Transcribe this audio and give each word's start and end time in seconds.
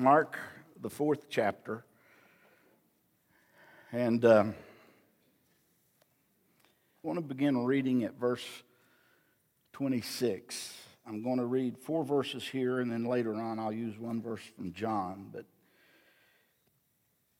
Mark, 0.00 0.38
the 0.80 0.88
fourth 0.88 1.28
chapter. 1.28 1.84
And 3.92 4.24
um, 4.24 4.54
I 7.04 7.06
want 7.06 7.18
to 7.18 7.22
begin 7.22 7.66
reading 7.66 8.04
at 8.04 8.18
verse 8.18 8.46
26. 9.74 10.74
I'm 11.06 11.22
going 11.22 11.36
to 11.36 11.44
read 11.44 11.76
four 11.76 12.02
verses 12.02 12.42
here, 12.44 12.80
and 12.80 12.90
then 12.90 13.04
later 13.04 13.34
on 13.34 13.58
I'll 13.58 13.74
use 13.74 13.98
one 13.98 14.22
verse 14.22 14.40
from 14.56 14.72
John. 14.72 15.28
But 15.30 15.44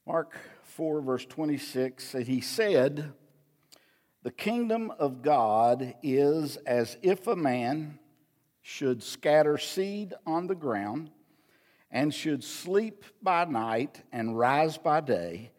Mark 0.07 0.37
4, 0.65 1.01
verse 1.01 1.25
26 1.25 2.05
said, 2.05 2.27
He 2.27 2.43
said, 2.43 3.15
The 4.23 4.33
kingdom 4.33 4.93
of 4.99 5.23
God 5.23 5.95
is 6.03 6.59
as 6.59 6.99
if 7.01 7.27
a 7.27 7.37
man 7.37 7.99
should 8.61 9.03
scatter 9.03 9.57
seed 9.57 10.13
on 10.27 10.47
the 10.47 10.55
ground 10.55 11.11
and 11.91 12.15
should 12.15 12.45
sleep 12.45 13.05
by 13.23 13.45
night 13.45 14.03
and 14.13 14.39
rise 14.39 14.79
by 14.79 15.01
day, 15.01 15.51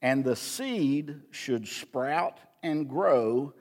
and 0.00 0.24
the 0.24 0.36
seed 0.36 1.20
should 1.30 1.66
sprout 1.66 2.38
and 2.62 2.88
grow, 2.88 3.52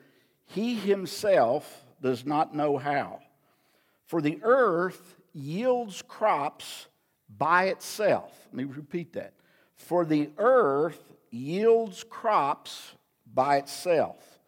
he 0.45 0.75
himself 0.75 1.85
does 2.01 2.25
not 2.25 2.55
know 2.55 2.77
how. 2.77 3.19
For 4.05 4.21
the 4.21 4.39
earth 4.43 5.15
yields 5.33 6.01
crops 6.07 6.87
by 7.37 7.65
itself. 7.65 8.31
Let 8.51 8.53
me 8.53 8.63
repeat 8.65 9.13
that. 9.13 9.33
For 9.75 10.05
the 10.05 10.29
earth 10.37 11.01
yields 11.29 12.03
crops 12.03 12.91
by 13.33 13.57
itself. 13.57 14.39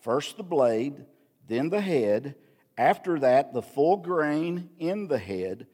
First 0.00 0.36
the 0.36 0.42
blade, 0.42 1.06
then 1.46 1.70
the 1.70 1.80
head, 1.80 2.34
after 2.76 3.18
that 3.20 3.52
the 3.52 3.62
full 3.62 3.96
grain 3.96 4.70
in 4.78 5.08
the 5.08 5.18
head. 5.18 5.66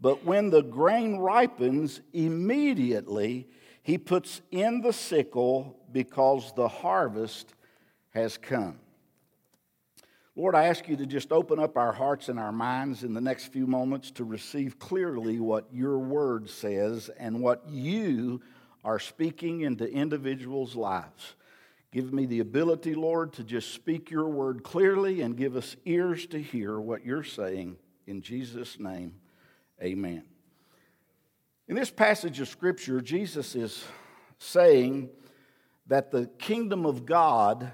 But 0.00 0.24
when 0.24 0.50
the 0.50 0.62
grain 0.62 1.16
ripens, 1.18 2.00
immediately 2.12 3.48
he 3.82 3.98
puts 3.98 4.40
in 4.50 4.80
the 4.80 4.92
sickle 4.92 5.78
because 5.90 6.52
the 6.54 6.68
harvest 6.68 7.54
has 8.10 8.36
come. 8.36 8.78
Lord, 10.36 10.54
I 10.54 10.66
ask 10.66 10.88
you 10.88 10.96
to 10.96 11.06
just 11.06 11.32
open 11.32 11.58
up 11.58 11.76
our 11.76 11.92
hearts 11.92 12.28
and 12.28 12.38
our 12.38 12.52
minds 12.52 13.02
in 13.02 13.12
the 13.12 13.20
next 13.20 13.46
few 13.52 13.66
moments 13.66 14.12
to 14.12 14.24
receive 14.24 14.78
clearly 14.78 15.40
what 15.40 15.66
your 15.72 15.98
word 15.98 16.48
says 16.48 17.10
and 17.18 17.40
what 17.40 17.68
you 17.68 18.40
are 18.84 19.00
speaking 19.00 19.62
into 19.62 19.84
individuals' 19.84 20.76
lives. 20.76 21.34
Give 21.90 22.12
me 22.12 22.24
the 22.26 22.38
ability, 22.38 22.94
Lord, 22.94 23.32
to 23.32 23.42
just 23.42 23.72
speak 23.72 24.12
your 24.12 24.28
word 24.28 24.62
clearly 24.62 25.22
and 25.22 25.36
give 25.36 25.56
us 25.56 25.74
ears 25.84 26.26
to 26.26 26.40
hear 26.40 26.78
what 26.78 27.04
you're 27.04 27.24
saying. 27.24 27.76
In 28.06 28.22
Jesus' 28.22 28.78
name, 28.78 29.14
amen. 29.82 30.24
In 31.68 31.76
this 31.76 31.90
passage 31.90 32.40
of 32.40 32.48
Scripture, 32.48 33.00
Jesus 33.00 33.54
is 33.54 33.84
saying 34.38 35.10
that 35.86 36.10
the 36.10 36.26
kingdom 36.38 36.86
of 36.86 37.06
God 37.06 37.70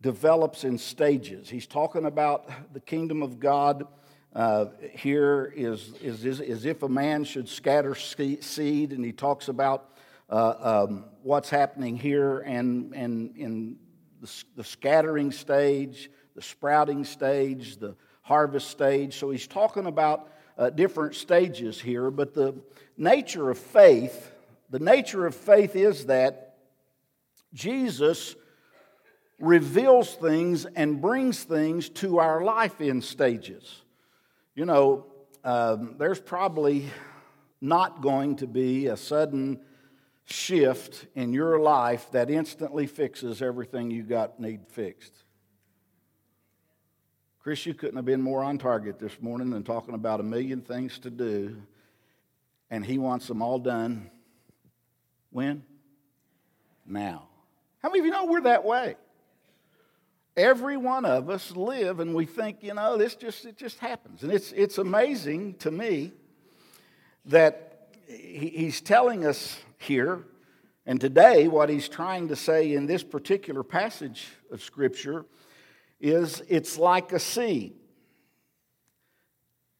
develops 0.00 0.64
in 0.64 0.78
stages. 0.78 1.48
He's 1.48 1.66
talking 1.66 2.06
about 2.06 2.72
the 2.72 2.80
kingdom 2.80 3.22
of 3.22 3.38
God 3.38 3.86
uh, 4.34 4.66
here 4.92 5.52
is, 5.56 5.92
is, 6.00 6.24
is, 6.24 6.40
is, 6.40 6.64
if 6.64 6.82
a 6.82 6.88
man 6.88 7.24
should 7.24 7.48
scatter 7.48 7.94
seed, 7.94 8.92
and 8.92 9.04
he 9.04 9.12
talks 9.12 9.48
about 9.48 9.90
uh, 10.30 10.84
um, 10.88 11.04
what's 11.22 11.50
happening 11.50 11.96
here 11.96 12.38
and, 12.40 12.94
and 12.94 13.36
in 13.36 13.76
the, 14.20 14.44
the 14.56 14.64
scattering 14.64 15.32
stage, 15.32 16.10
the 16.36 16.42
sprouting 16.42 17.04
stage, 17.04 17.76
the 17.76 17.96
harvest 18.22 18.68
stage. 18.70 19.18
So 19.18 19.30
he's 19.30 19.48
talking 19.48 19.86
about 19.86 20.30
uh, 20.60 20.68
different 20.68 21.14
stages 21.14 21.80
here, 21.80 22.10
but 22.10 22.34
the 22.34 22.54
nature 22.98 23.50
of 23.50 23.56
faith, 23.56 24.30
the 24.68 24.78
nature 24.78 25.26
of 25.26 25.34
faith 25.34 25.74
is 25.74 26.04
that 26.06 26.58
Jesus 27.54 28.36
reveals 29.38 30.14
things 30.16 30.66
and 30.66 31.00
brings 31.00 31.42
things 31.42 31.88
to 31.88 32.18
our 32.18 32.44
life 32.44 32.78
in 32.82 33.00
stages. 33.00 33.80
You 34.54 34.66
know, 34.66 35.06
um, 35.44 35.94
there's 35.96 36.20
probably 36.20 36.90
not 37.62 38.02
going 38.02 38.36
to 38.36 38.46
be 38.46 38.88
a 38.88 38.98
sudden 38.98 39.60
shift 40.26 41.06
in 41.14 41.32
your 41.32 41.58
life 41.58 42.10
that 42.12 42.28
instantly 42.28 42.86
fixes 42.86 43.40
everything 43.40 43.90
you 43.90 44.02
got 44.02 44.38
need 44.38 44.68
fixed. 44.68 45.24
Chris, 47.42 47.64
you 47.64 47.72
couldn't 47.72 47.96
have 47.96 48.04
been 48.04 48.20
more 48.20 48.44
on 48.44 48.58
target 48.58 48.98
this 48.98 49.18
morning 49.22 49.48
than 49.48 49.64
talking 49.64 49.94
about 49.94 50.20
a 50.20 50.22
million 50.22 50.60
things 50.60 50.98
to 50.98 51.08
do, 51.08 51.56
and 52.70 52.84
he 52.84 52.98
wants 52.98 53.26
them 53.28 53.40
all 53.40 53.58
done 53.58 54.10
when? 55.30 55.64
Now. 56.84 57.28
How 57.82 57.88
many 57.88 58.00
of 58.00 58.04
you 58.04 58.12
know 58.12 58.26
we're 58.26 58.42
that 58.42 58.66
way? 58.66 58.96
Every 60.36 60.76
one 60.76 61.06
of 61.06 61.30
us 61.30 61.50
live 61.52 61.98
and 62.00 62.14
we 62.14 62.26
think, 62.26 62.58
you 62.62 62.74
know, 62.74 62.98
this 62.98 63.14
just 63.14 63.46
it 63.46 63.56
just 63.56 63.78
happens. 63.78 64.22
And 64.22 64.30
it's 64.30 64.52
it's 64.52 64.76
amazing 64.76 65.54
to 65.54 65.70
me 65.70 66.12
that 67.24 67.88
he's 68.06 68.82
telling 68.82 69.24
us 69.24 69.58
here 69.78 70.24
and 70.84 71.00
today 71.00 71.48
what 71.48 71.70
he's 71.70 71.88
trying 71.88 72.28
to 72.28 72.36
say 72.36 72.74
in 72.74 72.84
this 72.84 73.02
particular 73.02 73.62
passage 73.62 74.28
of 74.50 74.62
scripture 74.62 75.24
is 76.00 76.42
it's 76.48 76.78
like 76.78 77.12
a 77.12 77.18
seed. 77.18 77.74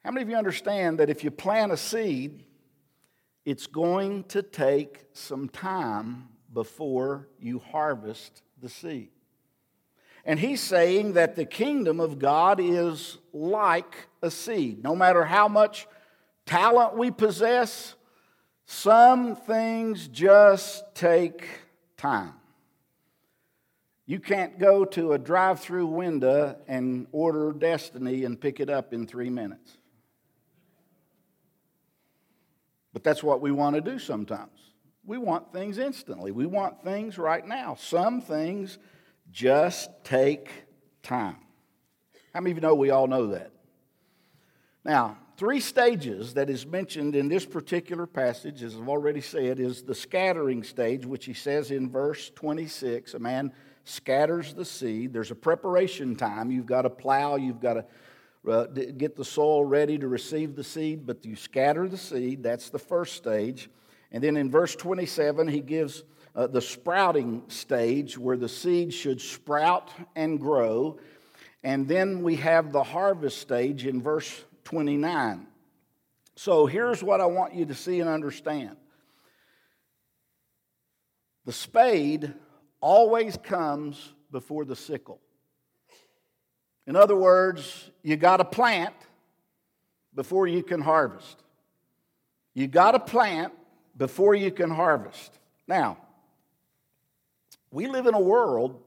How 0.04 0.10
many 0.10 0.22
of 0.22 0.28
you 0.30 0.36
understand 0.36 0.98
that 0.98 1.10
if 1.10 1.24
you 1.24 1.30
plant 1.30 1.72
a 1.72 1.76
seed, 1.76 2.44
it's 3.44 3.66
going 3.66 4.24
to 4.24 4.42
take 4.42 5.06
some 5.12 5.48
time 5.48 6.28
before 6.52 7.28
you 7.38 7.58
harvest 7.58 8.42
the 8.60 8.68
seed? 8.68 9.10
And 10.24 10.38
he's 10.38 10.60
saying 10.60 11.14
that 11.14 11.36
the 11.36 11.46
kingdom 11.46 12.00
of 12.00 12.18
God 12.18 12.60
is 12.60 13.18
like 13.32 14.08
a 14.22 14.30
seed. 14.30 14.82
No 14.82 14.94
matter 14.94 15.24
how 15.24 15.48
much 15.48 15.86
talent 16.44 16.96
we 16.96 17.10
possess, 17.10 17.94
some 18.66 19.34
things 19.34 20.08
just 20.08 20.84
take 20.94 21.46
time. 21.96 22.39
You 24.10 24.18
can't 24.18 24.58
go 24.58 24.84
to 24.86 25.12
a 25.12 25.18
drive 25.18 25.60
through 25.60 25.86
window 25.86 26.56
and 26.66 27.06
order 27.12 27.52
Destiny 27.52 28.24
and 28.24 28.40
pick 28.40 28.58
it 28.58 28.68
up 28.68 28.92
in 28.92 29.06
three 29.06 29.30
minutes. 29.30 29.78
But 32.92 33.04
that's 33.04 33.22
what 33.22 33.40
we 33.40 33.52
want 33.52 33.76
to 33.76 33.80
do 33.80 34.00
sometimes. 34.00 34.50
We 35.06 35.16
want 35.16 35.52
things 35.52 35.78
instantly, 35.78 36.32
we 36.32 36.44
want 36.44 36.82
things 36.82 37.18
right 37.18 37.46
now. 37.46 37.76
Some 37.76 38.20
things 38.20 38.80
just 39.30 39.88
take 40.02 40.50
time. 41.04 41.36
How 42.34 42.40
many 42.40 42.50
of 42.50 42.56
you 42.56 42.62
know 42.62 42.74
we 42.74 42.90
all 42.90 43.06
know 43.06 43.28
that? 43.28 43.52
Now, 44.84 45.18
three 45.36 45.60
stages 45.60 46.34
that 46.34 46.50
is 46.50 46.66
mentioned 46.66 47.14
in 47.14 47.28
this 47.28 47.46
particular 47.46 48.08
passage, 48.08 48.64
as 48.64 48.74
I've 48.74 48.88
already 48.88 49.20
said, 49.20 49.60
is 49.60 49.84
the 49.84 49.94
scattering 49.94 50.64
stage, 50.64 51.06
which 51.06 51.26
he 51.26 51.32
says 51.32 51.70
in 51.70 51.88
verse 51.88 52.30
26. 52.34 53.14
A 53.14 53.20
man 53.20 53.52
scatters 53.90 54.54
the 54.54 54.64
seed. 54.64 55.12
There's 55.12 55.30
a 55.30 55.34
preparation 55.36 56.16
time. 56.16 56.50
You've 56.50 56.66
got 56.66 56.82
to 56.82 56.90
plow, 56.90 57.36
you've 57.36 57.60
got 57.60 57.74
to 57.74 57.84
uh, 58.50 58.66
get 58.66 59.16
the 59.16 59.24
soil 59.24 59.64
ready 59.64 59.98
to 59.98 60.08
receive 60.08 60.56
the 60.56 60.64
seed, 60.64 61.06
but 61.06 61.24
you 61.24 61.36
scatter 61.36 61.88
the 61.88 61.98
seed. 61.98 62.42
That's 62.42 62.70
the 62.70 62.78
first 62.78 63.16
stage. 63.16 63.68
And 64.12 64.24
then 64.24 64.36
in 64.36 64.50
verse 64.50 64.74
27, 64.74 65.48
he 65.48 65.60
gives 65.60 66.04
uh, 66.34 66.46
the 66.46 66.60
sprouting 66.60 67.42
stage 67.48 68.16
where 68.16 68.36
the 68.36 68.48
seed 68.48 68.94
should 68.94 69.20
sprout 69.20 69.90
and 70.16 70.40
grow. 70.40 70.98
And 71.62 71.86
then 71.86 72.22
we 72.22 72.36
have 72.36 72.72
the 72.72 72.82
harvest 72.82 73.38
stage 73.38 73.84
in 73.86 74.00
verse 74.00 74.44
29. 74.64 75.46
So 76.36 76.64
here's 76.64 77.02
what 77.02 77.20
I 77.20 77.26
want 77.26 77.54
you 77.54 77.66
to 77.66 77.74
see 77.74 78.00
and 78.00 78.08
understand 78.08 78.76
the 81.44 81.52
spade 81.52 82.32
always 82.80 83.36
comes 83.36 84.12
before 84.30 84.64
the 84.64 84.76
sickle. 84.76 85.20
In 86.86 86.96
other 86.96 87.16
words, 87.16 87.90
you 88.02 88.16
got 88.16 88.38
to 88.38 88.44
plant 88.44 88.94
before 90.14 90.46
you 90.46 90.62
can 90.62 90.80
harvest. 90.80 91.42
You 92.54 92.66
got 92.66 92.92
to 92.92 92.98
plant 92.98 93.52
before 93.96 94.34
you 94.34 94.50
can 94.50 94.70
harvest. 94.70 95.38
Now, 95.68 95.98
we 97.70 97.86
live 97.86 98.06
in 98.06 98.14
a 98.14 98.20
world 98.20 98.82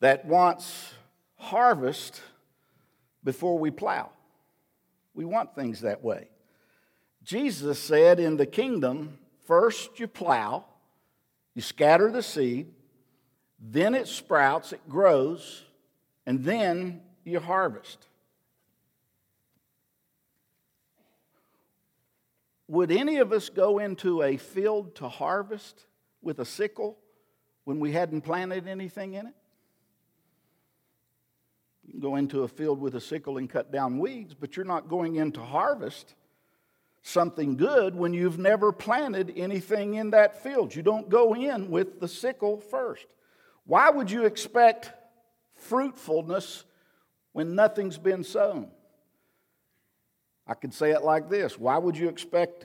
that 0.00 0.24
wants 0.24 0.92
harvest 1.36 2.20
before 3.22 3.58
we 3.58 3.70
plow. 3.70 4.10
We 5.14 5.24
want 5.24 5.54
things 5.54 5.82
that 5.82 6.02
way. 6.02 6.28
Jesus 7.22 7.78
said 7.78 8.18
in 8.18 8.36
the 8.36 8.46
kingdom, 8.46 9.18
first 9.46 10.00
you 10.00 10.08
plow, 10.08 10.64
you 11.54 11.62
scatter 11.62 12.10
the 12.10 12.22
seed, 12.22 12.68
then 13.58 13.94
it 13.94 14.08
sprouts, 14.08 14.72
it 14.72 14.88
grows, 14.88 15.64
and 16.26 16.44
then 16.44 17.00
you 17.24 17.40
harvest. 17.40 18.08
would 22.68 22.92
any 22.92 23.16
of 23.16 23.32
us 23.32 23.48
go 23.48 23.78
into 23.78 24.22
a 24.22 24.36
field 24.36 24.94
to 24.96 25.08
harvest 25.08 25.86
with 26.22 26.38
a 26.38 26.44
sickle 26.44 26.98
when 27.64 27.80
we 27.80 27.92
hadn't 27.92 28.20
planted 28.20 28.68
anything 28.68 29.14
in 29.14 29.26
it? 29.26 29.34
You 31.84 31.92
can 31.92 32.00
go 32.00 32.16
into 32.16 32.42
a 32.42 32.48
field 32.48 32.80
with 32.80 32.94
a 32.94 33.00
sickle 33.00 33.38
and 33.38 33.48
cut 33.48 33.72
down 33.72 33.98
weeds, 33.98 34.34
but 34.34 34.54
you're 34.54 34.66
not 34.66 34.88
going 34.88 35.16
in 35.16 35.32
to 35.32 35.40
harvest 35.40 36.14
something 37.00 37.56
good 37.56 37.94
when 37.94 38.12
you've 38.12 38.38
never 38.38 38.70
planted 38.70 39.32
anything 39.34 39.94
in 39.94 40.10
that 40.10 40.42
field. 40.42 40.74
You 40.74 40.82
don't 40.82 41.08
go 41.08 41.34
in 41.34 41.70
with 41.70 42.00
the 42.00 42.08
sickle 42.08 42.60
first. 42.60 43.06
Why 43.68 43.90
would 43.90 44.10
you 44.10 44.24
expect 44.24 44.90
fruitfulness 45.52 46.64
when 47.32 47.54
nothing's 47.54 47.98
been 47.98 48.24
sown? 48.24 48.70
I 50.46 50.54
could 50.54 50.72
say 50.72 50.92
it 50.92 51.02
like 51.02 51.28
this 51.28 51.58
Why 51.58 51.76
would 51.76 51.94
you 51.98 52.08
expect 52.08 52.64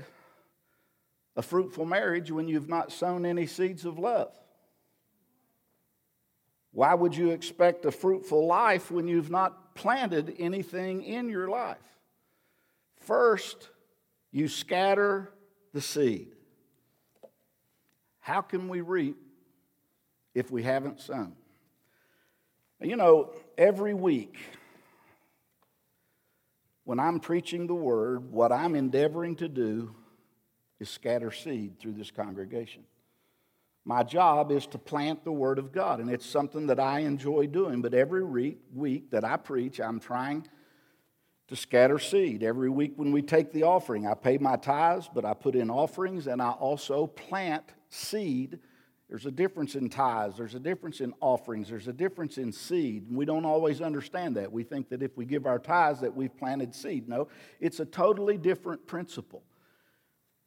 a 1.35 1.41
fruitful 1.41 1.83
marriage 1.83 2.31
when 2.31 2.47
you've 2.47 2.69
not 2.69 2.93
sown 2.93 3.25
any 3.25 3.47
seeds 3.47 3.83
of 3.83 3.99
love? 3.99 4.33
Why 6.71 6.93
would 6.93 7.17
you 7.17 7.31
expect 7.31 7.83
a 7.83 7.91
fruitful 7.91 8.47
life 8.47 8.89
when 8.89 9.09
you've 9.09 9.29
not 9.29 9.75
planted 9.75 10.33
anything 10.39 11.03
in 11.03 11.27
your 11.27 11.49
life? 11.49 11.99
First, 13.01 13.71
you 14.31 14.47
scatter 14.47 15.33
the 15.73 15.81
seed. 15.81 16.29
How 18.21 18.39
can 18.39 18.69
we 18.69 18.79
reap 18.79 19.17
if 20.33 20.51
we 20.51 20.63
haven't 20.63 20.99
sown? 20.99 21.33
You 22.81 22.95
know, 22.97 23.33
every 23.57 23.93
week 23.93 24.37
when 26.83 26.99
I'm 26.99 27.19
preaching 27.19 27.67
the 27.67 27.75
word, 27.75 28.31
what 28.31 28.51
I'm 28.51 28.75
endeavoring 28.75 29.35
to 29.37 29.47
do 29.47 29.95
is 30.79 30.89
scatter 30.89 31.31
seed 31.31 31.79
through 31.79 31.93
this 31.93 32.11
congregation. 32.11 32.83
My 33.85 34.03
job 34.03 34.51
is 34.51 34.65
to 34.67 34.77
plant 34.77 35.23
the 35.23 35.31
Word 35.31 35.59
of 35.59 35.73
God, 35.73 35.99
and 35.99 36.09
it's 36.09 36.25
something 36.25 36.67
that 36.67 36.79
I 36.79 36.99
enjoy 36.99 37.47
doing. 37.47 37.81
But 37.81 37.93
every 37.93 38.23
week 38.23 39.11
that 39.11 39.25
I 39.25 39.35
preach, 39.35 39.81
I'm 39.81 39.99
trying 39.99 40.47
to 41.47 41.55
scatter 41.55 41.99
seed. 41.99 42.43
Every 42.43 42.69
week 42.69 42.93
when 42.95 43.11
we 43.11 43.21
take 43.21 43.51
the 43.51 43.63
offering, 43.63 44.07
I 44.07 44.13
pay 44.13 44.37
my 44.37 44.55
tithes, 44.55 45.09
but 45.13 45.25
I 45.25 45.33
put 45.33 45.55
in 45.55 45.69
offerings 45.69 46.27
and 46.27 46.41
I 46.41 46.51
also 46.51 47.07
plant 47.07 47.63
seed. 47.89 48.59
There's 49.13 49.27
a 49.27 49.31
difference 49.31 49.75
in 49.75 49.89
tithes, 49.89 50.37
there's 50.37 50.55
a 50.55 50.59
difference 50.59 50.99
in 50.99 51.13
offerings, 51.21 51.69
there's 51.69 51.87
a 51.87 51.93
difference 51.93 52.39
in 52.39 52.51
seed. 52.51 53.07
And 53.07 53.15
we 53.15 53.25
don't 53.25 53.45
always 53.45 53.79
understand 53.79 54.37
that. 54.37 54.51
We 54.51 54.63
think 54.63 54.89
that 54.89 55.03
if 55.03 55.15
we 55.15 55.23
give 55.23 55.45
our 55.45 55.59
tithes 55.59 56.01
that 56.01 56.15
we've 56.15 56.35
planted 56.35 56.73
seed. 56.73 57.07
No, 57.07 57.27
it's 57.59 57.79
a 57.79 57.85
totally 57.85 58.39
different 58.39 58.87
principle. 58.87 59.43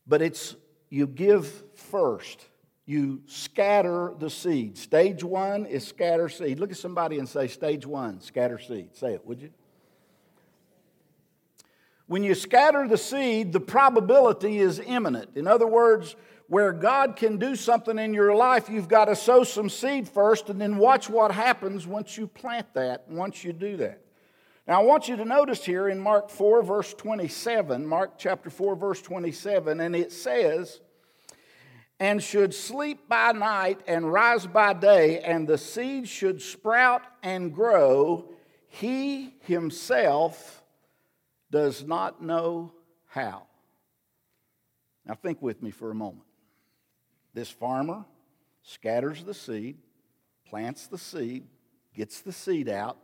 But 0.05 0.21
it's 0.21 0.57
you 0.91 1.07
give 1.07 1.63
first 1.77 2.45
you 2.87 3.23
scatter 3.27 4.13
the 4.19 4.31
seed. 4.31 4.77
Stage 4.77 5.23
one 5.23 5.67
is 5.67 5.87
scatter 5.87 6.29
seed. 6.29 6.59
Look 6.59 6.73
at 6.73 6.77
somebody 6.77 7.21
and 7.21 7.29
say, 7.29 7.47
Stage 7.47 7.87
one, 7.87 8.21
scatter 8.21 8.59
seed. 8.59 8.97
Say 8.97 9.15
it, 9.15 9.25
would 9.25 9.43
you? 9.43 9.51
When 12.09 12.25
you 12.25 12.35
scatter 12.35 12.89
the 12.89 12.99
seed, 12.99 13.53
the 13.53 13.61
probability 13.61 14.59
is 14.59 14.81
imminent. 14.81 15.37
In 15.37 15.47
other 15.47 15.69
words, 15.69 16.17
where 16.49 16.73
God 16.73 17.17
can 17.17 17.39
do 17.39 17.57
something 17.57 17.99
in 17.99 18.15
your 18.15 18.35
life, 18.35 18.69
you've 18.69 18.89
got 18.89 19.07
to 19.07 19.17
sow 19.17 19.43
some 19.43 19.69
seed 19.69 20.09
first 20.09 20.49
and 20.49 20.61
then 20.61 20.77
watch 20.77 21.09
what 21.09 21.33
happens 21.33 21.87
once 21.87 22.17
you 22.17 22.27
plant 22.27 22.73
that, 22.75 23.09
once 23.09 23.43
you 23.43 23.53
do 23.53 23.77
that. 23.79 24.01
Now, 24.67 24.81
I 24.81 24.85
want 24.85 25.09
you 25.09 25.17
to 25.17 25.25
notice 25.25 25.65
here 25.65 25.89
in 25.89 25.99
Mark 26.01 26.29
4, 26.29 26.63
verse 26.63 26.93
27, 26.95 27.87
Mark 27.87 28.19
chapter 28.19 28.51
4, 28.51 28.75
verse 28.77 29.01
27, 29.01 29.81
and 29.81 29.95
it 29.95 30.13
says, 30.13 30.81
and 31.99 32.23
should 32.23 32.53
sleep 32.53 33.09
by 33.09 33.33
night 33.33 33.81
and 33.87 34.13
rise 34.13 34.47
by 34.47 34.73
day, 34.73 35.21
and 35.21 35.49
the 35.49 35.57
seed 35.57 36.09
should 36.09 36.43
sprout 36.43 37.03
and 37.23 37.55
grow, 37.55 38.29
he 38.69 39.35
himself 39.43 40.63
does 41.51 41.85
not 41.85 42.23
know 42.23 42.73
how. 43.07 43.45
Now, 45.07 45.15
think 45.15 45.41
with 45.41 45.63
me 45.63 45.71
for 45.71 45.91
a 45.91 45.95
moment. 45.95 46.26
This 47.37 47.51
farmer 47.51 48.07
scatters 48.63 49.23
the 49.23 49.35
seed, 49.35 49.77
plants 50.49 50.87
the 50.87 50.97
seed, 50.97 51.45
gets 51.95 52.23
the 52.23 52.33
seed 52.33 52.67
out, 52.67 52.97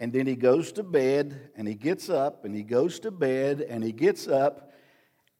and 0.00 0.14
then 0.14 0.26
he 0.26 0.34
goes 0.34 0.72
to 0.72 0.82
bed 0.82 1.50
and 1.54 1.68
he 1.68 1.74
gets 1.74 2.08
up 2.08 2.46
and 2.46 2.54
he 2.54 2.62
goes 2.62 3.00
to 3.00 3.10
bed 3.10 3.60
and 3.60 3.84
he 3.84 3.92
gets 3.92 4.28
up 4.28 4.72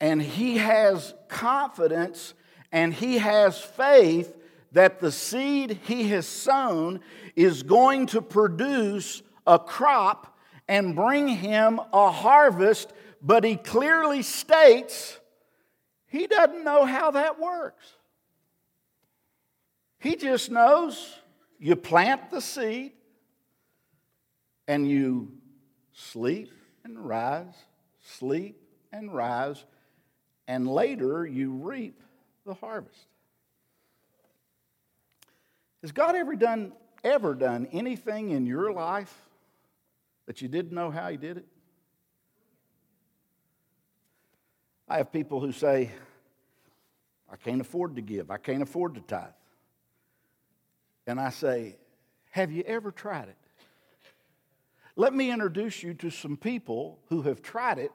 and 0.03 0.21
he 0.21 0.59
has 0.59 1.15
confidence 1.29 2.35
and 2.73 2.93
he 2.93 3.17
has 3.17 3.59
faith 3.59 4.37
that 4.73 5.01
the 5.01 5.11
seed 5.11 5.81
he 5.85 6.11
has 6.11 6.29
sown 6.29 7.01
is 7.37 7.63
going 7.63 8.05
to 8.09 8.21
produce 8.21 9.23
a 9.47 9.59
crop 9.59 10.39
and 10.69 10.95
bring 10.95 11.27
him 11.27 11.81
a 11.95 12.11
harvest, 12.11 12.93
but 13.23 13.45
he 13.45 13.57
clearly 13.57 14.21
states 14.21 15.19
he 16.09 16.27
doesn't 16.27 16.65
know 16.65 16.85
how 16.85 17.13
that 17.13 17.39
works. 17.39 17.87
He 20.01 20.17
just 20.17 20.51
knows 20.51 21.19
you 21.59 21.77
plant 21.77 22.31
the 22.31 22.41
seed 22.41 22.93
and 24.67 24.89
you 24.89 25.33
sleep 25.93 26.53
and 26.85 26.99
rise, 26.99 27.55
sleep 28.03 28.61
and 28.93 29.15
rise, 29.15 29.65
and 30.47 30.67
later 30.67 31.27
you 31.27 31.53
reap 31.53 32.01
the 32.47 32.55
harvest. 32.55 33.07
Has 35.83 35.93
God 35.93 36.17
ever 36.17 36.35
done 36.35 36.73
ever 37.05 37.35
done 37.35 37.69
anything 37.73 38.31
in 38.31 38.47
your 38.47 38.73
life 38.73 39.15
that 40.27 40.43
you 40.43 40.49
didn't 40.49 40.73
know 40.73 40.91
how 40.91 41.09
he 41.09 41.17
did 41.17 41.37
it? 41.37 41.47
I 44.89 44.97
have 44.99 45.13
people 45.13 45.41
who 45.41 45.53
say, 45.53 45.91
I 47.31 47.37
can't 47.37 47.61
afford 47.61 47.97
to 47.97 48.03
give, 48.03 48.31
I 48.31 48.39
can't 48.39 48.63
afford 48.63 48.95
to 48.95 49.01
tithe. 49.03 49.29
And 51.07 51.21
I 51.21 51.31
say, 51.31 51.77
Have 52.31 52.51
you 52.51 52.63
ever 52.67 52.91
tried 52.91 53.29
it? 53.29 53.37
Let 54.97 55.15
me 55.15 55.31
introduce 55.31 55.83
you 55.83 55.95
to 55.95 56.11
some 56.11 56.37
people 56.37 56.99
who 57.09 57.23
have 57.23 57.43
tried 57.43 57.79
it 57.79 57.93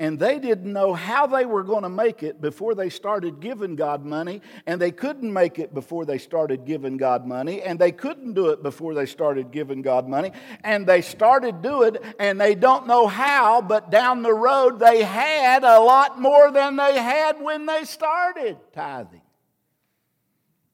and 0.00 0.18
they 0.18 0.38
didn't 0.38 0.72
know 0.72 0.94
how 0.94 1.26
they 1.26 1.44
were 1.44 1.62
going 1.62 1.82
to 1.82 1.90
make 1.90 2.22
it 2.22 2.40
before 2.40 2.74
they 2.74 2.88
started 2.88 3.38
giving 3.38 3.76
God 3.76 4.02
money, 4.02 4.40
and 4.66 4.80
they 4.80 4.90
couldn't 4.90 5.30
make 5.30 5.58
it 5.58 5.74
before 5.74 6.06
they 6.06 6.16
started 6.16 6.64
giving 6.64 6.96
God 6.96 7.26
money, 7.26 7.60
and 7.60 7.78
they 7.78 7.92
couldn't 7.92 8.32
do 8.32 8.48
it 8.48 8.62
before 8.62 8.94
they 8.94 9.04
started 9.04 9.50
giving 9.52 9.82
God 9.82 10.08
money, 10.08 10.32
and 10.64 10.86
they 10.86 11.02
started 11.02 11.60
doing 11.60 11.96
it, 11.96 12.02
and 12.18 12.40
they 12.40 12.54
don't 12.54 12.86
know 12.86 13.06
how, 13.06 13.60
but 13.60 13.90
down 13.90 14.22
the 14.22 14.32
road 14.32 14.78
they 14.78 15.02
had 15.02 15.64
a 15.64 15.78
lot 15.78 16.18
more 16.18 16.50
than 16.50 16.76
they 16.76 16.98
had 16.98 17.38
when 17.38 17.66
they 17.66 17.84
started 17.84 18.56
tithing. 18.72 19.20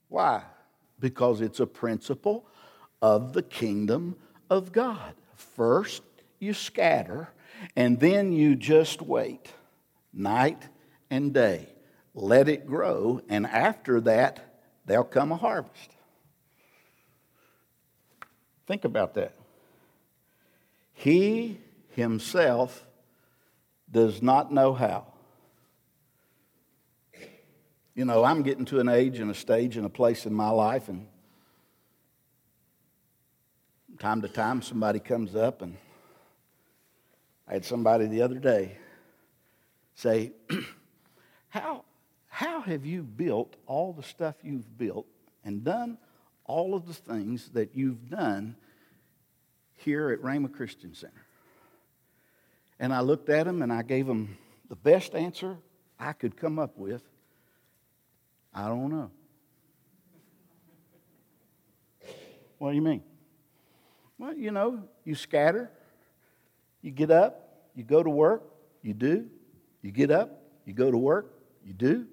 Why? 0.09 0.45
Because 1.01 1.41
it's 1.41 1.59
a 1.59 1.67
principle 1.67 2.47
of 3.03 3.33
the 3.33 3.43
kingdom 3.43 4.15
of 4.49 4.71
God. 4.71 5.15
First, 5.35 6.05
you 6.39 6.55
scatter 6.55 7.31
and 7.75 7.99
then 7.99 8.33
you 8.33 8.55
just 8.55 9.03
wait 9.03 9.53
night 10.13 10.69
and 11.11 11.33
day. 11.33 11.69
Let 12.15 12.49
it 12.49 12.67
grow, 12.67 13.21
and 13.29 13.47
after 13.47 14.01
that, 14.03 14.61
there'll 14.87 15.05
come 15.05 15.33
a 15.33 15.37
harvest. 15.37 15.91
Think 18.67 18.85
about 18.85 19.15
that. 19.15 19.35
He 20.95 21.59
himself 21.91 22.87
does 23.91 24.23
not 24.23 24.53
know 24.53 24.73
how. 24.73 25.07
You 27.95 28.05
know, 28.05 28.25
I'm 28.25 28.43
getting 28.43 28.65
to 28.67 28.81
an 28.81 28.89
age 28.89 29.21
and 29.21 29.31
a 29.31 29.35
stage 29.35 29.77
and 29.77 29.87
a 29.87 29.91
place 29.91 30.27
in 30.27 30.35
my 30.35 30.51
life, 30.51 30.89
and 30.89 31.07
time 33.99 34.23
to 34.23 34.29
time 34.29 34.63
somebody 34.63 35.01
comes 35.01 35.35
up 35.35 35.63
and 35.63 35.77
I 37.49 37.55
had 37.55 37.65
somebody 37.65 38.07
the 38.07 38.23
other 38.23 38.39
day 38.39 38.77
say, 39.95 40.33
how, 41.49 41.85
how 42.29 42.61
have 42.61 42.85
you 42.85 43.03
built 43.03 43.57
all 43.67 43.93
the 43.93 44.03
stuff 44.03 44.35
you've 44.43 44.77
built 44.77 45.07
and 45.45 45.65
done 45.65 45.99
all 46.45 46.75
of 46.75 46.87
the 46.87 46.95
things 46.95 47.51
that 47.51 47.75
you've 47.75 48.09
done 48.11 48.57
here 49.75 50.11
at 50.11 50.21
Rhema 50.21 50.53
Christian 50.53 50.95
Center? 50.95 51.25
And 52.79 52.93
I 52.93 53.01
looked 53.01 53.29
at 53.29 53.47
him 53.47 53.63
and 53.63 53.73
I 53.73 53.83
gave 53.83 54.07
him 54.07 54.37
the 54.69 54.77
best 54.77 55.15
answer 55.15 55.57
I 55.99 56.13
could 56.13 56.37
come 56.37 56.59
up 56.59 56.77
with. 56.77 57.03
I 58.53 58.69
don't 58.69 58.91
know. 58.91 59.11
What 62.59 62.71
do 62.71 62.77
you 62.77 62.83
mean? 62.83 63.03
Well, 64.19 64.35
you 64.35 64.51
know, 64.51 64.83
you 65.05 65.15
scatter, 65.15 65.71
you 66.87 66.93
get 66.93 67.11
up, 67.11 67.67
you 67.75 67.83
go 67.83 68.01
to 68.01 68.09
work, 68.09 68.45
you 68.81 68.95
do, 68.95 69.27
you 69.83 69.91
get 69.91 70.13
up, 70.13 70.41
you 70.65 70.73
go 70.73 70.89
to 70.89 70.97
work, 70.97 71.35
you 71.65 71.73
do. 71.73 72.07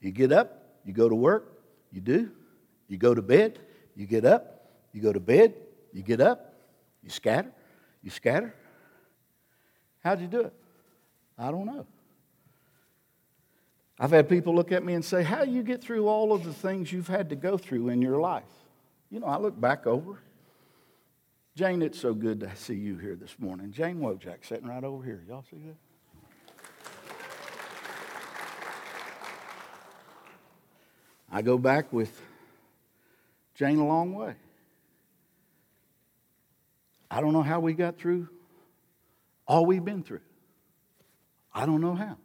You 0.00 0.10
get 0.12 0.32
up, 0.32 0.78
you 0.84 0.94
go 0.94 1.08
to 1.08 1.14
work, 1.14 1.60
you 1.92 2.00
do. 2.00 2.30
You 2.88 2.96
go 2.96 3.14
to 3.14 3.20
bed, 3.20 3.58
you 3.94 4.06
get 4.06 4.24
up, 4.24 4.70
you 4.92 5.02
go 5.02 5.12
to 5.12 5.20
bed, 5.20 5.54
you 5.92 6.02
get 6.02 6.22
up, 6.22 6.54
you 7.02 7.10
scatter, 7.10 7.52
you 8.02 8.10
scatter. 8.10 8.54
How'd 10.02 10.22
you 10.22 10.26
do 10.26 10.40
it? 10.40 10.54
I 11.38 11.50
don't 11.50 11.66
know. 11.66 11.86
I've 13.98 14.10
had 14.10 14.28
people 14.28 14.54
look 14.54 14.72
at 14.72 14.82
me 14.84 14.94
and 14.94 15.04
say, 15.04 15.22
How 15.22 15.44
do 15.44 15.50
you 15.50 15.62
get 15.62 15.82
through 15.82 16.08
all 16.08 16.32
of 16.32 16.44
the 16.44 16.52
things 16.52 16.92
you've 16.92 17.08
had 17.08 17.28
to 17.28 17.36
go 17.36 17.58
through 17.58 17.90
in 17.90 18.00
your 18.00 18.20
life? 18.20 18.44
You 19.10 19.20
know, 19.20 19.26
I 19.26 19.36
look 19.36 19.60
back 19.60 19.86
over. 19.86 20.18
Jane, 21.56 21.82
it's 21.82 22.00
so 22.00 22.14
good 22.14 22.40
to 22.40 22.56
see 22.56 22.74
you 22.74 22.98
here 22.98 23.14
this 23.14 23.38
morning. 23.38 23.70
Jane 23.70 24.00
Wojak 24.00 24.44
sitting 24.44 24.66
right 24.66 24.82
over 24.82 25.04
here. 25.04 25.22
Y'all 25.28 25.44
see 25.48 25.58
that? 25.58 25.76
I 31.30 31.42
go 31.42 31.56
back 31.56 31.92
with 31.92 32.20
Jane 33.54 33.78
a 33.78 33.86
long 33.86 34.14
way. 34.14 34.34
I 37.08 37.20
don't 37.20 37.32
know 37.32 37.42
how 37.42 37.60
we 37.60 37.72
got 37.72 37.98
through 37.98 38.28
all 39.46 39.64
we've 39.64 39.84
been 39.84 40.02
through. 40.02 40.22
I 41.52 41.66
don't 41.66 41.80
know 41.80 41.94
how. 41.94 42.16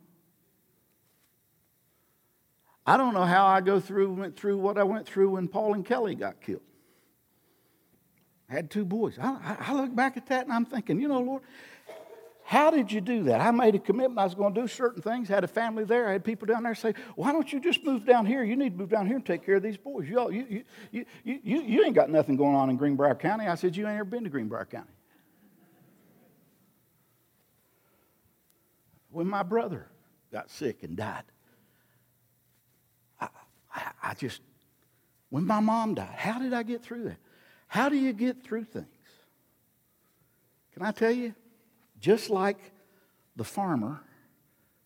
I 2.83 2.97
don't 2.97 3.13
know 3.13 3.25
how 3.25 3.45
I 3.45 3.61
go 3.61 3.79
through 3.79 4.11
went 4.13 4.35
through 4.35 4.57
what 4.57 4.79
I 4.79 4.83
went 4.83 5.05
through 5.05 5.31
when 5.31 5.47
Paul 5.47 5.75
and 5.75 5.85
Kelly 5.85 6.15
got 6.15 6.41
killed. 6.41 6.61
I 8.49 8.53
had 8.53 8.71
two 8.71 8.85
boys. 8.85 9.17
I, 9.21 9.57
I 9.59 9.73
look 9.73 9.95
back 9.95 10.17
at 10.17 10.27
that 10.27 10.45
and 10.45 10.53
I'm 10.53 10.65
thinking, 10.65 10.99
you 10.99 11.07
know, 11.07 11.19
Lord, 11.19 11.43
how 12.49 12.71
did 12.71 12.91
you 12.91 12.99
do 12.99 13.25
that? 13.25 13.41
I 13.41 13.51
made 13.51 13.75
a 13.75 13.79
commitment 13.79 14.17
I 14.17 14.23
was 14.23 14.33
going 14.33 14.55
to 14.55 14.61
do 14.61 14.67
certain 14.67 15.03
things, 15.03 15.29
had 15.29 15.43
a 15.43 15.47
family 15.47 15.83
there. 15.83 16.09
I 16.09 16.13
had 16.13 16.25
people 16.25 16.47
down 16.47 16.63
there 16.63 16.73
say, 16.73 16.95
Why 17.15 17.31
don't 17.31 17.53
you 17.53 17.59
just 17.59 17.83
move 17.83 18.07
down 18.07 18.25
here? 18.25 18.43
You 18.43 18.55
need 18.55 18.71
to 18.71 18.75
move 18.75 18.89
down 18.89 19.05
here 19.05 19.17
and 19.17 19.25
take 19.25 19.45
care 19.45 19.57
of 19.57 19.61
these 19.61 19.77
boys. 19.77 20.09
You, 20.09 20.31
you, 20.31 20.63
you, 20.91 21.05
you, 21.23 21.39
you, 21.43 21.61
you 21.61 21.85
ain't 21.85 21.93
got 21.93 22.09
nothing 22.09 22.37
going 22.37 22.55
on 22.55 22.71
in 22.71 22.75
Greenbrier 22.75 23.13
County. 23.13 23.45
I 23.45 23.53
said, 23.53 23.77
You 23.77 23.85
ain't 23.87 23.99
ever 23.99 24.03
been 24.03 24.23
to 24.23 24.31
Greenbrier 24.31 24.65
County. 24.65 24.89
When 29.11 29.27
my 29.27 29.43
brother 29.43 29.85
got 30.31 30.49
sick 30.49 30.81
and 30.81 30.97
died, 30.97 31.25
I, 33.21 33.27
I, 33.75 33.91
I 34.01 34.13
just, 34.15 34.41
when 35.29 35.45
my 35.45 35.59
mom 35.59 35.93
died, 35.93 36.15
how 36.15 36.39
did 36.39 36.53
I 36.53 36.63
get 36.63 36.81
through 36.81 37.03
that? 37.03 37.17
How 37.69 37.87
do 37.87 37.95
you 37.95 38.13
get 38.13 38.43
through 38.43 38.65
things? 38.65 38.87
Can 40.73 40.83
I 40.83 40.91
tell 40.91 41.11
you? 41.11 41.35
Just 41.99 42.29
like 42.29 42.57
the 43.35 43.43
farmer 43.43 44.01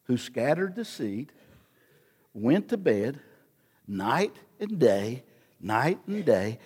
who 0.04 0.18
scattered 0.18 0.76
the 0.76 0.84
seed, 0.84 1.32
went 2.34 2.70
to 2.70 2.78
bed 2.78 3.22
night 3.88 4.36
and 4.60 4.80
day, 4.80 5.24
night 5.62 6.00
and 6.08 6.26
day, 6.26 6.60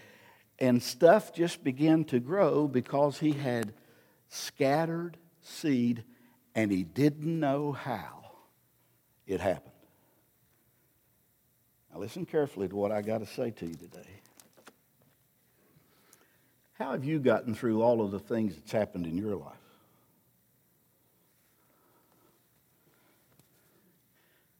and 0.57 0.81
stuff 0.81 1.33
just 1.33 1.63
began 1.63 2.03
to 2.05 2.19
grow 2.19 2.67
because 2.67 3.19
he 3.19 3.33
had 3.33 3.73
scattered 4.27 5.17
seed 5.41 6.03
and 6.55 6.71
he 6.71 6.83
didn't 6.83 7.39
know 7.39 7.73
how 7.73 8.23
it 9.27 9.39
happened. 9.39 9.71
Now, 11.93 11.99
listen 11.99 12.25
carefully 12.25 12.67
to 12.69 12.75
what 12.75 12.91
I 12.91 13.03
got 13.03 13.19
to 13.19 13.27
say 13.27 13.51
to 13.51 13.67
you 13.67 13.75
today. 13.75 14.21
How 16.77 16.91
have 16.91 17.03
you 17.03 17.17
gotten 17.17 17.55
through 17.55 17.81
all 17.81 18.01
of 18.05 18.11
the 18.11 18.19
things 18.19 18.55
that's 18.55 18.71
happened 18.71 19.07
in 19.07 19.17
your 19.17 19.35
life? 19.35 19.53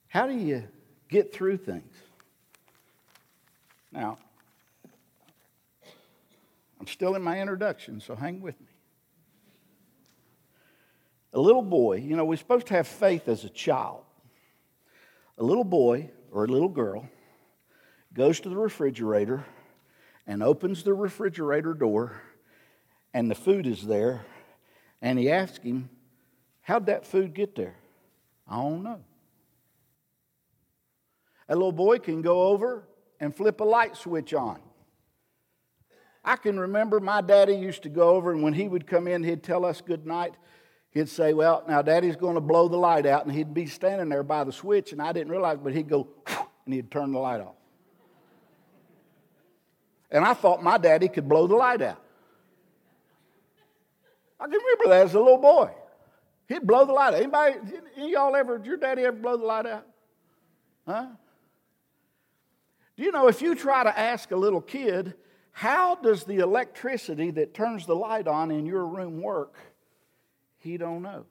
How 0.08 0.26
do 0.26 0.34
you 0.34 0.64
get 1.10 1.32
through 1.32 1.58
things? 1.58 1.94
Now, 3.92 4.18
I'm 6.80 6.88
still 6.88 7.14
in 7.14 7.22
my 7.22 7.40
introduction, 7.40 8.02
so 8.02 8.16
hang 8.16 8.42
with 8.42 8.60
me. 8.60 8.68
A 11.34 11.40
little 11.40 11.62
boy, 11.62 11.98
you 11.98 12.16
know, 12.16 12.26
we're 12.26 12.38
supposed 12.38 12.66
to 12.68 12.74
have 12.74 12.88
faith 12.88 13.28
as 13.28 13.44
a 13.44 13.50
child. 13.50 14.02
A 15.38 15.44
little 15.44 15.64
boy 15.64 16.10
or 16.32 16.46
a 16.46 16.48
little 16.48 16.70
girl 16.70 17.08
goes 18.12 18.40
to 18.40 18.50
the 18.50 18.58
refrigerator 18.58 19.46
and 20.27 20.43
opens 20.43 20.84
the 20.84 20.93
refrigerator 20.93 21.74
door, 21.74 22.22
and 23.13 23.31
the 23.31 23.36
food 23.36 23.65
is 23.65 23.88
there, 23.88 24.25
and 25.01 25.17
he 25.17 25.31
asks 25.31 25.63
him, 25.63 25.89
How'd 26.62 26.88
that 26.88 27.07
food 27.07 27.34
get 27.34 27.55
there? 27.55 27.75
I 28.46 28.57
don't 28.57 28.84
know. 28.84 29.00
A 31.48 31.55
little 31.55 31.72
boy 31.72 32.00
can 32.00 32.22
go 32.22 32.48
over 32.48 32.84
and 33.22 33.34
flip 33.34 33.62
a 33.62 33.63
light 33.63 33.96
switch 33.96 34.34
on. 34.34 34.60
I 36.25 36.36
can 36.36 36.60
remember 36.60 37.00
my 37.00 37.22
daddy 37.22 37.55
used 37.55 37.84
to 37.84 37.89
go 37.89 38.10
over, 38.10 38.34
and 38.34 38.43
when 38.43 38.51
he 38.51 38.67
would 38.67 38.86
come 38.86 39.07
in, 39.07 39.24
he'd 39.24 39.43
tell 39.43 39.63
us 39.63 39.79
good 39.79 40.05
night. 40.05 40.36
He'd 40.91 41.07
say, 41.07 41.34
Well, 41.34 41.63
now 41.69 41.81
daddy's 41.81 42.17
going 42.17 42.36
to 42.36 42.41
blow 42.41 42.67
the 42.67 42.77
light 42.77 43.05
out, 43.05 43.25
and 43.25 43.34
he'd 43.34 43.53
be 43.53 43.65
standing 43.65 44.10
there 44.10 44.24
by 44.24 44.43
the 44.43 44.51
switch, 44.51 44.91
and 44.91 45.01
I 45.01 45.13
didn't 45.13 45.31
realize, 45.31 45.57
but 45.63 45.74
he'd 45.74 45.88
go, 45.88 46.10
and 46.65 46.74
he'd 46.74 46.91
turn 46.91 47.13
the 47.13 47.19
light 47.19 47.39
off. 47.39 47.55
And 50.10 50.24
I 50.24 50.34
thought 50.34 50.64
my 50.64 50.78
daddy 50.78 51.08
could 51.08 51.28
blow 51.28 51.48
the 51.48 51.56
light 51.56 51.82
out. 51.82 52.02
I 54.40 54.46
can 54.46 54.54
remember 54.54 54.90
that 54.90 55.06
as 55.06 55.14
a 55.16 55.20
little 55.20 55.38
boy. 55.38 55.72
He'd 56.48 56.66
blow 56.66 56.86
the 56.86 56.94
light 56.94 57.14
out. 57.14 57.22
Anybody, 57.22 57.56
any 57.98 58.12
y'all 58.12 58.36
ever, 58.36 58.62
your 58.64 58.78
daddy 58.78 59.04
ever 59.04 59.18
blow 59.18 59.38
the 59.38 59.46
light 59.46 59.66
out? 59.66 59.86
Huh? 60.86 61.08
Do 62.96 63.04
you 63.04 63.12
know 63.12 63.28
if 63.28 63.42
you 63.42 63.54
try 63.54 63.84
to 63.84 64.00
ask 64.00 64.32
a 64.32 64.36
little 64.36 64.62
kid, 64.62 65.16
how 65.52 65.96
does 65.96 66.24
the 66.24 66.38
electricity 66.38 67.32
that 67.32 67.54
turns 67.54 67.86
the 67.86 67.96
light 67.96 68.28
on 68.28 68.52
in 68.52 68.66
your 68.66 68.86
room 68.86 69.22
work? 69.22 69.56
He 70.60 70.78
don't 70.78 71.02
know. 71.02 71.26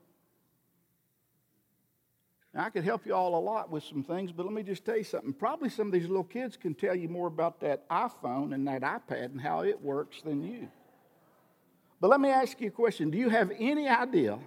Now, 2.56 2.64
I 2.64 2.70
could 2.70 2.84
help 2.84 3.04
you 3.04 3.14
all 3.14 3.38
a 3.38 3.38
lot 3.38 3.70
with 3.70 3.84
some 3.84 4.02
things, 4.02 4.32
but 4.32 4.46
let 4.46 4.54
me 4.54 4.62
just 4.62 4.82
tell 4.82 4.96
you 4.96 5.04
something. 5.04 5.34
Probably 5.34 5.68
some 5.68 5.88
of 5.88 5.92
these 5.92 6.06
little 6.08 6.24
kids 6.24 6.56
can 6.56 6.74
tell 6.74 6.94
you 6.94 7.06
more 7.06 7.26
about 7.26 7.60
that 7.60 7.86
iPhone 7.90 8.54
and 8.54 8.66
that 8.66 8.80
iPad 8.80 9.26
and 9.26 9.38
how 9.38 9.60
it 9.60 9.78
works 9.82 10.22
than 10.22 10.42
you. 10.42 10.66
But 12.00 12.08
let 12.08 12.18
me 12.18 12.30
ask 12.30 12.58
you 12.62 12.68
a 12.68 12.70
question. 12.70 13.10
Do 13.10 13.18
you 13.18 13.28
have 13.28 13.52
any 13.58 13.86
idea 13.86 14.38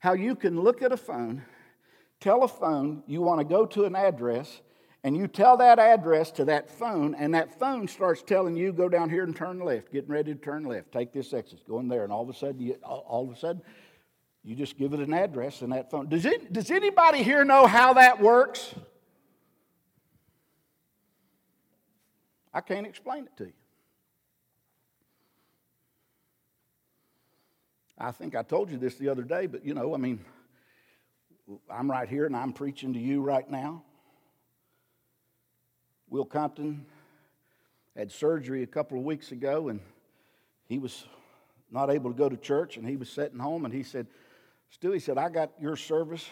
how 0.00 0.14
you 0.14 0.34
can 0.34 0.60
look 0.60 0.82
at 0.82 0.90
a 0.90 0.96
phone, 0.96 1.44
tell 2.18 2.42
a 2.42 2.48
phone 2.48 3.04
you 3.06 3.22
want 3.22 3.38
to 3.38 3.44
go 3.44 3.66
to 3.66 3.84
an 3.84 3.94
address, 3.94 4.60
and 5.04 5.16
you 5.16 5.28
tell 5.28 5.56
that 5.58 5.78
address 5.78 6.32
to 6.32 6.44
that 6.46 6.68
phone, 6.68 7.14
and 7.14 7.32
that 7.36 7.56
phone 7.56 7.86
starts 7.86 8.24
telling 8.24 8.56
you, 8.56 8.72
go 8.72 8.88
down 8.88 9.08
here 9.08 9.22
and 9.22 9.36
turn 9.36 9.60
left, 9.60 9.92
getting 9.92 10.10
ready 10.10 10.34
to 10.34 10.40
turn 10.40 10.64
left, 10.64 10.90
take 10.90 11.12
this 11.12 11.32
exit, 11.32 11.60
go 11.68 11.78
in 11.78 11.86
there, 11.86 12.02
and 12.02 12.12
all 12.12 12.22
of 12.24 12.28
a 12.28 12.34
sudden, 12.34 12.60
you, 12.60 12.74
all 12.82 13.28
of 13.30 13.36
a 13.36 13.38
sudden, 13.38 13.62
you 14.44 14.56
just 14.56 14.76
give 14.76 14.92
it 14.92 15.00
an 15.00 15.14
address 15.14 15.62
and 15.62 15.72
that 15.72 15.90
phone. 15.90 16.08
Does, 16.08 16.24
it, 16.24 16.52
does 16.52 16.70
anybody 16.70 17.22
here 17.22 17.44
know 17.44 17.66
how 17.66 17.94
that 17.94 18.20
works? 18.20 18.74
I 22.52 22.60
can't 22.60 22.86
explain 22.86 23.24
it 23.24 23.36
to 23.38 23.44
you. 23.44 23.52
I 27.96 28.10
think 28.10 28.34
I 28.34 28.42
told 28.42 28.70
you 28.70 28.78
this 28.78 28.96
the 28.96 29.08
other 29.08 29.22
day, 29.22 29.46
but 29.46 29.64
you 29.64 29.74
know, 29.74 29.94
I 29.94 29.96
mean, 29.96 30.24
I'm 31.70 31.88
right 31.88 32.08
here 32.08 32.26
and 32.26 32.36
I'm 32.36 32.52
preaching 32.52 32.94
to 32.94 32.98
you 32.98 33.22
right 33.22 33.48
now. 33.48 33.84
Will 36.10 36.24
Compton 36.24 36.84
had 37.96 38.10
surgery 38.10 38.64
a 38.64 38.66
couple 38.66 38.98
of 38.98 39.04
weeks 39.04 39.30
ago, 39.30 39.68
and 39.68 39.80
he 40.66 40.78
was 40.78 41.04
not 41.70 41.90
able 41.90 42.10
to 42.10 42.16
go 42.16 42.28
to 42.28 42.36
church, 42.36 42.76
and 42.76 42.86
he 42.86 42.96
was 42.96 43.08
sitting 43.08 43.38
home, 43.38 43.64
and 43.64 43.72
he 43.72 43.82
said, 43.82 44.06
Stu, 44.72 44.92
he 44.92 45.00
said, 45.00 45.18
I 45.18 45.28
got 45.28 45.50
your 45.60 45.76
service, 45.76 46.26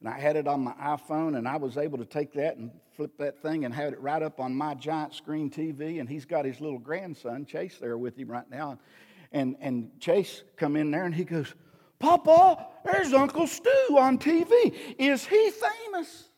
and 0.00 0.08
I 0.08 0.18
had 0.18 0.36
it 0.36 0.46
on 0.46 0.60
my 0.60 0.74
iPhone, 0.74 1.38
and 1.38 1.48
I 1.48 1.56
was 1.56 1.78
able 1.78 1.96
to 1.96 2.04
take 2.04 2.34
that 2.34 2.58
and 2.58 2.70
flip 2.94 3.16
that 3.18 3.40
thing 3.40 3.64
and 3.64 3.72
have 3.72 3.94
it 3.94 4.00
right 4.00 4.22
up 4.22 4.38
on 4.38 4.54
my 4.54 4.74
giant 4.74 5.14
screen 5.14 5.50
TV, 5.50 5.98
and 5.98 6.06
he's 6.06 6.26
got 6.26 6.44
his 6.44 6.60
little 6.60 6.78
grandson, 6.78 7.46
Chase, 7.46 7.78
there 7.80 7.96
with 7.96 8.18
him 8.18 8.30
right 8.30 8.48
now. 8.50 8.78
And, 9.32 9.56
and 9.60 9.90
Chase 9.98 10.42
come 10.58 10.76
in 10.76 10.90
there, 10.90 11.04
and 11.04 11.14
he 11.14 11.24
goes, 11.24 11.54
Papa, 11.98 12.66
there's 12.84 13.14
Uncle 13.14 13.46
Stu 13.46 13.96
on 13.98 14.18
TV. 14.18 14.74
Is 14.98 15.24
he 15.24 15.50
famous? 15.50 16.28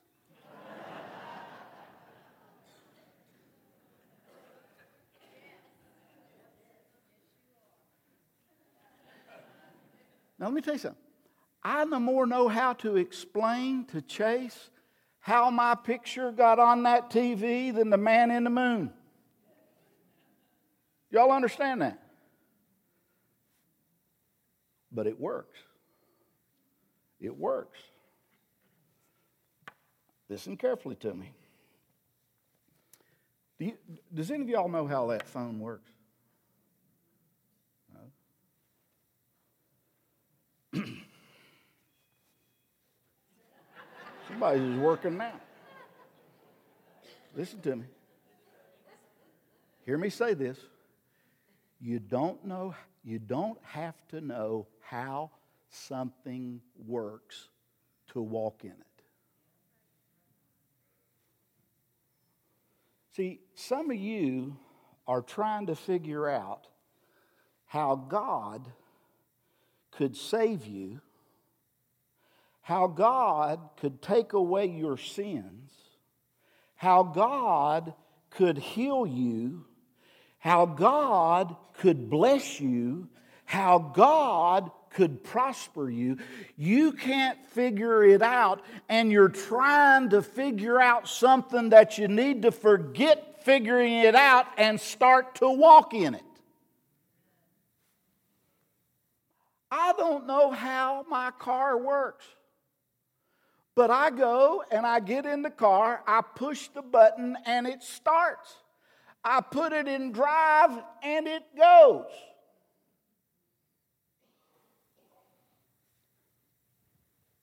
Now, 10.40 10.46
let 10.46 10.54
me 10.54 10.62
tell 10.62 10.74
you 10.74 10.78
something. 10.78 11.02
I 11.62 11.84
no 11.84 12.00
more 12.00 12.26
know 12.26 12.48
how 12.48 12.72
to 12.74 12.96
explain 12.96 13.84
to 13.86 14.00
Chase 14.00 14.70
how 15.18 15.50
my 15.50 15.74
picture 15.74 16.32
got 16.32 16.58
on 16.58 16.82
that 16.84 17.10
TV 17.10 17.74
than 17.74 17.90
the 17.90 17.98
man 17.98 18.30
in 18.30 18.44
the 18.44 18.50
moon. 18.50 18.90
Y'all 21.10 21.30
understand 21.30 21.82
that? 21.82 22.02
But 24.90 25.06
it 25.06 25.20
works. 25.20 25.58
It 27.20 27.36
works. 27.36 27.78
Listen 30.30 30.56
carefully 30.56 30.94
to 30.96 31.12
me. 31.12 31.34
Do 33.58 33.66
you, 33.66 33.74
does 34.14 34.30
any 34.30 34.42
of 34.42 34.48
y'all 34.48 34.70
know 34.70 34.86
how 34.86 35.08
that 35.08 35.28
phone 35.28 35.60
works? 35.60 35.90
Somebody's 44.30 44.78
working 44.78 45.16
now. 45.16 45.32
Listen 47.36 47.60
to 47.60 47.76
me. 47.76 47.84
Hear 49.84 49.98
me 49.98 50.10
say 50.10 50.34
this. 50.34 50.58
You 51.80 51.98
don't 51.98 52.44
know, 52.44 52.74
you 53.04 53.18
don't 53.18 53.58
have 53.62 53.94
to 54.08 54.20
know 54.20 54.66
how 54.80 55.30
something 55.68 56.60
works 56.86 57.48
to 58.12 58.20
walk 58.20 58.64
in 58.64 58.70
it. 58.70 59.02
See, 63.16 63.40
some 63.54 63.90
of 63.90 63.96
you 63.96 64.56
are 65.06 65.22
trying 65.22 65.66
to 65.66 65.74
figure 65.74 66.28
out 66.28 66.68
how 67.66 67.96
God 67.96 68.68
could 69.90 70.16
save 70.16 70.66
you, 70.66 71.00
how 72.70 72.86
God 72.86 73.58
could 73.78 74.00
take 74.00 74.32
away 74.32 74.66
your 74.66 74.96
sins, 74.96 75.72
how 76.76 77.02
God 77.02 77.94
could 78.30 78.58
heal 78.58 79.04
you, 79.04 79.64
how 80.38 80.66
God 80.66 81.56
could 81.78 82.08
bless 82.08 82.60
you, 82.60 83.08
how 83.44 83.80
God 83.80 84.70
could 84.90 85.24
prosper 85.24 85.90
you. 85.90 86.18
You 86.56 86.92
can't 86.92 87.44
figure 87.48 88.04
it 88.04 88.22
out, 88.22 88.64
and 88.88 89.10
you're 89.10 89.30
trying 89.30 90.10
to 90.10 90.22
figure 90.22 90.80
out 90.80 91.08
something 91.08 91.70
that 91.70 91.98
you 91.98 92.06
need 92.06 92.42
to 92.42 92.52
forget 92.52 93.42
figuring 93.42 93.94
it 93.94 94.14
out 94.14 94.46
and 94.56 94.80
start 94.80 95.34
to 95.36 95.50
walk 95.50 95.92
in 95.92 96.14
it. 96.14 96.22
I 99.72 99.92
don't 99.98 100.28
know 100.28 100.52
how 100.52 101.04
my 101.08 101.32
car 101.32 101.76
works. 101.76 102.24
But 103.80 103.90
I 103.90 104.10
go 104.10 104.62
and 104.70 104.84
I 104.84 105.00
get 105.00 105.24
in 105.24 105.40
the 105.40 105.48
car, 105.48 106.02
I 106.06 106.20
push 106.20 106.68
the 106.68 106.82
button, 106.82 107.34
and 107.46 107.66
it 107.66 107.82
starts. 107.82 108.54
I 109.24 109.40
put 109.40 109.72
it 109.72 109.88
in 109.88 110.12
drive, 110.12 110.72
and 111.02 111.26
it 111.26 111.44
goes. 111.56 112.10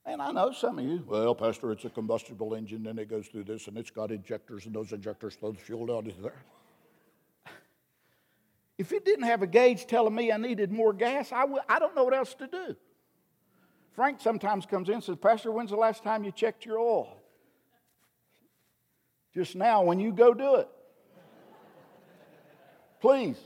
And 0.05 0.21
I 0.21 0.31
know 0.31 0.51
some 0.51 0.77
of 0.77 0.85
you, 0.85 1.03
well, 1.07 1.33
Pastor, 1.33 1.71
it's 1.71 1.85
a 1.85 1.89
combustible 1.89 2.53
engine, 2.53 2.85
and 2.85 2.99
it 2.99 3.09
goes 3.09 3.25
through 3.25 3.45
this, 3.45 3.67
and 3.67 3.75
it's 3.75 3.89
got 3.89 4.11
injectors, 4.11 4.67
and 4.67 4.75
those 4.75 4.91
injectors 4.91 5.33
throw 5.37 5.53
the 5.53 5.59
fuel 5.59 5.87
down 5.87 6.05
into 6.05 6.21
there. 6.21 6.43
If 8.77 8.91
it 8.91 9.05
didn't 9.05 9.25
have 9.25 9.41
a 9.41 9.47
gauge 9.47 9.87
telling 9.87 10.13
me 10.13 10.31
I 10.31 10.37
needed 10.37 10.71
more 10.71 10.93
gas, 10.93 11.31
I 11.31 11.41
w- 11.41 11.63
I 11.67 11.79
don't 11.79 11.95
know 11.95 12.03
what 12.03 12.13
else 12.13 12.35
to 12.35 12.45
do. 12.45 12.75
Frank 13.97 14.21
sometimes 14.21 14.67
comes 14.67 14.89
in 14.89 14.93
and 14.93 15.03
says, 15.03 15.17
Pastor, 15.19 15.51
when's 15.51 15.71
the 15.71 15.75
last 15.75 16.03
time 16.03 16.23
you 16.23 16.31
checked 16.31 16.67
your 16.67 16.77
oil? 16.77 17.17
Just 19.33 19.55
now, 19.55 19.81
when 19.81 19.99
you 19.99 20.11
go 20.11 20.35
do 20.35 20.57
it. 20.57 20.69
Please. 23.01 23.39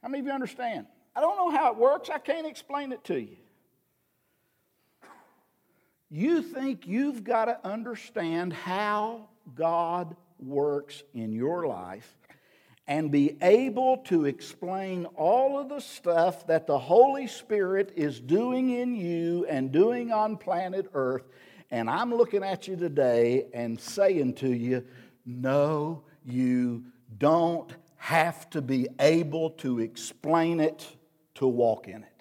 How 0.00 0.08
many 0.08 0.20
of 0.20 0.26
you 0.26 0.32
understand? 0.32 0.86
I 1.16 1.20
don't 1.20 1.36
know 1.36 1.50
how 1.50 1.72
it 1.72 1.76
works. 1.76 2.08
I 2.08 2.18
can't 2.18 2.46
explain 2.46 2.92
it 2.92 3.02
to 3.06 3.20
you. 3.20 3.36
You 6.08 6.40
think 6.40 6.86
you've 6.86 7.24
got 7.24 7.46
to 7.46 7.58
understand 7.68 8.52
how 8.52 9.28
God 9.56 10.14
works 10.38 11.02
in 11.14 11.32
your 11.32 11.66
life 11.66 12.16
and 12.86 13.10
be 13.10 13.36
able 13.40 13.98
to 13.98 14.24
explain 14.24 15.06
all 15.16 15.58
of 15.58 15.68
the 15.68 15.80
stuff 15.80 16.46
that 16.46 16.66
the 16.66 16.78
Holy 16.78 17.26
Spirit 17.26 17.92
is 17.96 18.20
doing 18.20 18.70
in 18.70 18.94
you 18.94 19.46
and 19.48 19.70
doing 19.70 20.10
on 20.10 20.36
planet 20.36 20.90
Earth. 20.92 21.22
And 21.70 21.88
I'm 21.88 22.12
looking 22.14 22.42
at 22.42 22.68
you 22.68 22.76
today 22.76 23.46
and 23.54 23.80
saying 23.80 24.34
to 24.34 24.48
you, 24.48 24.84
no, 25.24 26.02
you 26.24 26.84
don't 27.18 27.72
have 27.96 28.50
to 28.50 28.60
be 28.60 28.88
able 28.98 29.50
to 29.50 29.78
explain 29.78 30.60
it 30.60 30.86
to 31.36 31.46
walk 31.46 31.86
in 31.88 32.02
it. 32.02 32.11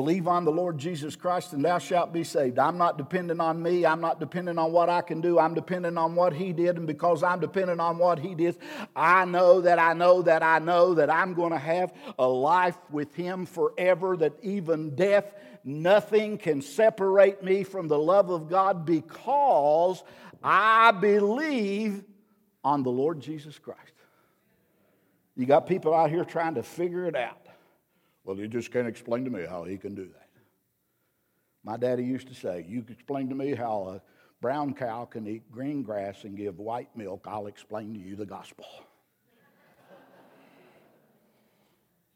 Believe 0.00 0.28
on 0.28 0.46
the 0.46 0.50
Lord 0.50 0.78
Jesus 0.78 1.14
Christ 1.14 1.52
and 1.52 1.62
thou 1.62 1.76
shalt 1.76 2.10
be 2.10 2.24
saved. 2.24 2.58
I'm 2.58 2.78
not 2.78 2.96
dependent 2.96 3.38
on 3.38 3.62
me. 3.62 3.84
I'm 3.84 4.00
not 4.00 4.18
dependent 4.18 4.58
on 4.58 4.72
what 4.72 4.88
I 4.88 5.02
can 5.02 5.20
do. 5.20 5.38
I'm 5.38 5.52
dependent 5.52 5.98
on 5.98 6.14
what 6.14 6.32
He 6.32 6.54
did. 6.54 6.78
And 6.78 6.86
because 6.86 7.22
I'm 7.22 7.38
dependent 7.38 7.82
on 7.82 7.98
what 7.98 8.18
He 8.18 8.34
did, 8.34 8.56
I 8.96 9.26
know 9.26 9.60
that 9.60 9.78
I 9.78 9.92
know 9.92 10.22
that 10.22 10.42
I 10.42 10.58
know 10.58 10.94
that 10.94 11.10
I'm 11.10 11.34
going 11.34 11.50
to 11.52 11.58
have 11.58 11.92
a 12.18 12.26
life 12.26 12.78
with 12.90 13.14
Him 13.14 13.44
forever, 13.44 14.16
that 14.16 14.32
even 14.42 14.94
death, 14.94 15.34
nothing 15.64 16.38
can 16.38 16.62
separate 16.62 17.42
me 17.44 17.62
from 17.62 17.86
the 17.86 17.98
love 17.98 18.30
of 18.30 18.48
God 18.48 18.86
because 18.86 20.02
I 20.42 20.92
believe 20.92 22.02
on 22.64 22.84
the 22.84 22.90
Lord 22.90 23.20
Jesus 23.20 23.58
Christ. 23.58 23.92
You 25.36 25.44
got 25.44 25.66
people 25.66 25.94
out 25.94 26.08
here 26.08 26.24
trying 26.24 26.54
to 26.54 26.62
figure 26.62 27.04
it 27.04 27.16
out. 27.16 27.39
Well, 28.24 28.36
you 28.36 28.48
just 28.48 28.70
can't 28.70 28.86
explain 28.86 29.24
to 29.24 29.30
me 29.30 29.46
how 29.48 29.64
he 29.64 29.76
can 29.76 29.94
do 29.94 30.04
that. 30.04 30.28
My 31.64 31.76
daddy 31.76 32.04
used 32.04 32.28
to 32.28 32.34
say, 32.34 32.64
You 32.68 32.82
can 32.82 32.94
explain 32.94 33.28
to 33.28 33.34
me 33.34 33.54
how 33.54 33.88
a 33.88 34.02
brown 34.40 34.74
cow 34.74 35.04
can 35.04 35.26
eat 35.26 35.50
green 35.50 35.82
grass 35.82 36.24
and 36.24 36.36
give 36.36 36.58
white 36.58 36.94
milk, 36.96 37.26
I'll 37.28 37.46
explain 37.46 37.94
to 37.94 38.00
you 38.00 38.16
the 38.16 38.26
gospel. 38.26 38.66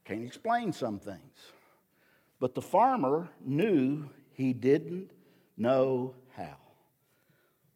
Can't 0.05 0.25
explain 0.25 0.73
some 0.73 0.99
things. 0.99 1.39
But 2.39 2.55
the 2.55 2.63
farmer 2.63 3.31
knew 3.45 4.11
he 4.33 4.53
didn't 4.53 5.11
know 5.57 6.15
how. 6.37 6.57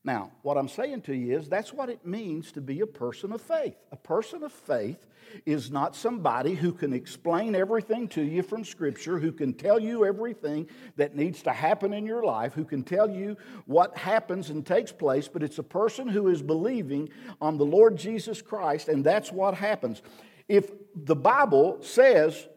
Now, 0.08 0.30
what 0.40 0.56
I'm 0.56 0.68
saying 0.68 1.02
to 1.02 1.14
you 1.14 1.38
is 1.38 1.50
that's 1.50 1.74
what 1.74 1.90
it 1.90 2.06
means 2.06 2.50
to 2.52 2.62
be 2.62 2.80
a 2.80 2.86
person 2.86 3.30
of 3.30 3.42
faith. 3.42 3.74
A 3.92 3.96
person 3.96 4.42
of 4.42 4.50
faith 4.50 5.06
is 5.44 5.70
not 5.70 5.94
somebody 5.94 6.54
who 6.54 6.72
can 6.72 6.94
explain 6.94 7.54
everything 7.54 8.08
to 8.08 8.22
you 8.22 8.42
from 8.42 8.64
Scripture, 8.64 9.18
who 9.18 9.32
can 9.32 9.52
tell 9.52 9.78
you 9.78 10.06
everything 10.06 10.66
that 10.96 11.14
needs 11.14 11.42
to 11.42 11.52
happen 11.52 11.92
in 11.92 12.06
your 12.06 12.24
life, 12.24 12.54
who 12.54 12.64
can 12.64 12.84
tell 12.84 13.10
you 13.10 13.36
what 13.66 13.98
happens 13.98 14.48
and 14.48 14.64
takes 14.64 14.92
place, 14.92 15.28
but 15.28 15.42
it's 15.42 15.58
a 15.58 15.62
person 15.62 16.08
who 16.08 16.28
is 16.28 16.40
believing 16.40 17.10
on 17.38 17.58
the 17.58 17.66
Lord 17.66 17.98
Jesus 17.98 18.40
Christ, 18.40 18.88
and 18.88 19.04
that's 19.04 19.30
what 19.30 19.52
happens. 19.52 20.00
If 20.48 20.70
the 20.96 21.16
Bible 21.16 21.82
says 21.82 22.48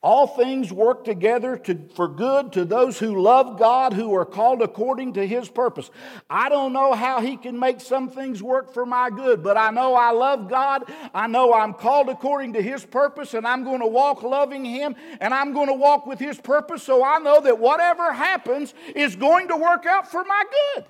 all 0.00 0.28
things 0.28 0.72
work 0.72 1.04
together 1.04 1.56
to, 1.56 1.76
for 1.94 2.06
good 2.06 2.52
to 2.52 2.64
those 2.64 3.00
who 3.00 3.20
love 3.20 3.58
God, 3.58 3.92
who 3.92 4.14
are 4.14 4.24
called 4.24 4.62
according 4.62 5.14
to 5.14 5.26
His 5.26 5.48
purpose. 5.48 5.90
I 6.30 6.48
don't 6.48 6.72
know 6.72 6.92
how 6.92 7.20
He 7.20 7.36
can 7.36 7.58
make 7.58 7.80
some 7.80 8.08
things 8.08 8.40
work 8.40 8.72
for 8.72 8.86
my 8.86 9.10
good, 9.10 9.42
but 9.42 9.56
I 9.56 9.70
know 9.70 9.94
I 9.94 10.12
love 10.12 10.48
God. 10.48 10.84
I 11.12 11.26
know 11.26 11.52
I'm 11.52 11.74
called 11.74 12.08
according 12.08 12.52
to 12.52 12.62
His 12.62 12.84
purpose, 12.84 13.34
and 13.34 13.44
I'm 13.44 13.64
going 13.64 13.80
to 13.80 13.88
walk 13.88 14.22
loving 14.22 14.64
Him, 14.64 14.94
and 15.20 15.34
I'm 15.34 15.52
going 15.52 15.66
to 15.66 15.74
walk 15.74 16.06
with 16.06 16.20
His 16.20 16.40
purpose, 16.40 16.84
so 16.84 17.04
I 17.04 17.18
know 17.18 17.40
that 17.40 17.58
whatever 17.58 18.12
happens 18.12 18.74
is 18.94 19.16
going 19.16 19.48
to 19.48 19.56
work 19.56 19.84
out 19.84 20.08
for 20.08 20.22
my 20.22 20.44
good. 20.76 20.84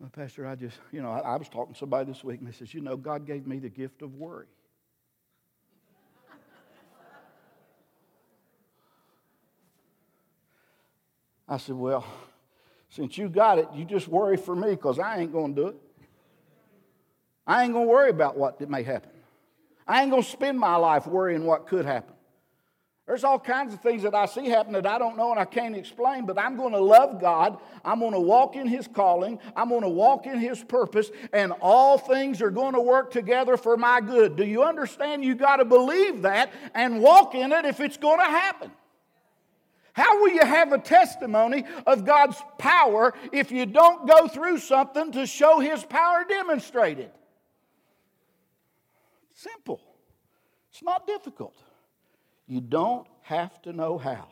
Well, 0.00 0.10
Pastor, 0.10 0.46
I 0.46 0.54
just, 0.54 0.76
you 0.92 1.00
know, 1.00 1.10
I, 1.10 1.20
I 1.20 1.36
was 1.36 1.48
talking 1.48 1.72
to 1.72 1.78
somebody 1.78 2.12
this 2.12 2.22
week, 2.22 2.40
and 2.40 2.48
they 2.48 2.52
says, 2.52 2.74
you 2.74 2.82
know, 2.82 2.96
God 2.98 3.26
gave 3.26 3.46
me 3.46 3.58
the 3.58 3.70
gift 3.70 4.02
of 4.02 4.14
worry. 4.14 4.46
I 11.48 11.56
said, 11.56 11.76
Well, 11.76 12.04
since 12.90 13.18
you 13.18 13.28
got 13.28 13.58
it, 13.58 13.68
you 13.74 13.84
just 13.84 14.08
worry 14.08 14.36
for 14.36 14.54
me 14.54 14.70
because 14.70 14.98
I 14.98 15.18
ain't 15.18 15.32
going 15.32 15.54
to 15.54 15.62
do 15.62 15.68
it. 15.68 15.76
I 17.46 17.64
ain't 17.64 17.72
going 17.72 17.86
to 17.86 17.90
worry 17.90 18.10
about 18.10 18.36
what 18.36 18.60
may 18.68 18.82
happen. 18.82 19.10
I 19.86 20.02
ain't 20.02 20.10
going 20.10 20.22
to 20.22 20.28
spend 20.28 20.58
my 20.58 20.76
life 20.76 21.06
worrying 21.06 21.44
what 21.44 21.66
could 21.66 21.86
happen. 21.86 22.14
There's 23.06 23.24
all 23.24 23.38
kinds 23.38 23.72
of 23.72 23.80
things 23.80 24.02
that 24.02 24.14
I 24.14 24.26
see 24.26 24.50
happen 24.50 24.74
that 24.74 24.86
I 24.86 24.98
don't 24.98 25.16
know 25.16 25.30
and 25.30 25.40
I 25.40 25.46
can't 25.46 25.74
explain, 25.74 26.26
but 26.26 26.38
I'm 26.38 26.58
going 26.58 26.74
to 26.74 26.78
love 26.78 27.22
God. 27.22 27.56
I'm 27.82 28.00
going 28.00 28.12
to 28.12 28.20
walk 28.20 28.54
in 28.54 28.66
His 28.66 28.86
calling. 28.86 29.38
I'm 29.56 29.70
going 29.70 29.80
to 29.80 29.88
walk 29.88 30.26
in 30.26 30.38
His 30.38 30.62
purpose, 30.62 31.10
and 31.32 31.54
all 31.62 31.96
things 31.96 32.42
are 32.42 32.50
going 32.50 32.74
to 32.74 32.82
work 32.82 33.10
together 33.10 33.56
for 33.56 33.78
my 33.78 34.02
good. 34.02 34.36
Do 34.36 34.44
you 34.44 34.62
understand? 34.62 35.24
You 35.24 35.34
got 35.34 35.56
to 35.56 35.64
believe 35.64 36.20
that 36.20 36.52
and 36.74 37.00
walk 37.00 37.34
in 37.34 37.50
it 37.50 37.64
if 37.64 37.80
it's 37.80 37.96
going 37.96 38.18
to 38.18 38.26
happen. 38.26 38.70
How 39.92 40.20
will 40.20 40.30
you 40.30 40.44
have 40.44 40.72
a 40.72 40.78
testimony 40.78 41.64
of 41.86 42.04
God's 42.04 42.36
power 42.58 43.14
if 43.32 43.50
you 43.50 43.66
don't 43.66 44.08
go 44.08 44.28
through 44.28 44.58
something 44.58 45.12
to 45.12 45.26
show 45.26 45.58
His 45.60 45.84
power 45.84 46.24
demonstrated? 46.28 47.10
Simple. 49.34 49.80
It's 50.70 50.82
not 50.82 51.06
difficult. 51.06 51.56
You 52.46 52.60
don't 52.60 53.06
have 53.22 53.60
to 53.62 53.72
know 53.72 53.98
how. 53.98 54.28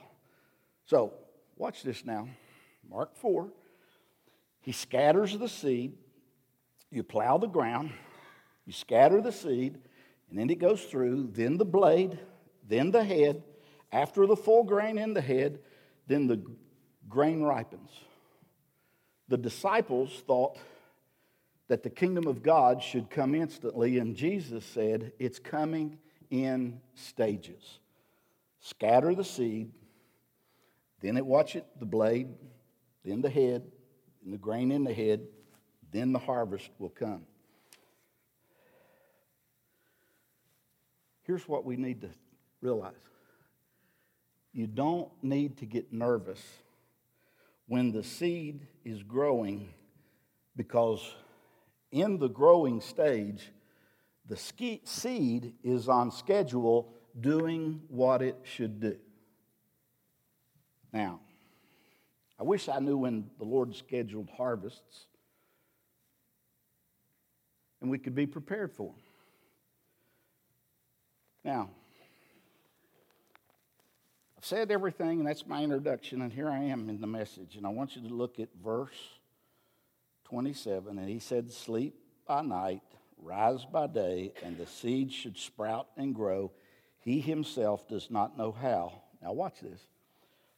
So, 0.85 1.12
watch 1.57 1.83
this 1.83 2.05
now. 2.05 2.29
Mark 2.88 3.16
4. 3.16 3.49
He 4.61 4.73
scatters 4.73 5.37
the 5.38 5.49
seed. 5.49 5.95
You 6.90 7.03
plow 7.03 7.38
the 7.38 7.47
ground. 7.47 7.92
You 8.64 8.73
scatter 8.73 9.21
the 9.21 9.33
seed. 9.33 9.79
And 10.31 10.38
then 10.38 10.51
it 10.51 10.59
goes 10.59 10.85
through. 10.85 11.31
Then 11.33 11.57
the 11.57 11.64
blade. 11.64 12.19
Then 12.66 12.90
the 12.90 13.05
head. 13.05 13.42
After 13.92 14.27
the 14.27 14.37
full 14.37 14.64
grain 14.64 14.99
in 14.99 15.14
the 15.14 15.20
head, 15.20 15.61
then 16.07 16.27
the 16.27 16.42
grain 17.09 17.42
ripens. 17.42 17.90
The 19.29 19.37
disciples 19.37 20.22
thought 20.27 20.59
that 21.68 21.83
the 21.83 21.90
kingdom 21.90 22.27
of 22.27 22.42
God 22.42 22.83
should 22.83 23.11
come 23.11 23.35
instantly, 23.35 23.99
and 23.99 24.16
Jesus 24.16 24.64
said, 24.64 25.12
It's 25.18 25.38
coming 25.38 25.99
in 26.31 26.81
stages. 26.94 27.81
Scatter 28.61 29.14
the 29.14 29.25
seed, 29.25 29.70
then 31.01 31.16
it 31.16 31.27
watch 31.27 31.57
it, 31.57 31.66
the 31.79 31.87
blade, 31.87 32.29
then 33.05 33.20
the 33.20 33.31
head, 33.31 33.62
then 34.22 34.33
the 34.33 34.38
grain 34.38 34.72
in 34.72 34.85
the 34.85 34.92
head, 34.92 35.27
then 35.92 36.12
the 36.12 36.18
harvest 36.18 36.70
will 36.79 36.90
come. 36.90 37.22
Here's 41.22 41.49
what 41.49 41.64
we 41.64 41.77
need 41.77 42.01
to 42.03 42.11
realize 42.61 42.94
you 44.57 44.66
don't 44.66 45.11
need 45.23 45.59
to 45.59 45.66
get 45.66 45.92
nervous 45.92 46.40
when 47.66 47.92
the 47.92 48.03
seed 48.03 48.66
is 48.87 49.03
growing 49.03 49.69
because 50.57 51.14
in 51.92 52.19
the 52.19 52.31
growing 52.31 52.81
stage, 52.81 53.53
the 54.27 54.37
seed 54.85 55.53
is 55.62 55.90
on 55.90 56.11
schedule 56.11 56.95
doing 57.21 57.83
what 57.88 58.23
it 58.23 58.38
should 58.45 58.81
do. 58.81 58.97
Now, 60.90 61.21
I 62.40 62.42
wish 62.42 62.71
I 62.71 62.79
knew 62.79 62.97
when 62.97 63.29
the 63.38 63.45
Lord 63.45 63.77
scheduled 63.77 64.31
harvests 64.38 65.05
and 67.83 67.90
we 67.90 67.99
could 67.99 68.14
be 68.14 68.27
prepared 68.27 68.73
for 68.73 68.87
them. 68.87 69.03
Now, 71.45 71.71
I've 74.38 74.44
said 74.44 74.70
everything, 74.70 75.20
and 75.20 75.27
that's 75.27 75.46
my 75.46 75.62
introduction, 75.62 76.20
and 76.20 76.33
here 76.33 76.51
I 76.51 76.59
am 76.59 76.88
in 76.90 77.01
the 77.01 77.07
message. 77.07 77.57
And 77.57 77.66
I 77.66 77.70
want 77.70 77.96
you 77.96 78.07
to 78.07 78.14
look 78.14 78.38
at 78.38 78.49
verse 78.62 79.18
27. 80.25 80.99
And 80.99 81.09
he 81.09 81.18
said, 81.18 81.51
Sleep 81.51 81.94
by 82.27 82.42
night, 82.42 82.83
rise 83.22 83.64
by 83.64 83.87
day, 83.87 84.33
and 84.42 84.59
the 84.59 84.66
seed 84.66 85.12
should 85.12 85.38
sprout 85.38 85.88
and 85.96 86.14
grow. 86.14 86.53
He 86.99 87.20
himself 87.20 87.88
does 87.88 88.11
not 88.11 88.37
know 88.37 88.53
how. 88.53 89.01
Now, 89.22 89.33
watch 89.33 89.61
this. 89.61 89.81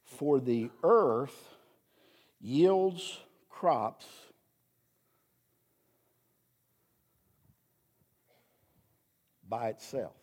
For 0.02 0.40
the 0.40 0.70
earth 0.82 1.54
yields 2.40 3.18
crops 3.48 4.06
by 9.48 9.68
itself. 9.68 10.14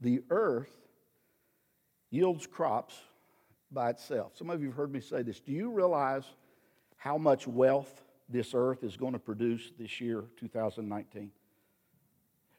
The 0.00 0.22
earth 0.30 0.77
yields 2.10 2.46
crops 2.46 2.94
by 3.70 3.90
itself. 3.90 4.36
Some 4.36 4.50
of 4.50 4.60
you 4.60 4.68
have 4.68 4.76
heard 4.76 4.92
me 4.92 5.00
say 5.00 5.22
this. 5.22 5.40
Do 5.40 5.52
you 5.52 5.70
realize 5.70 6.24
how 6.96 7.18
much 7.18 7.46
wealth 7.46 8.02
this 8.28 8.52
earth 8.54 8.84
is 8.84 8.96
going 8.96 9.12
to 9.12 9.18
produce 9.18 9.72
this 9.78 10.00
year, 10.00 10.24
2019? 10.36 11.30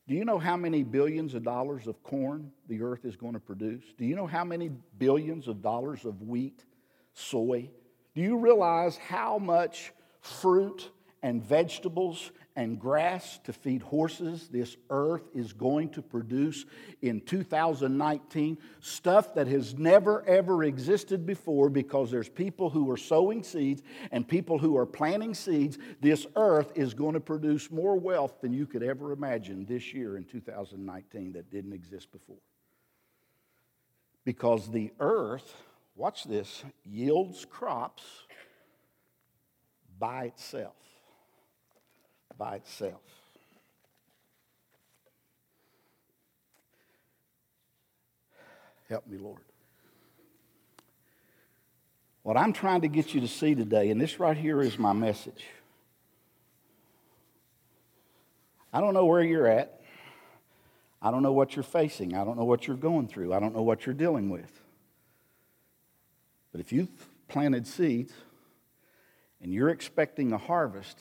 Do 0.08 0.16
you 0.16 0.26
know 0.26 0.40
how 0.40 0.58
many 0.58 0.84
billions 0.84 1.36
of 1.36 1.44
dollars 1.44 1.86
of 1.86 2.02
corn 2.02 2.52
the 2.68 2.82
earth 2.82 3.06
is 3.06 3.16
going 3.16 3.34
to 3.34 3.40
produce? 3.40 3.84
Do 3.98 4.06
you 4.06 4.16
know 4.16 4.26
how 4.26 4.44
many 4.44 4.72
billions 4.98 5.48
of 5.48 5.62
dollars 5.62 6.04
of 6.06 6.24
wheat, 6.24 6.66
soy? 7.14 7.70
Do 8.16 8.22
you 8.22 8.38
realize 8.38 8.98
how 8.98 9.38
much 9.38 9.94
fruit 10.22 10.90
and 11.22 11.44
vegetables 11.44 12.32
and 12.60 12.78
grass 12.78 13.40
to 13.46 13.54
feed 13.54 13.82
horses 13.82 14.50
this 14.50 14.76
earth 14.90 15.30
is 15.34 15.54
going 15.54 15.88
to 15.88 16.02
produce 16.02 16.66
in 17.02 17.22
2019. 17.22 18.58
Stuff 18.82 19.34
that 19.36 19.48
has 19.48 19.78
never, 19.78 20.28
ever 20.28 20.66
existed 20.66 21.26
before 21.26 21.70
because 21.70 22.12
there's 22.12 22.28
people 22.28 22.70
who 22.70 22.92
are 22.92 22.98
sowing 22.98 23.44
seeds 23.44 23.82
and 24.12 24.28
people 24.28 24.58
who 24.58 24.76
are 24.76 24.86
planting 24.86 25.34
seeds. 25.34 25.78
This 26.02 26.28
earth 26.36 26.74
is 26.76 26.94
going 26.94 27.14
to 27.14 27.22
produce 27.22 27.72
more 27.72 27.98
wealth 27.98 28.42
than 28.42 28.52
you 28.52 28.66
could 28.66 28.84
ever 28.84 29.14
imagine 29.14 29.66
this 29.66 29.94
year 29.94 30.18
in 30.18 30.26
2019 30.26 31.32
that 31.32 31.50
didn't 31.50 31.72
exist 31.72 32.12
before. 32.12 32.44
Because 34.26 34.70
the 34.70 34.92
earth, 35.00 35.56
watch 35.96 36.26
this, 36.26 36.66
yields 36.84 37.46
crops 37.46 38.04
by 39.98 40.26
itself 40.26 40.76
by 42.40 42.56
itself. 42.56 43.02
Help 48.90 49.06
me, 49.06 49.18
Lord. 49.20 49.42
What 52.24 52.38
I'm 52.38 52.54
trying 52.54 52.82
to 52.82 52.88
get 52.88 53.14
you 53.14 53.22
to 53.22 53.28
see 53.28 53.54
today, 53.54 53.92
and 53.92 54.02
this 54.02 54.20
right 54.20 54.36
here 54.36 54.62
is 54.62 54.80
my 54.80 54.94
message. 54.94 55.46
I 58.74 58.82
don't 58.82 58.94
know 58.94 59.06
where 59.06 59.22
you're 59.22 59.48
at. 59.48 59.82
I 61.02 61.12
don't 61.12 61.24
know 61.24 61.34
what 61.34 61.56
you're 61.56 61.64
facing. 61.64 62.16
I 62.16 62.24
don't 62.24 62.38
know 62.38 62.46
what 62.46 62.68
you're 62.68 62.78
going 62.78 63.08
through. 63.08 63.34
I 63.34 63.40
don't 63.40 63.56
know 63.56 63.62
what 63.62 63.86
you're 63.86 63.96
dealing 63.96 64.30
with. 64.30 64.62
But 66.52 66.62
if 66.62 66.72
you've 66.72 66.90
planted 67.28 67.68
seeds 67.68 68.14
and 69.42 69.54
you're 69.54 69.70
expecting 69.70 70.34
a 70.34 70.38
harvest, 70.38 70.98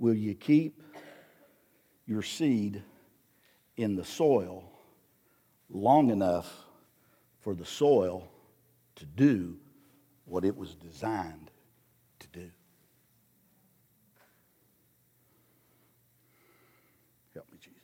Will 0.00 0.14
you 0.14 0.34
keep 0.34 0.82
your 2.06 2.22
seed 2.22 2.82
in 3.76 3.96
the 3.96 4.04
soil 4.04 4.64
long 5.68 6.08
enough 6.08 6.50
for 7.40 7.54
the 7.54 7.66
soil 7.66 8.26
to 8.96 9.04
do 9.04 9.58
what 10.24 10.46
it 10.46 10.56
was 10.56 10.74
designed 10.74 11.50
to 12.18 12.26
do? 12.28 12.50
Help 17.34 17.46
me, 17.52 17.58
Jesus. 17.60 17.78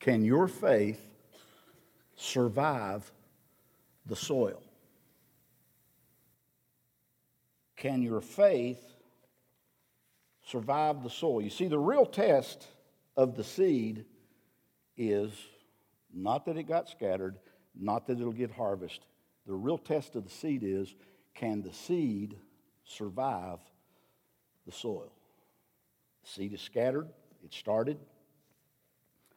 Can 0.00 0.24
your 0.24 0.48
faith 0.48 1.06
survive 2.16 3.12
the 4.06 4.16
soil? 4.16 4.62
Can 7.76 8.02
your 8.02 8.20
faith 8.20 8.82
survive 10.46 11.02
the 11.02 11.10
soil? 11.10 11.42
You 11.42 11.50
see, 11.50 11.68
the 11.68 11.78
real 11.78 12.06
test 12.06 12.66
of 13.16 13.36
the 13.36 13.44
seed 13.44 14.04
is 14.96 15.32
not 16.12 16.46
that 16.46 16.56
it 16.56 16.64
got 16.64 16.88
scattered, 16.88 17.36
not 17.78 18.06
that 18.06 18.18
it'll 18.18 18.32
get 18.32 18.50
harvested. 18.50 19.04
The 19.46 19.54
real 19.54 19.78
test 19.78 20.16
of 20.16 20.24
the 20.24 20.30
seed 20.30 20.62
is 20.64 20.94
can 21.34 21.62
the 21.62 21.72
seed 21.72 22.36
survive 22.84 23.58
the 24.64 24.72
soil? 24.72 25.12
The 26.24 26.30
seed 26.30 26.52
is 26.54 26.62
scattered, 26.62 27.08
it 27.44 27.52
started. 27.52 27.98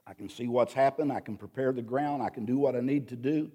I 0.08 0.14
can 0.14 0.30
see 0.30 0.48
what's 0.48 0.74
happened, 0.74 1.12
I 1.12 1.20
can 1.20 1.38
prepare 1.38 1.72
the 1.74 1.82
ground, 1.82 2.24
I 2.24 2.30
can 2.30 2.46
do 2.46 2.58
what 2.58 2.76
I 2.76 2.80
need 2.80 3.10
to 3.10 3.16
do. 3.16 3.52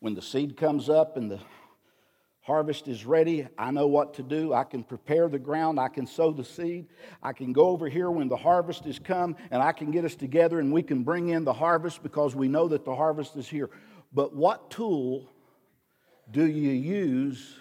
When 0.00 0.14
the 0.14 0.20
seed 0.20 0.56
comes 0.56 0.90
up 0.90 1.16
and 1.16 1.30
the 1.30 1.38
Harvest 2.42 2.88
is 2.88 3.06
ready. 3.06 3.46
I 3.56 3.70
know 3.70 3.86
what 3.86 4.14
to 4.14 4.22
do. 4.24 4.52
I 4.52 4.64
can 4.64 4.82
prepare 4.82 5.28
the 5.28 5.38
ground. 5.38 5.78
I 5.78 5.86
can 5.86 6.06
sow 6.06 6.32
the 6.32 6.44
seed. 6.44 6.88
I 7.22 7.32
can 7.32 7.52
go 7.52 7.68
over 7.68 7.88
here 7.88 8.10
when 8.10 8.26
the 8.26 8.36
harvest 8.36 8.84
is 8.84 8.98
come 8.98 9.36
and 9.52 9.62
I 9.62 9.70
can 9.70 9.92
get 9.92 10.04
us 10.04 10.16
together 10.16 10.58
and 10.58 10.72
we 10.72 10.82
can 10.82 11.04
bring 11.04 11.28
in 11.28 11.44
the 11.44 11.52
harvest 11.52 12.02
because 12.02 12.34
we 12.34 12.48
know 12.48 12.66
that 12.66 12.84
the 12.84 12.96
harvest 12.96 13.36
is 13.36 13.48
here. 13.48 13.70
But 14.12 14.34
what 14.34 14.70
tool 14.70 15.30
do 16.32 16.44
you 16.44 16.70
use 16.70 17.60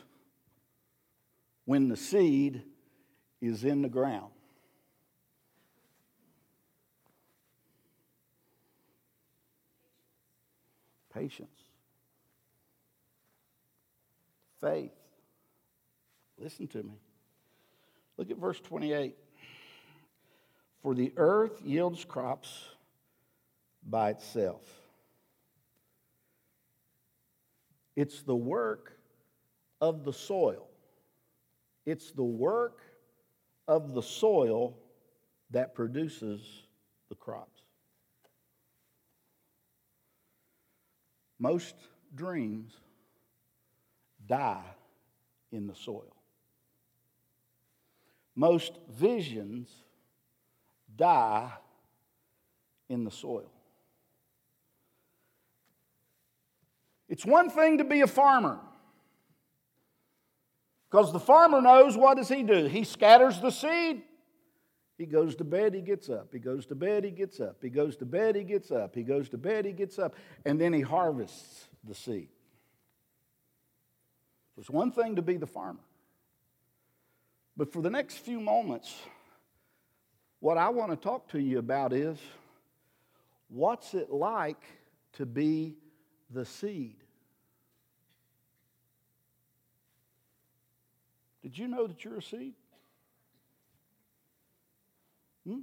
when 1.66 1.88
the 1.88 1.98
seed 1.98 2.64
is 3.40 3.64
in 3.64 3.84
the 3.84 3.90
ground? 3.90 4.32
Patience 11.14 11.61
faith. 14.62 14.94
Listen 16.38 16.68
to 16.68 16.84
me. 16.84 16.94
Look 18.18 18.32
at 18.32 18.38
verse 18.38 18.60
28. 18.60 19.16
For 20.82 20.96
the 20.96 21.12
earth 21.18 21.62
yields 21.64 22.06
crops 22.06 22.66
by 23.88 24.12
itself. 24.12 24.62
It's 27.96 28.22
the 28.24 28.36
work 28.36 28.98
of 29.80 30.06
the 30.06 30.14
soil. 30.14 30.68
It's 31.86 32.12
the 32.12 32.24
work 32.24 32.82
of 33.68 33.94
the 33.94 34.02
soil 34.02 34.78
that 35.52 35.76
produces 35.76 36.42
the 37.10 37.16
crops. 37.16 37.62
Most 41.40 41.76
dreams 42.16 42.74
die 44.32 44.64
in 45.52 45.68
the 45.68 45.76
soil. 45.76 46.16
Most 48.34 48.80
visions 48.90 49.70
die 50.96 51.52
in 52.88 53.04
the 53.04 53.12
soil. 53.12 53.52
It's 57.10 57.26
one 57.26 57.50
thing 57.50 57.80
to 57.80 57.84
be 57.84 58.00
a 58.00 58.08
farmer. 58.08 58.58
Because 60.90 61.12
the 61.12 61.20
farmer 61.20 61.62
knows 61.62 61.98
what 61.98 62.16
does 62.16 62.30
he 62.30 62.42
do? 62.42 62.68
He 62.68 62.86
scatters 62.86 63.42
the 63.42 63.50
seed. 63.50 64.02
He 64.98 65.08
goes 65.08 65.36
to 65.36 65.44
bed, 65.44 65.74
he 65.74 65.82
gets 65.82 66.10
up. 66.10 66.30
He 66.32 66.40
goes 66.40 66.66
to 66.68 66.76
bed, 66.76 67.04
he 67.04 67.12
gets 67.12 67.42
up. 67.42 67.58
He 67.62 67.70
goes 67.70 67.98
to 67.98 68.06
bed, 68.06 68.36
he 68.36 68.44
gets 68.44 68.72
up. 68.72 68.96
He 68.96 69.04
goes 69.04 69.28
to 69.30 69.38
bed, 69.38 69.66
he 69.66 69.74
gets 69.74 70.00
up. 70.00 70.16
And 70.46 70.62
then 70.62 70.72
he 70.72 70.82
harvests 70.82 71.68
the 71.84 71.96
seed. 71.96 72.30
It's 74.62 74.70
one 74.70 74.92
thing 74.92 75.16
to 75.16 75.24
be 75.24 75.38
the 75.38 75.48
farmer. 75.48 75.80
But 77.58 77.74
for 77.74 77.82
the 77.82 77.90
next 77.90 78.18
few 78.18 78.40
moments, 78.40 78.96
what 80.40 80.60
I 80.60 80.70
want 80.70 80.92
to 80.92 80.96
talk 80.96 81.28
to 81.30 81.40
you 81.40 81.58
about 81.58 81.94
is 81.94 82.20
what's 83.50 83.96
it 83.96 84.12
like 84.12 84.64
to 85.14 85.26
be 85.26 85.78
the 86.30 86.46
seed? 86.46 86.98
Did 91.42 91.58
you 91.58 91.68
know 91.68 91.88
that 91.88 92.06
you're 92.06 92.20
a 92.20 92.22
seed? 92.22 92.54
Hmm? 95.44 95.62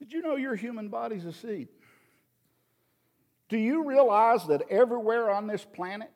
Did 0.00 0.12
you 0.12 0.20
know 0.20 0.34
your 0.34 0.56
human 0.56 0.88
body's 0.88 1.26
a 1.26 1.32
seed? 1.32 1.68
Do 3.48 3.56
you 3.56 3.84
realize 3.84 4.48
that 4.48 4.62
everywhere 4.68 5.30
on 5.30 5.46
this 5.46 5.64
planet 5.64 6.10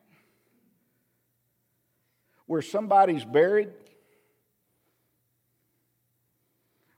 where 2.51 2.63
somebody's 2.63 3.25
buried, 3.25 3.69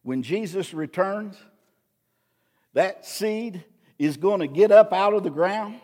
when 0.03 0.23
Jesus 0.23 0.73
returns, 0.73 1.37
that 2.73 3.05
seed 3.05 3.63
is 3.99 4.17
going 4.17 4.41
to 4.41 4.47
get 4.47 4.73
up 4.73 4.95
out 4.95 5.13
of 5.13 5.25
the 5.25 5.31
ground? 5.31 5.79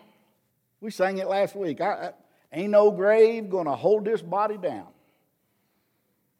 We 0.81 0.89
sang 0.89 1.19
it 1.19 1.27
last 1.27 1.55
week. 1.55 1.81
I, 1.81 1.85
I, 1.85 2.11
ain't 2.51 2.71
no 2.71 2.89
grave 2.89 3.51
going 3.51 3.67
to 3.67 3.75
hold 3.75 4.05
this 4.05 4.23
body 4.23 4.57
down. 4.57 4.87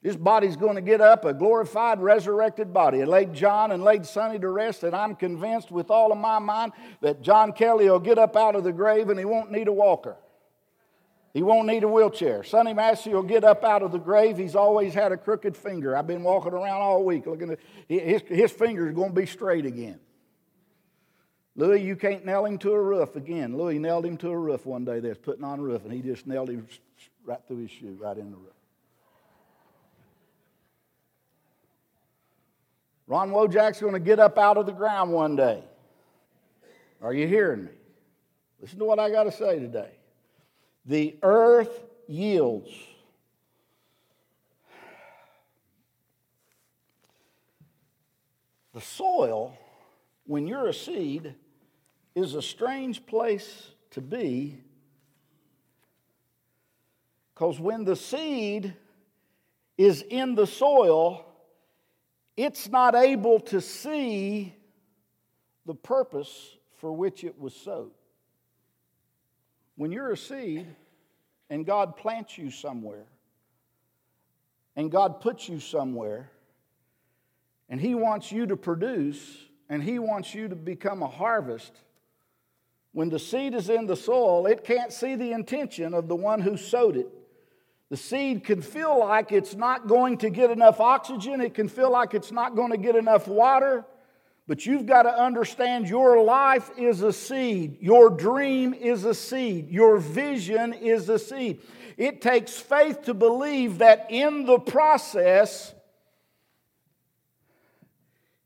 This 0.02 0.15
body's 0.15 0.56
going 0.56 0.78
to 0.78 0.82
get 0.82 1.00
up 1.00 1.24
a 1.24 1.32
glorified, 1.32 2.02
resurrected 2.02 2.74
body. 2.74 3.02
It 3.02 3.08
laid 3.08 3.36
John 3.36 3.72
and 3.72 3.84
laid 3.84 4.08
Sonny 4.08 4.39
to 4.39 4.50
rest, 4.50 4.82
and 4.82 4.96
I'm 4.96 5.13
convinced 5.13 5.70
with 5.70 5.92
all 5.92 6.12
of 6.12 6.18
my 6.18 6.39
mind 6.39 6.72
that 7.02 7.22
John 7.22 7.52
Kelly 7.52 7.92
will 7.92 8.00
get 8.00 8.18
up 8.18 8.36
out 8.36 8.56
of 8.56 8.63
the 8.63 8.74
grave 8.74 9.10
and 9.10 9.20
he 9.20 9.26
won't 9.26 9.52
need 9.52 9.68
a 9.68 9.72
walker. 9.72 10.18
He 11.34 11.44
won't 11.44 11.68
need 11.68 11.84
a 11.84 11.88
wheelchair. 11.88 12.44
Sonny 12.44 12.74
Massey 12.74 13.12
will 13.12 13.24
get 13.24 13.44
up 13.44 13.63
out 13.63 13.84
of 13.84 13.92
the 13.92 14.00
grave. 14.00 14.38
He's 14.38 14.56
always 14.56 14.94
had 14.94 15.12
a 15.12 15.18
crooked 15.18 15.56
finger. 15.56 15.96
I've 15.96 16.08
been 16.08 16.24
walking 16.24 16.54
around 16.54 16.82
all 16.82 17.04
week 17.04 17.28
looking 17.28 17.52
at 17.52 17.60
his, 17.88 18.24
his 18.28 18.52
finger's 18.52 18.96
going 18.96 19.10
to 19.10 19.15
be 19.15 19.28
straight 19.28 19.65
again. 19.65 20.00
Louis, 21.56 21.84
you 21.84 21.96
can't 21.96 22.26
nail 22.26 22.46
him 22.46 22.58
to 22.60 22.72
a 22.72 22.82
roof 22.82 23.15
again. 23.15 23.58
Louis 23.58 23.80
nailed 23.80 24.06
him 24.06 24.18
to 24.18 24.30
a 24.30 24.38
roof 24.38 24.65
one 24.65 24.86
day 24.86 25.02
that's 25.02 25.20
putting 25.20 25.44
on 25.44 25.60
a 25.60 25.62
roof, 25.62 25.84
and 25.84 25.94
he 25.94 26.02
just 26.02 26.26
nailed 26.26 26.50
him 26.50 26.68
right 27.26 27.39
through 27.48 27.58
his 27.58 27.72
shoe, 27.72 27.98
right 28.00 28.18
in 28.18 28.32
the 28.32 28.38
roof. 28.38 28.54
Ron 33.08 33.32
Wojak's 33.32 33.82
going 33.82 33.94
to 33.94 34.00
get 34.00 34.20
up 34.20 34.38
out 34.38 34.58
of 34.58 34.68
the 34.68 34.72
ground 34.72 35.12
one 35.12 35.36
day. 35.36 35.63
Are 37.02 37.13
you 37.13 37.28
hearing 37.28 37.65
me? 37.65 37.72
Listen 38.62 38.80
to 38.80 38.86
what 38.86 39.00
I 39.00 39.10
got 39.10 39.24
to 39.24 39.32
say 39.32 39.60
today. 39.60 39.92
The 40.89 41.15
earth 41.21 41.86
yields. 42.08 42.71
The 48.73 48.82
soil, 48.82 49.56
when 50.25 50.47
you're 50.47 50.67
a 50.67 50.73
seed, 50.73 51.36
is 52.15 52.34
a 52.34 52.41
strange 52.41 53.06
place 53.06 53.67
to 53.91 54.02
be 54.02 54.63
because 57.36 57.60
when 57.60 57.84
the 57.84 57.95
seed 57.95 58.73
is 59.78 60.02
in 60.02 60.34
the 60.34 60.47
soil, 60.47 61.23
it's 62.36 62.67
not 62.67 62.95
able 62.95 63.39
to 63.41 63.62
see 63.62 64.56
the 65.67 65.75
purpose 65.75 66.58
for 66.78 66.91
which 66.91 67.23
it 67.23 67.39
was 67.39 67.56
sowed. 67.56 67.91
When 69.80 69.94
you're 69.94 70.12
a 70.12 70.18
seed 70.18 70.68
and 71.50 71.65
God 71.65 71.96
plants 71.96 72.38
you 72.38 72.52
somewhere, 72.52 73.06
and 74.76 74.92
God 74.92 75.22
puts 75.22 75.48
you 75.48 75.62
somewhere, 75.62 76.30
and 77.70 77.80
He 77.80 77.96
wants 77.96 78.30
you 78.30 78.46
to 78.48 78.58
produce, 78.58 79.38
and 79.70 79.82
He 79.82 79.98
wants 79.98 80.36
you 80.36 80.50
to 80.50 80.56
become 80.58 81.02
a 81.02 81.08
harvest, 81.08 81.72
when 82.92 83.08
the 83.08 83.20
seed 83.20 83.54
is 83.54 83.70
in 83.70 83.86
the 83.86 83.96
soil, 83.96 84.48
it 84.48 84.65
can't 84.65 84.92
see 84.92 85.15
the 85.15 85.32
intention 85.32 85.94
of 85.94 86.10
the 86.10 86.15
one 86.15 86.42
who 86.42 86.58
sowed 86.58 86.98
it. 86.98 87.08
The 87.88 87.96
seed 87.96 88.44
can 88.44 88.62
feel 88.62 89.00
like 89.00 89.32
it's 89.32 89.56
not 89.56 89.88
going 89.88 90.18
to 90.18 90.30
get 90.30 90.52
enough 90.52 90.82
oxygen, 90.82 91.39
it 91.39 91.54
can 91.54 91.70
feel 91.70 91.89
like 91.89 92.13
it's 92.13 92.34
not 92.34 92.54
going 92.54 92.72
to 92.72 92.78
get 92.78 92.98
enough 92.98 93.30
water. 93.30 93.86
But 94.49 94.65
you've 94.65 94.85
got 94.85 95.03
to 95.03 95.09
understand 95.09 95.88
your 95.88 96.21
life 96.21 96.71
is 96.77 97.03
a 97.03 97.13
seed. 97.13 97.77
Your 97.79 98.09
dream 98.09 98.73
is 98.73 99.05
a 99.05 99.13
seed. 99.13 99.69
Your 99.69 99.97
vision 99.99 100.73
is 100.73 101.07
a 101.07 101.17
seed. 101.17 101.62
It 101.95 102.21
takes 102.21 102.59
faith 102.59 103.03
to 103.03 103.13
believe 103.13 103.77
that 103.77 104.07
in 104.09 104.45
the 104.45 104.59
process, 104.59 105.73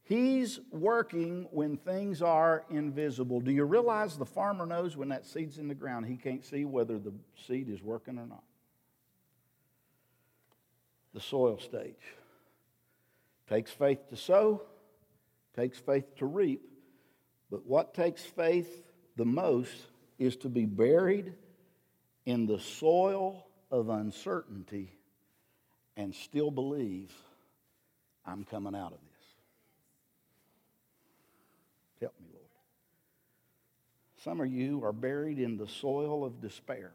He's 0.04 0.60
working 0.70 1.48
when 1.50 1.78
things 1.78 2.22
are 2.22 2.66
invisible. 2.70 3.40
Do 3.40 3.52
you 3.52 3.64
realize 3.64 4.18
the 4.18 4.26
farmer 4.26 4.66
knows 4.66 4.98
when 4.98 5.10
that 5.10 5.26
seed's 5.26 5.58
in 5.58 5.70
the 5.70 5.74
ground, 5.74 6.06
he 6.06 6.18
can't 6.18 6.46
see 6.46 6.66
whether 6.66 7.00
the 7.00 7.14
seed 7.48 7.70
is 7.70 7.82
working 7.82 8.20
or 8.20 8.28
not? 8.28 8.44
the 11.14 11.22
soil 11.22 11.60
stage. 11.60 12.16
Takes 13.48 13.72
faith 13.72 14.10
to 14.10 14.16
sow, 14.16 14.64
takes 15.56 15.78
faith 15.78 16.16
to 16.18 16.26
reap, 16.26 16.62
but 17.52 17.66
what 17.66 17.94
takes 17.94 18.22
faith 18.22 18.84
the 19.16 19.26
most 19.26 19.76
is 20.18 20.36
to 20.38 20.50
be 20.50 20.66
buried 20.66 21.34
in 22.26 22.46
the 22.46 22.60
soil 22.60 23.46
of 23.72 23.90
uncertainty 23.90 24.92
and 25.98 26.14
still 26.16 26.52
believe 26.52 27.12
I'm 28.26 28.44
coming 28.44 28.76
out 28.76 28.94
of 28.94 29.00
this. 29.00 29.26
Help 32.02 32.14
me, 32.20 32.28
Lord. 32.34 32.46
Some 34.24 34.42
of 34.42 34.48
you 34.52 34.84
are 34.84 34.94
buried 34.94 35.40
in 35.40 35.58
the 35.58 35.68
soil 35.68 36.26
of 36.26 36.42
despair. 36.42 36.92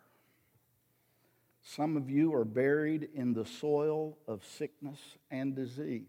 Some 1.62 1.96
of 1.96 2.08
you 2.08 2.34
are 2.34 2.44
buried 2.46 3.10
in 3.14 3.34
the 3.34 3.44
soil 3.44 4.16
of 4.26 4.44
sickness 4.44 4.98
and 5.30 5.54
disease. 5.54 6.06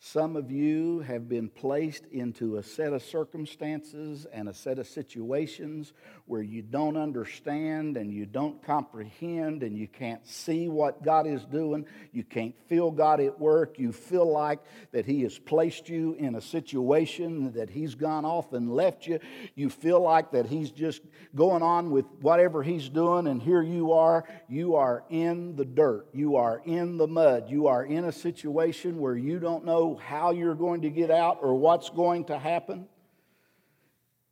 Some 0.00 0.36
of 0.36 0.52
you 0.52 1.00
have 1.00 1.28
been 1.28 1.48
placed 1.48 2.06
into 2.12 2.58
a 2.58 2.62
set 2.62 2.92
of 2.92 3.02
circumstances 3.02 4.28
and 4.32 4.48
a 4.48 4.54
set 4.54 4.78
of 4.78 4.86
situations 4.86 5.92
where 6.26 6.40
you 6.40 6.62
don't 6.62 6.96
understand 6.96 7.96
and 7.96 8.12
you 8.12 8.24
don't 8.24 8.62
comprehend 8.62 9.64
and 9.64 9.76
you 9.76 9.88
can't 9.88 10.24
see 10.24 10.68
what 10.68 11.02
God 11.02 11.26
is 11.26 11.44
doing. 11.46 11.84
You 12.12 12.22
can't 12.22 12.54
feel 12.68 12.92
God 12.92 13.20
at 13.20 13.40
work. 13.40 13.80
You 13.80 13.90
feel 13.90 14.30
like 14.30 14.60
that 14.92 15.04
He 15.04 15.22
has 15.22 15.36
placed 15.36 15.88
you 15.88 16.14
in 16.14 16.36
a 16.36 16.40
situation 16.40 17.54
that 17.54 17.68
He's 17.68 17.96
gone 17.96 18.24
off 18.24 18.52
and 18.52 18.72
left 18.72 19.04
you. 19.04 19.18
You 19.56 19.68
feel 19.68 20.00
like 20.00 20.30
that 20.30 20.46
He's 20.46 20.70
just 20.70 21.02
going 21.34 21.64
on 21.64 21.90
with 21.90 22.06
whatever 22.20 22.62
He's 22.62 22.88
doing, 22.88 23.26
and 23.26 23.42
here 23.42 23.62
you 23.62 23.94
are. 23.94 24.24
You 24.48 24.76
are 24.76 25.02
in 25.10 25.56
the 25.56 25.64
dirt. 25.64 26.06
You 26.12 26.36
are 26.36 26.62
in 26.64 26.98
the 26.98 27.08
mud. 27.08 27.50
You 27.50 27.66
are 27.66 27.84
in 27.84 28.04
a 28.04 28.12
situation 28.12 29.00
where 29.00 29.16
you 29.16 29.40
don't 29.40 29.64
how 29.96 30.30
you're 30.30 30.54
going 30.54 30.82
to 30.82 30.90
get 30.90 31.10
out 31.10 31.38
or 31.42 31.54
what's 31.54 31.90
going 31.90 32.24
to 32.26 32.38
happen. 32.38 32.86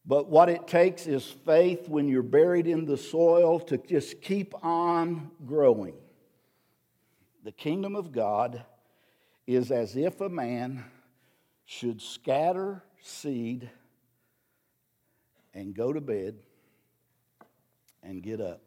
But 0.05 0.29
what 0.29 0.49
it 0.49 0.69
takes 0.69 1.07
is 1.07 1.25
faith 1.25 1.89
when 1.89 2.09
you're 2.09 2.23
buried 2.23 2.67
in 2.67 2.85
the 2.85 2.97
soil 2.97 3.59
to 3.61 3.77
just 3.77 4.23
keep 4.23 4.55
on 4.65 5.31
growing. 5.45 5.95
The 7.45 7.53
kingdom 7.53 7.97
of 7.97 8.13
God 8.13 8.65
is 9.47 9.71
as 9.71 9.97
if 9.97 10.21
a 10.21 10.29
man 10.29 10.85
should 11.65 12.01
scatter 12.01 12.83
seed 13.03 13.69
and 15.55 15.75
go 15.75 15.93
to 15.93 16.01
bed 16.01 16.37
and 18.03 18.23
get 18.23 18.41
up. 18.41 18.61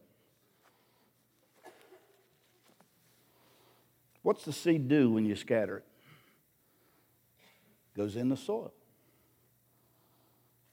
What's 4.22 4.44
the 4.44 4.54
seed 4.54 4.90
do 4.90 5.10
when 5.12 5.26
you 5.26 5.36
scatter 5.36 5.78
it? 5.78 5.89
Goes 8.00 8.16
in 8.16 8.30
the 8.30 8.38
soil. 8.38 8.72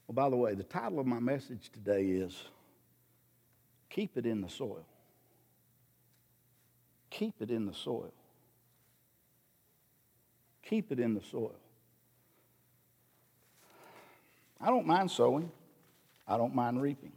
Well, 0.07 0.13
by 0.13 0.29
the 0.29 0.37
way, 0.37 0.53
the 0.53 0.63
title 0.63 0.97
of 0.97 1.05
my 1.05 1.19
message 1.19 1.69
today 1.73 2.05
is 2.05 2.33
Keep 3.89 4.15
It 4.15 4.25
in 4.25 4.39
the 4.39 4.47
Soil. 4.47 4.85
Keep 7.09 7.41
it 7.41 7.51
in 7.51 7.65
the 7.65 7.73
soil. 7.73 8.13
Keep 10.63 10.93
it 10.93 11.01
in 11.01 11.15
the 11.15 11.21
soil. 11.21 11.55
I 14.61 14.67
don't 14.67 14.87
mind 14.87 15.11
sowing, 15.11 15.51
I 16.25 16.37
don't 16.37 16.55
mind 16.55 16.81
reaping. 16.81 17.11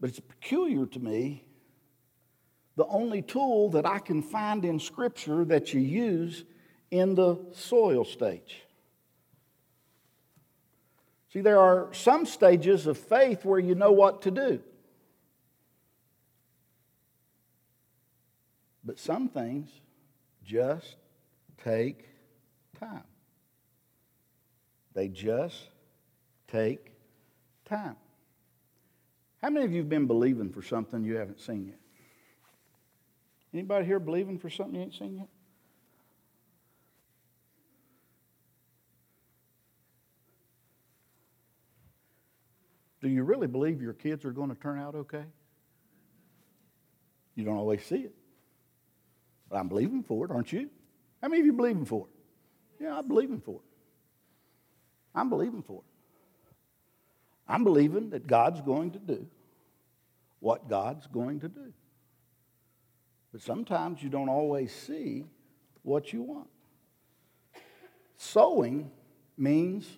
But 0.00 0.10
it's 0.10 0.20
peculiar 0.20 0.86
to 0.86 1.00
me 1.00 1.42
the 2.76 2.86
only 2.86 3.22
tool 3.22 3.70
that 3.70 3.86
I 3.86 3.98
can 3.98 4.22
find 4.22 4.64
in 4.64 4.78
Scripture 4.78 5.44
that 5.44 5.72
you 5.72 5.80
use 5.80 6.44
in 6.90 7.14
the 7.14 7.38
soil 7.52 8.04
stage. 8.04 8.62
See, 11.32 11.40
there 11.40 11.58
are 11.58 11.88
some 11.92 12.26
stages 12.26 12.86
of 12.86 12.96
faith 12.96 13.44
where 13.44 13.58
you 13.58 13.74
know 13.74 13.92
what 13.92 14.22
to 14.22 14.30
do. 14.30 14.60
But 18.84 18.98
some 18.98 19.28
things 19.28 19.70
just 20.44 20.96
take 21.64 22.06
time. 22.78 23.04
They 24.92 25.08
just 25.08 25.56
take 26.48 26.92
time. 27.64 27.96
How 29.42 29.50
many 29.50 29.64
of 29.64 29.72
you 29.72 29.78
have 29.78 29.88
been 29.88 30.06
believing 30.06 30.50
for 30.50 30.62
something 30.62 31.02
you 31.02 31.16
haven't 31.16 31.40
seen 31.40 31.66
yet? 31.66 31.78
Anybody 33.54 33.86
here 33.86 34.00
believing 34.00 34.38
for 34.38 34.50
something 34.50 34.74
you 34.74 34.82
ain't 34.82 34.94
seen 34.94 35.16
yet? 35.16 35.28
Do 43.00 43.08
you 43.08 43.22
really 43.22 43.46
believe 43.46 43.80
your 43.80 43.92
kids 43.92 44.24
are 44.24 44.32
going 44.32 44.48
to 44.48 44.56
turn 44.56 44.80
out 44.80 44.96
okay? 44.96 45.24
You 47.36 47.44
don't 47.44 47.56
always 47.56 47.84
see 47.84 47.96
it. 47.98 48.14
But 49.48 49.58
I'm 49.58 49.68
believing 49.68 50.02
for 50.02 50.24
it, 50.24 50.32
aren't 50.32 50.52
you? 50.52 50.68
How 51.22 51.28
many 51.28 51.40
of 51.40 51.46
you 51.46 51.52
believing 51.52 51.84
for 51.84 52.06
it? 52.06 52.82
Yeah, 52.84 52.98
I'm 52.98 53.06
believing 53.06 53.40
for 53.40 53.56
it. 53.56 53.76
I'm 55.14 55.28
believing 55.28 55.62
for 55.62 55.82
it. 55.82 55.92
I'm 57.46 57.62
believing 57.62 58.10
that 58.10 58.26
God's 58.26 58.60
going 58.62 58.92
to 58.92 58.98
do 58.98 59.26
what 60.40 60.68
God's 60.68 61.06
going 61.06 61.40
to 61.40 61.48
do. 61.48 61.72
But 63.34 63.42
sometimes 63.42 64.00
you 64.00 64.10
don't 64.10 64.28
always 64.28 64.72
see 64.72 65.24
what 65.82 66.12
you 66.12 66.22
want. 66.22 66.46
Sowing 68.16 68.92
means 69.36 69.88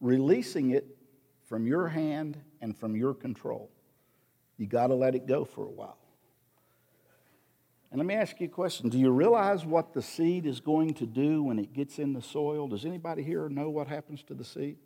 releasing 0.00 0.70
it 0.70 0.96
from 1.50 1.66
your 1.66 1.88
hand 1.88 2.40
and 2.62 2.74
from 2.74 2.96
your 2.96 3.12
control. 3.12 3.68
You 4.56 4.66
got 4.66 4.86
to 4.86 4.94
let 4.94 5.14
it 5.14 5.26
go 5.26 5.44
for 5.44 5.66
a 5.66 5.70
while. 5.70 5.98
And 7.90 7.98
let 7.98 8.06
me 8.06 8.14
ask 8.14 8.40
you 8.40 8.46
a 8.46 8.50
question. 8.50 8.88
Do 8.88 8.98
you 8.98 9.10
realize 9.10 9.66
what 9.66 9.92
the 9.92 10.00
seed 10.00 10.46
is 10.46 10.60
going 10.60 10.94
to 10.94 11.04
do 11.04 11.42
when 11.42 11.58
it 11.58 11.74
gets 11.74 11.98
in 11.98 12.14
the 12.14 12.22
soil? 12.22 12.68
Does 12.68 12.86
anybody 12.86 13.22
here 13.22 13.50
know 13.50 13.68
what 13.68 13.86
happens 13.86 14.22
to 14.28 14.34
the 14.34 14.44
seed? 14.44 14.78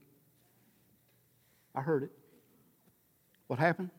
I 1.73 1.83
heard 1.83 2.03
it. 2.03 2.11
What 3.47 3.61
happened? 3.61 3.91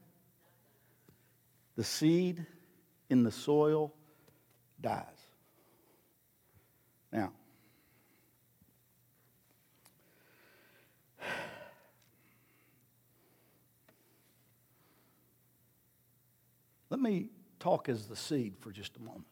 The 1.77 1.85
seed 1.85 2.45
in 3.13 3.21
the 3.21 3.31
soil 3.31 3.93
dies. 4.81 5.05
Now, 7.11 7.31
let 16.89 16.99
me 16.99 17.29
talk 17.59 17.87
as 17.87 18.07
the 18.07 18.15
seed 18.15 18.55
for 18.59 18.71
just 18.71 18.97
a 18.97 18.99
moment. 18.99 19.27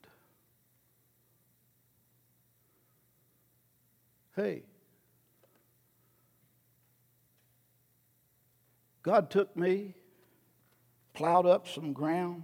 Hey, 4.35 4.61
God 9.01 9.31
took 9.31 9.57
me, 9.57 9.95
plowed 11.15 11.47
up 11.47 11.67
some 11.67 11.93
ground, 11.93 12.43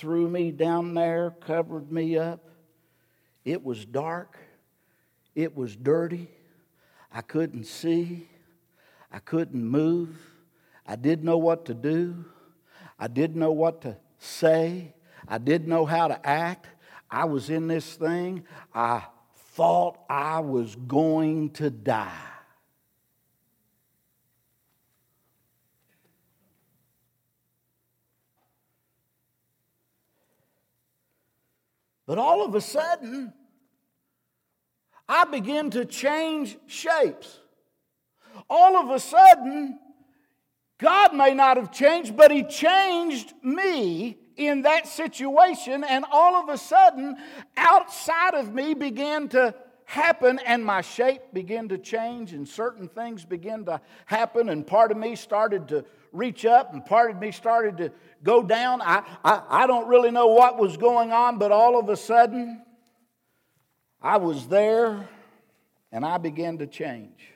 threw 0.00 0.26
me 0.30 0.50
down 0.50 0.94
there, 0.94 1.34
covered 1.42 1.92
me 1.92 2.16
up. 2.16 2.40
It 3.44 3.62
was 3.62 3.84
dark. 3.84 4.38
It 5.34 5.54
was 5.54 5.76
dirty. 5.76 6.30
I 7.12 7.20
couldn't 7.20 7.64
see. 7.64 8.26
I 9.12 9.18
couldn't 9.18 9.62
move. 9.62 10.16
I 10.86 10.96
didn't 10.96 11.26
know 11.26 11.36
what 11.36 11.66
to 11.66 11.74
do. 11.74 12.24
I 12.98 13.08
didn't 13.08 13.38
know 13.38 13.52
what 13.52 13.82
to 13.82 13.98
say. 14.18 14.94
I 15.28 15.36
didn't 15.36 15.68
know 15.68 15.84
how 15.84 16.08
to 16.08 16.26
act. 16.26 16.66
I 17.10 17.26
was 17.26 17.50
in 17.50 17.68
this 17.68 17.94
thing. 17.94 18.44
I 18.74 19.02
thought 19.52 19.98
I 20.08 20.40
was 20.40 20.76
going 20.76 21.50
to 21.50 21.68
die. 21.68 22.10
But 32.10 32.18
all 32.18 32.44
of 32.44 32.56
a 32.56 32.60
sudden, 32.60 33.32
I 35.08 35.26
begin 35.26 35.70
to 35.70 35.84
change 35.84 36.58
shapes. 36.66 37.38
All 38.48 38.76
of 38.78 38.90
a 38.90 38.98
sudden, 38.98 39.78
God 40.78 41.14
may 41.14 41.34
not 41.34 41.56
have 41.56 41.70
changed, 41.70 42.16
but 42.16 42.32
He 42.32 42.42
changed 42.42 43.32
me 43.44 44.18
in 44.36 44.62
that 44.62 44.88
situation, 44.88 45.84
and 45.84 46.04
all 46.10 46.34
of 46.34 46.48
a 46.48 46.58
sudden, 46.58 47.16
outside 47.56 48.34
of 48.34 48.52
me 48.52 48.74
began 48.74 49.28
to 49.28 49.54
happen, 49.84 50.40
and 50.44 50.64
my 50.64 50.80
shape 50.80 51.22
began 51.32 51.68
to 51.68 51.78
change, 51.78 52.32
and 52.32 52.48
certain 52.48 52.88
things 52.88 53.24
began 53.24 53.64
to 53.66 53.80
happen, 54.06 54.48
and 54.48 54.66
part 54.66 54.90
of 54.90 54.96
me 54.96 55.14
started 55.14 55.68
to 55.68 55.84
reach 56.12 56.44
up, 56.44 56.72
and 56.72 56.84
part 56.84 57.10
of 57.10 57.18
me 57.18 57.32
started 57.32 57.76
to 57.78 57.92
go 58.22 58.42
down. 58.42 58.82
I, 58.82 59.02
I, 59.24 59.42
I 59.48 59.66
don't 59.66 59.88
really 59.88 60.10
know 60.10 60.28
what 60.28 60.58
was 60.58 60.76
going 60.76 61.12
on, 61.12 61.38
but 61.38 61.52
all 61.52 61.78
of 61.78 61.88
a 61.88 61.96
sudden, 61.96 62.62
I 64.02 64.16
was 64.16 64.48
there 64.48 65.08
and 65.92 66.04
I 66.04 66.18
began 66.18 66.58
to 66.58 66.66
change. 66.66 67.32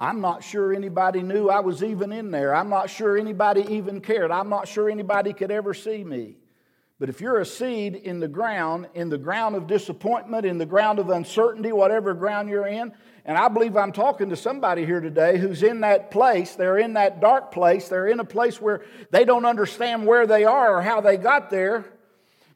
I'm 0.00 0.20
not 0.20 0.44
sure 0.44 0.72
anybody 0.72 1.22
knew 1.22 1.48
I 1.48 1.60
was 1.60 1.82
even 1.82 2.12
in 2.12 2.30
there. 2.30 2.54
I'm 2.54 2.68
not 2.68 2.88
sure 2.88 3.16
anybody 3.16 3.64
even 3.68 4.00
cared. 4.00 4.30
I'm 4.30 4.48
not 4.48 4.68
sure 4.68 4.88
anybody 4.88 5.32
could 5.32 5.50
ever 5.50 5.74
see 5.74 6.04
me. 6.04 6.36
But 7.00 7.08
if 7.08 7.20
you're 7.20 7.38
a 7.38 7.46
seed 7.46 7.94
in 7.94 8.18
the 8.18 8.28
ground, 8.28 8.88
in 8.94 9.08
the 9.08 9.18
ground 9.18 9.54
of 9.54 9.66
disappointment, 9.66 10.44
in 10.44 10.58
the 10.58 10.66
ground 10.66 10.98
of 10.98 11.10
uncertainty, 11.10 11.72
whatever 11.72 12.14
ground 12.14 12.48
you're 12.48 12.66
in, 12.66 12.92
and 13.28 13.36
I 13.36 13.48
believe 13.48 13.76
I'm 13.76 13.92
talking 13.92 14.30
to 14.30 14.36
somebody 14.36 14.86
here 14.86 15.00
today 15.00 15.36
who's 15.36 15.62
in 15.62 15.82
that 15.82 16.10
place. 16.10 16.54
They're 16.54 16.78
in 16.78 16.94
that 16.94 17.20
dark 17.20 17.52
place. 17.52 17.86
They're 17.86 18.06
in 18.06 18.20
a 18.20 18.24
place 18.24 18.58
where 18.58 18.80
they 19.10 19.26
don't 19.26 19.44
understand 19.44 20.06
where 20.06 20.26
they 20.26 20.44
are 20.44 20.78
or 20.78 20.80
how 20.80 21.02
they 21.02 21.18
got 21.18 21.50
there. 21.50 21.84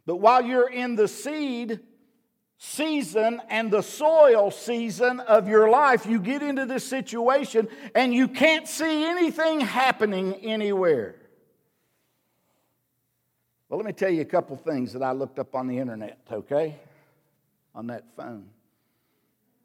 But 0.06 0.16
while 0.16 0.40
you're 0.42 0.70
in 0.70 0.96
the 0.96 1.08
seed 1.08 1.80
season 2.56 3.42
and 3.50 3.70
the 3.70 3.82
soil 3.82 4.50
season 4.50 5.20
of 5.20 5.46
your 5.46 5.68
life, 5.68 6.06
you 6.06 6.18
get 6.18 6.42
into 6.42 6.64
this 6.64 6.88
situation 6.88 7.68
and 7.94 8.14
you 8.14 8.26
can't 8.26 8.66
see 8.66 9.04
anything 9.04 9.60
happening 9.60 10.36
anywhere. 10.36 11.16
Well, 13.68 13.76
let 13.76 13.84
me 13.84 13.92
tell 13.92 14.10
you 14.10 14.22
a 14.22 14.24
couple 14.24 14.56
things 14.56 14.94
that 14.94 15.02
I 15.02 15.12
looked 15.12 15.38
up 15.38 15.54
on 15.54 15.66
the 15.66 15.76
internet, 15.76 16.18
okay? 16.32 16.76
On 17.74 17.88
that 17.88 18.04
phone 18.16 18.46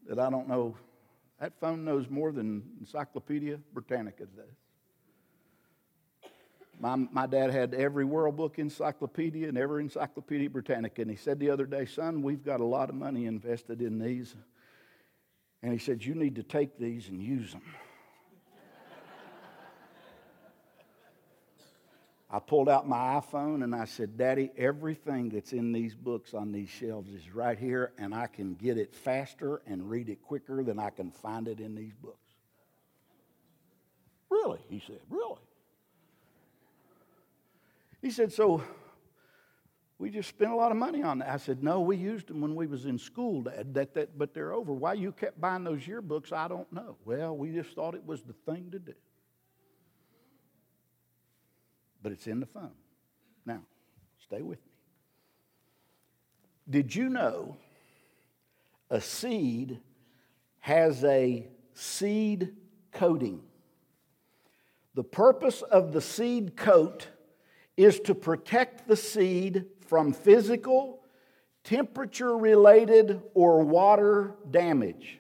that 0.09 0.19
I 0.19 0.29
don't 0.29 0.49
know 0.49 0.75
that 1.39 1.53
phone 1.59 1.85
knows 1.85 2.09
more 2.09 2.31
than 2.31 2.63
Encyclopedia 2.79 3.59
Britannica 3.73 4.25
does. 4.25 4.55
My, 6.79 6.95
my 6.95 7.25
dad 7.25 7.51
had 7.51 7.73
every 7.73 8.05
World 8.05 8.37
Book 8.37 8.59
encyclopedia 8.59 9.47
and 9.47 9.57
every 9.57 9.83
Encyclopedia 9.83 10.49
Britannica. 10.49 11.01
And 11.01 11.09
he 11.09 11.17
said 11.17 11.39
the 11.39 11.49
other 11.49 11.65
day, 11.65 11.85
son, 11.85 12.21
we've 12.21 12.43
got 12.43 12.59
a 12.59 12.65
lot 12.65 12.89
of 12.89 12.95
money 12.95 13.25
invested 13.25 13.81
in 13.81 13.97
these. 13.97 14.35
And 15.63 15.73
he 15.73 15.79
said, 15.79 16.03
you 16.03 16.13
need 16.13 16.35
to 16.35 16.43
take 16.43 16.77
these 16.77 17.09
and 17.09 17.21
use 17.21 17.51
them. 17.51 17.63
I 22.29 22.39
pulled 22.39 22.67
out 22.67 22.87
my 22.87 23.21
iPhone 23.21 23.63
and 23.63 23.73
I 23.73 23.85
said, 23.85 24.17
Daddy, 24.17 24.51
everything 24.57 25.29
that's 25.29 25.53
in 25.53 25.71
these 25.71 25.95
books 25.95 26.33
on 26.33 26.51
these 26.51 26.67
shelves 26.67 27.09
is 27.13 27.33
right 27.33 27.57
here, 27.57 27.93
and 27.97 28.13
I 28.13 28.27
can 28.27 28.53
get 28.55 28.77
it 28.77 28.93
faster 28.93 29.61
and 29.65 29.89
read 29.89 30.09
it 30.09 30.21
quicker 30.21 30.61
than 30.61 30.77
I 30.77 30.89
can 30.89 31.09
find 31.09 31.47
it 31.47 31.61
in 31.61 31.73
these 31.73 31.93
books. 31.93 32.17
Really? 34.29 34.59
He 34.69 34.83
said, 34.85 34.99
Really? 35.09 35.39
He 38.01 38.11
said, 38.11 38.33
So 38.33 38.61
We 39.97 40.09
just 40.09 40.27
spent 40.27 40.51
a 40.51 40.55
lot 40.55 40.71
of 40.71 40.77
money 40.77 41.03
on 41.03 41.19
that. 41.19 41.29
I 41.29 41.37
said, 41.37 41.63
No, 41.63 41.79
we 41.79 41.95
used 41.95 42.27
them 42.27 42.41
when 42.41 42.55
we 42.55 42.67
was 42.67 42.85
in 42.85 42.99
school, 42.99 43.43
Dad, 43.43 43.73
that, 43.73 43.93
that, 43.93 44.17
but 44.17 44.33
they're 44.33 44.51
over. 44.51 44.73
Why 44.73 44.93
you 44.93 45.13
kept 45.13 45.39
buying 45.39 45.63
those 45.63 45.83
yearbooks, 45.83 46.33
I 46.33 46.49
don't 46.49 46.71
know. 46.73 46.97
Well, 47.05 47.37
we 47.37 47.53
just 47.53 47.69
thought 47.69 47.95
it 47.95 48.05
was 48.05 48.21
the 48.23 48.33
thing 48.45 48.69
to 48.71 48.79
do. 48.79 48.93
But 52.07 52.13
it's 52.13 52.27
in 52.27 52.39
the 52.39 52.45
phone. 52.45 52.71
Now, 53.45 53.63
stay 54.23 54.41
with 54.41 54.59
me. 54.59 54.71
Did 56.69 56.95
you 56.95 57.09
know 57.09 57.57
a 58.89 59.01
seed 59.01 59.81
has 60.59 61.03
a 61.03 61.49
seed 61.73 62.55
coating? 62.93 63.41
The 64.93 65.03
purpose 65.03 65.61
of 65.63 65.91
the 65.91 65.99
seed 65.99 66.55
coat 66.55 67.09
is 67.75 67.99
to 67.99 68.15
protect 68.15 68.87
the 68.87 68.95
seed 68.95 69.65
from 69.85 70.13
physical, 70.13 71.03
temperature 71.65 72.37
related, 72.37 73.21
or 73.33 73.65
water 73.65 74.33
damage. 74.49 75.19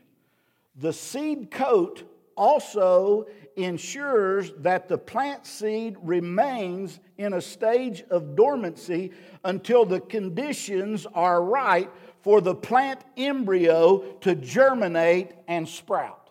The 0.77 0.93
seed 0.93 1.51
coat 1.51 2.05
also 2.37 3.25
ensures 3.57 4.53
that 4.59 4.87
the 4.87 4.97
plant 4.97 5.45
seed 5.45 5.97
remains 6.03 6.99
in 7.17 7.33
a 7.33 7.41
stage 7.41 8.03
of 8.09 8.35
dormancy 8.35 9.11
until 9.43 9.83
the 9.83 9.99
conditions 9.99 11.07
are 11.13 11.43
right 11.43 11.89
for 12.21 12.39
the 12.39 12.53
plant 12.53 13.01
embryo 13.17 13.99
to 14.21 14.35
germinate 14.35 15.31
and 15.47 15.67
sprout. 15.67 16.29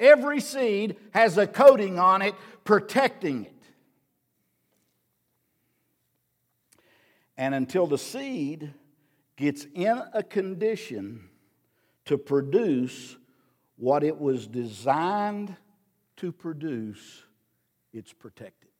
Every 0.00 0.40
seed 0.40 0.96
has 1.12 1.38
a 1.38 1.46
coating 1.46 1.98
on 1.98 2.22
it 2.22 2.34
protecting 2.64 3.44
it. 3.44 3.52
And 7.36 7.54
until 7.54 7.86
the 7.86 7.98
seed 7.98 8.72
gets 9.36 9.66
in 9.74 10.02
a 10.14 10.22
condition 10.22 11.28
to 12.06 12.16
produce 12.16 13.16
what 13.76 14.02
it 14.02 14.18
was 14.18 14.46
designed 14.46 15.54
to 16.16 16.32
produce, 16.32 17.22
it's 17.92 18.12
protected. 18.12 18.70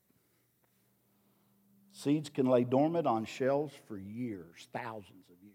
Seeds 1.93 2.29
can 2.29 2.47
lay 2.47 2.65
dormant 2.65 3.07
on 3.07 3.25
shelves 3.25 3.75
for 3.87 3.97
years, 3.97 4.69
thousands 4.73 5.29
of 5.31 5.43
years. 5.43 5.55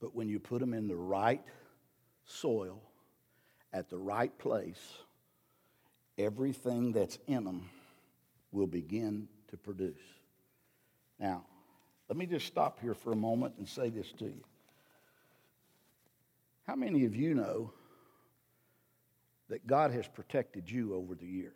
But 0.00 0.14
when 0.14 0.28
you 0.28 0.38
put 0.38 0.60
them 0.60 0.74
in 0.74 0.86
the 0.88 0.96
right 0.96 1.42
soil, 2.24 2.82
at 3.72 3.88
the 3.88 3.98
right 3.98 4.36
place, 4.38 4.98
everything 6.18 6.92
that's 6.92 7.18
in 7.26 7.44
them 7.44 7.70
will 8.50 8.66
begin 8.66 9.28
to 9.48 9.56
produce. 9.56 10.02
Now, 11.18 11.44
let 12.08 12.16
me 12.16 12.26
just 12.26 12.46
stop 12.46 12.80
here 12.80 12.94
for 12.94 13.12
a 13.12 13.16
moment 13.16 13.54
and 13.58 13.66
say 13.66 13.88
this 13.88 14.12
to 14.18 14.26
you. 14.26 14.44
How 16.66 16.74
many 16.74 17.04
of 17.04 17.14
you 17.14 17.34
know 17.34 17.72
that 19.48 19.66
God 19.66 19.90
has 19.92 20.06
protected 20.08 20.70
you 20.70 20.94
over 20.94 21.14
the 21.14 21.26
years? 21.26 21.52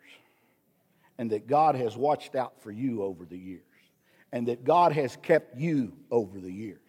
And 1.17 1.31
that 1.31 1.47
God 1.47 1.75
has 1.75 1.97
watched 1.97 2.35
out 2.35 2.61
for 2.61 2.71
you 2.71 3.01
over 3.01 3.25
the 3.25 3.37
years? 3.37 3.63
And 4.31 4.47
that 4.49 4.63
God 4.63 4.91
has 4.91 5.17
kept 5.21 5.57
you 5.57 5.93
over 6.11 6.39
the 6.39 6.51
years? 6.51 6.79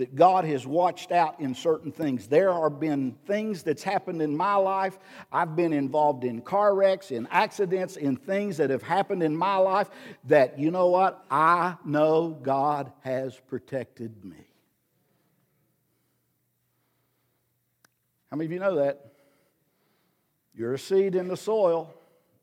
that 0.00 0.16
God 0.16 0.46
has 0.46 0.66
watched 0.66 1.12
out 1.12 1.38
in 1.40 1.54
certain 1.54 1.92
things. 1.92 2.26
There 2.26 2.50
have 2.54 2.80
been 2.80 3.18
things 3.26 3.62
that's 3.62 3.82
happened 3.82 4.22
in 4.22 4.34
my 4.34 4.54
life. 4.54 4.98
I've 5.30 5.54
been 5.54 5.74
involved 5.74 6.24
in 6.24 6.40
car 6.40 6.74
wrecks, 6.74 7.10
in 7.10 7.28
accidents, 7.30 7.98
in 7.98 8.16
things 8.16 8.56
that 8.56 8.70
have 8.70 8.82
happened 8.82 9.22
in 9.22 9.36
my 9.36 9.56
life 9.56 9.90
that, 10.24 10.58
you 10.58 10.70
know 10.70 10.86
what? 10.86 11.22
I 11.30 11.76
know 11.84 12.30
God 12.30 12.90
has 13.00 13.38
protected 13.46 14.24
me. 14.24 14.49
How 18.30 18.36
many 18.36 18.46
of 18.46 18.52
you 18.52 18.60
know 18.60 18.76
that? 18.76 19.12
You're 20.54 20.74
a 20.74 20.78
seed 20.78 21.14
in 21.14 21.28
the 21.28 21.36
soil, 21.36 21.92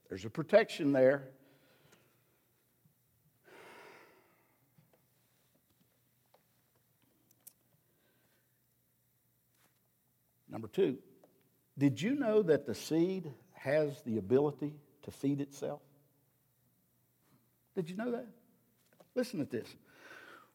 there's 0.09 0.25
a 0.25 0.29
protection 0.29 0.91
there. 0.91 1.29
Number 10.49 10.67
two, 10.67 10.97
did 11.77 12.01
you 12.01 12.15
know 12.15 12.41
that 12.41 12.65
the 12.65 12.73
seed 12.73 13.31
has 13.53 14.01
the 14.01 14.17
ability 14.17 14.73
to 15.03 15.11
feed 15.11 15.39
itself? 15.39 15.81
Did 17.75 17.89
you 17.89 17.95
know 17.95 18.11
that? 18.11 18.25
Listen 19.13 19.39
to 19.39 19.45
this. 19.45 19.67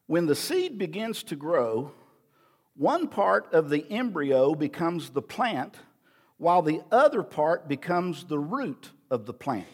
When 0.07 0.25
the 0.25 0.35
seed 0.35 0.77
begins 0.77 1.23
to 1.23 1.35
grow, 1.35 1.91
one 2.75 3.07
part 3.07 3.53
of 3.53 3.69
the 3.69 3.85
embryo 3.91 4.55
becomes 4.55 5.11
the 5.11 5.21
plant, 5.21 5.75
while 6.37 6.61
the 6.61 6.81
other 6.91 7.23
part 7.23 7.67
becomes 7.67 8.25
the 8.25 8.39
root 8.39 8.89
of 9.09 9.25
the 9.25 9.33
plant. 9.33 9.67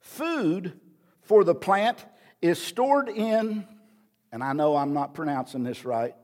Food 0.00 0.80
for 1.22 1.44
the 1.44 1.54
plant 1.54 2.04
is 2.40 2.60
stored 2.60 3.08
in, 3.08 3.66
and 4.32 4.42
I 4.42 4.52
know 4.52 4.76
I'm 4.76 4.92
not 4.92 5.14
pronouncing 5.14 5.62
this 5.62 5.84
right, 5.84 6.14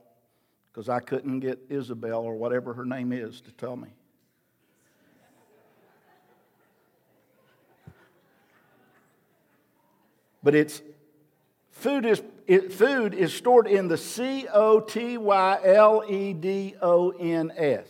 because 0.71 0.89
I 0.89 0.99
couldn't 0.99 1.39
get 1.41 1.59
Isabel 1.69 2.21
or 2.21 2.35
whatever 2.35 2.73
her 2.73 2.85
name 2.85 3.11
is 3.11 3.41
to 3.41 3.51
tell 3.51 3.75
me. 3.75 3.89
But 10.43 10.55
it's 10.55 10.81
food 11.69 12.05
is 12.05 12.21
it, 12.51 12.73
food 12.73 13.13
is 13.13 13.33
stored 13.33 13.65
in 13.65 13.87
the 13.87 13.97
C 13.97 14.45
O 14.51 14.81
T 14.81 15.17
Y 15.17 15.59
L 15.63 16.03
E 16.05 16.33
D 16.33 16.75
O 16.81 17.11
N 17.11 17.49
S. 17.55 17.87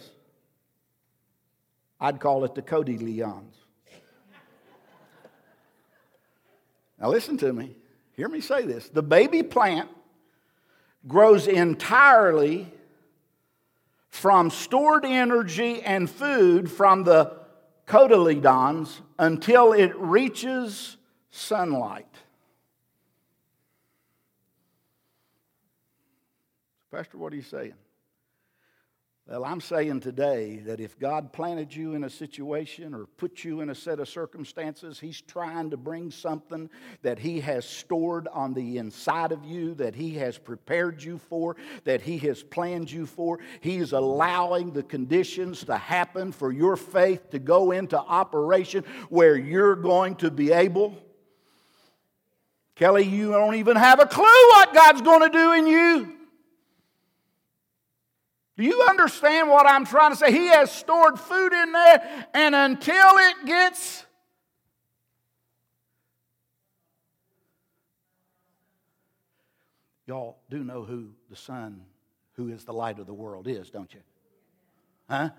I'd 2.00 2.20
call 2.20 2.46
it 2.46 2.54
the 2.54 2.62
cotyledons. 2.62 3.56
now 7.00 7.10
listen 7.10 7.38
to 7.38 7.52
me. 7.52 7.76
Hear 8.16 8.30
me 8.30 8.40
say 8.40 8.64
this. 8.68 8.88
The 8.90 9.02
baby 9.02 9.42
plant 9.42 9.90
grows 11.08 11.48
entirely 11.48 12.72
from 14.10 14.52
stored 14.52 15.06
energy 15.06 15.82
and 15.82 16.08
food 16.08 16.70
from 16.70 17.04
the 17.04 17.36
cotyledons 17.88 19.02
until 19.18 19.74
it 19.74 19.98
reaches 19.98 20.98
sunlight. 21.32 22.11
Pastor, 26.92 27.18
what 27.18 27.32
are 27.32 27.38
you 27.38 27.42
saying? 27.42 27.74
Well, 29.26 29.46
I'm 29.46 29.62
saying 29.62 30.02
today 30.02 30.58
that 30.66 30.82
if 30.82 31.00
God 31.00 31.32
planted 31.32 31.74
you 31.74 31.94
in 31.94 32.04
a 32.04 32.10
situation 32.10 32.94
or 32.94 33.06
put 33.06 33.46
you 33.46 33.62
in 33.62 33.70
a 33.70 33.76
set 33.76 34.02
of 34.02 34.10
circumstances, 34.10 35.00
He's 35.00 35.22
trying 35.22 35.70
to 35.70 35.78
bring 35.78 36.12
something 36.12 36.70
that 37.02 37.18
He 37.18 37.40
has 37.40 37.64
stored 37.64 38.28
on 38.28 38.54
the 38.54 38.78
inside 38.78 39.32
of 39.32 39.46
you, 39.46 39.74
that 39.76 39.96
He 39.96 40.16
has 40.16 40.38
prepared 40.38 41.02
you 41.02 41.18
for, 41.18 41.56
that 41.86 42.02
He 42.02 42.18
has 42.18 42.44
planned 42.44 42.92
you 42.92 43.06
for. 43.06 43.40
He 43.62 43.78
is 43.78 43.94
allowing 43.94 44.74
the 44.74 44.84
conditions 44.84 45.64
to 45.66 45.78
happen 45.78 46.34
for 46.34 46.52
your 46.52 46.76
faith 46.76 47.30
to 47.30 47.40
go 47.40 47.72
into 47.72 47.98
operation 47.98 48.84
where 49.08 49.38
you're 49.38 49.78
going 49.78 50.16
to 50.16 50.30
be 50.30 50.52
able. 50.52 50.98
Kelly, 52.76 53.06
you 53.06 53.32
don't 53.32 53.56
even 53.56 53.78
have 53.78 54.02
a 54.02 54.08
clue 54.08 54.26
what 54.26 54.74
God's 54.74 55.02
going 55.02 55.22
to 55.22 55.30
do 55.30 55.54
in 55.54 55.68
you. 55.68 56.21
Do 58.62 58.68
you 58.68 58.86
understand 58.88 59.50
what 59.50 59.66
I'm 59.66 59.86
trying 59.86 60.12
to 60.12 60.16
say? 60.16 60.32
He 60.32 60.46
has 60.46 60.72
stored 60.72 61.20
food 61.20 61.52
in 61.52 61.72
there, 61.72 62.28
and 62.36 62.54
until 62.54 63.18
it 63.18 63.48
gets 63.48 64.06
Y'all 70.06 70.38
do 70.52 70.64
know 70.64 70.84
who 70.84 71.10
the 71.32 71.36
Son, 71.36 71.82
who 72.34 72.50
is 72.50 72.64
the 72.64 72.74
light 72.74 73.00
of 73.00 73.08
the 73.08 73.14
world, 73.14 73.48
is, 73.48 73.72
don't 73.72 73.92
you? 73.94 74.02
Huh? 75.10 75.30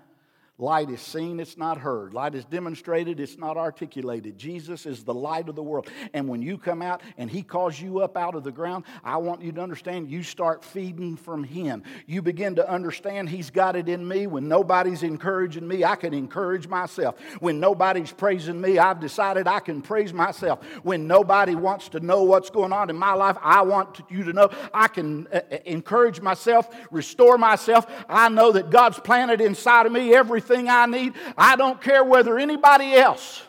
Light 0.59 0.91
is 0.91 1.01
seen, 1.01 1.39
it's 1.39 1.57
not 1.57 1.79
heard. 1.79 2.13
Light 2.13 2.35
is 2.35 2.45
demonstrated, 2.45 3.19
it's 3.19 3.39
not 3.39 3.57
articulated. 3.57 4.37
Jesus 4.37 4.85
is 4.85 5.03
the 5.03 5.13
light 5.13 5.49
of 5.49 5.55
the 5.55 5.63
world. 5.63 5.89
And 6.13 6.27
when 6.27 6.43
you 6.43 6.59
come 6.59 6.83
out 6.83 7.01
and 7.17 7.27
He 7.27 7.41
calls 7.41 7.81
you 7.81 8.01
up 8.01 8.15
out 8.15 8.35
of 8.35 8.43
the 8.43 8.51
ground, 8.51 8.83
I 9.03 9.17
want 9.17 9.41
you 9.41 9.51
to 9.51 9.61
understand 9.61 10.11
you 10.11 10.21
start 10.21 10.63
feeding 10.63 11.17
from 11.17 11.43
Him. 11.43 11.81
You 12.05 12.21
begin 12.21 12.57
to 12.57 12.69
understand 12.69 13.29
He's 13.29 13.49
got 13.49 13.75
it 13.75 13.89
in 13.89 14.07
me. 14.07 14.27
When 14.27 14.47
nobody's 14.47 15.01
encouraging 15.01 15.67
me, 15.67 15.83
I 15.83 15.95
can 15.95 16.13
encourage 16.13 16.67
myself. 16.67 17.19
When 17.39 17.59
nobody's 17.59 18.11
praising 18.11 18.61
me, 18.61 18.77
I've 18.77 18.99
decided 18.99 19.47
I 19.47 19.59
can 19.59 19.81
praise 19.81 20.13
myself. 20.13 20.63
When 20.83 21.07
nobody 21.07 21.55
wants 21.55 21.89
to 21.89 21.99
know 21.99 22.25
what's 22.25 22.51
going 22.51 22.73
on 22.73 22.91
in 22.91 22.95
my 22.95 23.13
life, 23.13 23.37
I 23.41 23.63
want 23.63 24.01
you 24.07 24.23
to 24.25 24.33
know 24.33 24.51
I 24.71 24.87
can 24.87 25.27
uh, 25.33 25.39
uh, 25.51 25.57
encourage 25.65 26.21
myself, 26.21 26.69
restore 26.91 27.39
myself. 27.39 27.87
I 28.07 28.29
know 28.29 28.51
that 28.51 28.69
God's 28.69 28.99
planted 28.99 29.41
inside 29.41 29.87
of 29.87 29.91
me 29.91 30.13
everything 30.13 30.42
everything 30.43 30.69
I 30.69 30.85
need. 30.85 31.13
I 31.37 31.55
don't 31.55 31.81
care 31.81 32.03
whether 32.03 32.37
anybody 32.37 32.93
else. 32.93 33.43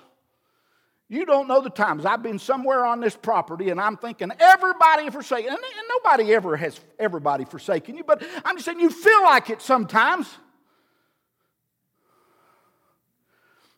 You 1.08 1.26
don't 1.26 1.48
know 1.48 1.60
the 1.60 1.70
times 1.70 2.06
I've 2.06 2.22
been 2.22 2.38
somewhere 2.38 2.84
on 2.84 3.00
this 3.00 3.14
property 3.14 3.70
and 3.70 3.80
I'm 3.80 3.96
thinking 3.96 4.32
everybody 4.38 5.10
forsaken. 5.10 5.50
And, 5.50 5.60
nobody 6.02 6.34
ever 6.34 6.56
has 6.56 6.80
everybody 6.98 7.44
forsaken 7.44 7.96
you, 7.96 8.04
but 8.04 8.22
I'm 8.44 8.56
just 8.56 8.64
saying 8.64 8.80
you 8.80 8.90
feel 8.90 9.22
like 9.22 9.50
it 9.50 9.62
sometimes. 9.62 10.26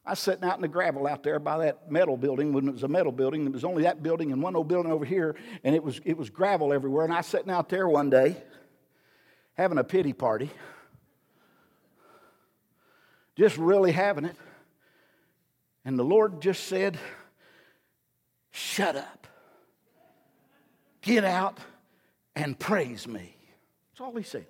I 0.05 0.11
was 0.11 0.21
sitting 0.21 0.45
out 0.45 0.55
in 0.55 0.63
the 0.63 0.69
gravel 0.69 1.07
out 1.07 1.25
there 1.25 1.41
by 1.41 1.59
that 1.67 1.91
metal 1.91 2.17
building 2.17 2.53
when 2.53 2.69
it 2.69 2.73
was 2.73 2.85
a 2.85 2.89
metal 2.89 3.11
building. 3.11 3.45
It 3.45 3.53
was 3.53 3.65
only 3.65 3.83
that 3.83 4.03
building 4.05 4.33
and 4.33 4.41
one 4.41 4.55
old 4.55 4.69
building 4.69 4.93
over 4.93 5.05
here, 5.05 5.35
and 5.65 5.75
it 5.75 5.83
was, 5.83 6.01
it 6.05 6.17
was 6.17 6.31
gravel 6.31 6.73
everywhere. 6.73 7.05
And 7.05 7.13
I 7.13 7.19
was 7.19 7.27
sitting 7.27 7.51
out 7.51 7.69
there 7.69 7.89
one 7.89 8.09
day 8.09 8.37
having 9.55 9.79
a 9.79 9.85
pity 9.85 10.13
party, 10.13 10.51
just 13.37 13.57
really 13.57 13.93
having 13.93 14.25
it. 14.25 14.37
And 15.85 15.99
the 15.99 16.05
Lord 16.05 16.41
just 16.41 16.65
said, 16.65 16.99
Shut 18.51 18.97
up, 18.97 19.27
get 21.03 21.25
out, 21.25 21.59
and 22.35 22.59
praise 22.59 23.07
me. 23.07 23.37
That's 23.93 24.01
all 24.01 24.17
He 24.17 24.23
said. 24.23 24.47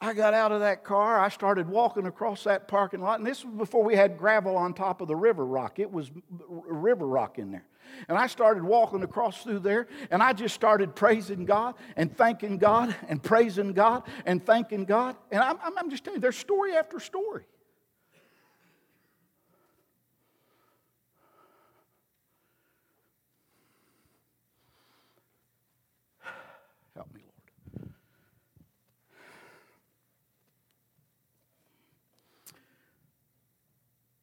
I 0.00 0.12
got 0.12 0.34
out 0.34 0.52
of 0.52 0.60
that 0.60 0.84
car. 0.84 1.18
I 1.18 1.30
started 1.30 1.68
walking 1.68 2.06
across 2.06 2.44
that 2.44 2.68
parking 2.68 3.00
lot. 3.00 3.18
And 3.18 3.26
this 3.26 3.44
was 3.44 3.54
before 3.54 3.82
we 3.82 3.96
had 3.96 4.18
gravel 4.18 4.54
on 4.56 4.74
top 4.74 5.00
of 5.00 5.08
the 5.08 5.16
river 5.16 5.44
rock. 5.44 5.78
It 5.78 5.90
was 5.90 6.10
river 6.48 7.06
rock 7.06 7.38
in 7.38 7.50
there. 7.50 7.64
And 8.08 8.16
I 8.16 8.26
started 8.26 8.62
walking 8.62 9.02
across 9.02 9.42
through 9.42 9.60
there. 9.60 9.88
And 10.10 10.22
I 10.22 10.32
just 10.32 10.54
started 10.54 10.94
praising 10.94 11.44
God 11.44 11.74
and 11.96 12.16
thanking 12.16 12.58
God 12.58 12.94
and 13.08 13.22
praising 13.22 13.72
God 13.72 14.04
and 14.24 14.44
thanking 14.44 14.84
God. 14.84 15.16
And 15.30 15.42
I'm, 15.42 15.58
I'm 15.62 15.90
just 15.90 16.04
telling 16.04 16.18
you, 16.18 16.20
there's 16.20 16.36
story 16.36 16.74
after 16.74 17.00
story. 17.00 17.44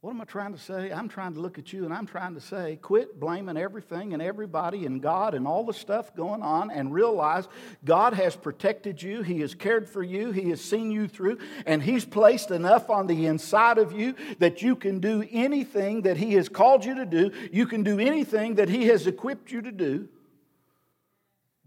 What 0.04 0.12
am 0.12 0.20
I 0.20 0.26
trying 0.26 0.52
to 0.52 0.60
say? 0.60 0.92
I'm 0.92 1.08
trying 1.08 1.34
to 1.36 1.40
look 1.40 1.58
at 1.58 1.72
you 1.72 1.86
and 1.86 1.94
I'm 1.94 2.06
trying 2.06 2.34
to 2.34 2.42
say, 2.42 2.78
quit 2.82 3.22
blaming 3.22 3.56
everything 3.56 4.12
and 4.12 4.22
everybody 4.22 4.86
and 4.86 5.02
God 5.02 5.34
and 5.34 5.48
all 5.48 5.64
the 5.64 5.74
stuff 5.74 6.14
going 6.14 6.42
on 6.42 6.72
and 6.72 6.92
realize 6.92 7.48
God 7.86 8.14
has 8.14 8.36
protected 8.36 9.02
you. 9.02 9.22
He 9.22 9.40
has 9.40 9.56
cared 9.56 9.88
for 9.88 10.04
you. 10.04 10.32
He 10.32 10.50
has 10.50 10.60
seen 10.60 10.92
you 10.92 11.08
through. 11.08 11.38
And 11.66 11.82
He's 11.82 12.04
placed 12.04 12.52
enough 12.52 12.90
on 12.90 13.08
the 13.08 13.28
inside 13.28 13.78
of 13.78 13.94
you 13.94 14.14
that 14.40 14.62
you 14.62 14.76
can 14.76 15.00
do 15.00 15.26
anything 15.32 16.02
that 16.02 16.18
He 16.18 16.34
has 16.34 16.50
called 16.50 16.84
you 16.84 16.96
to 16.96 17.06
do. 17.06 17.32
You 17.54 17.66
can 17.66 17.84
do 17.84 17.98
anything 17.98 18.56
that 18.56 18.68
He 18.68 18.88
has 18.88 19.08
equipped 19.08 19.54
you 19.54 19.62
to 19.62 19.72
do. 19.72 20.10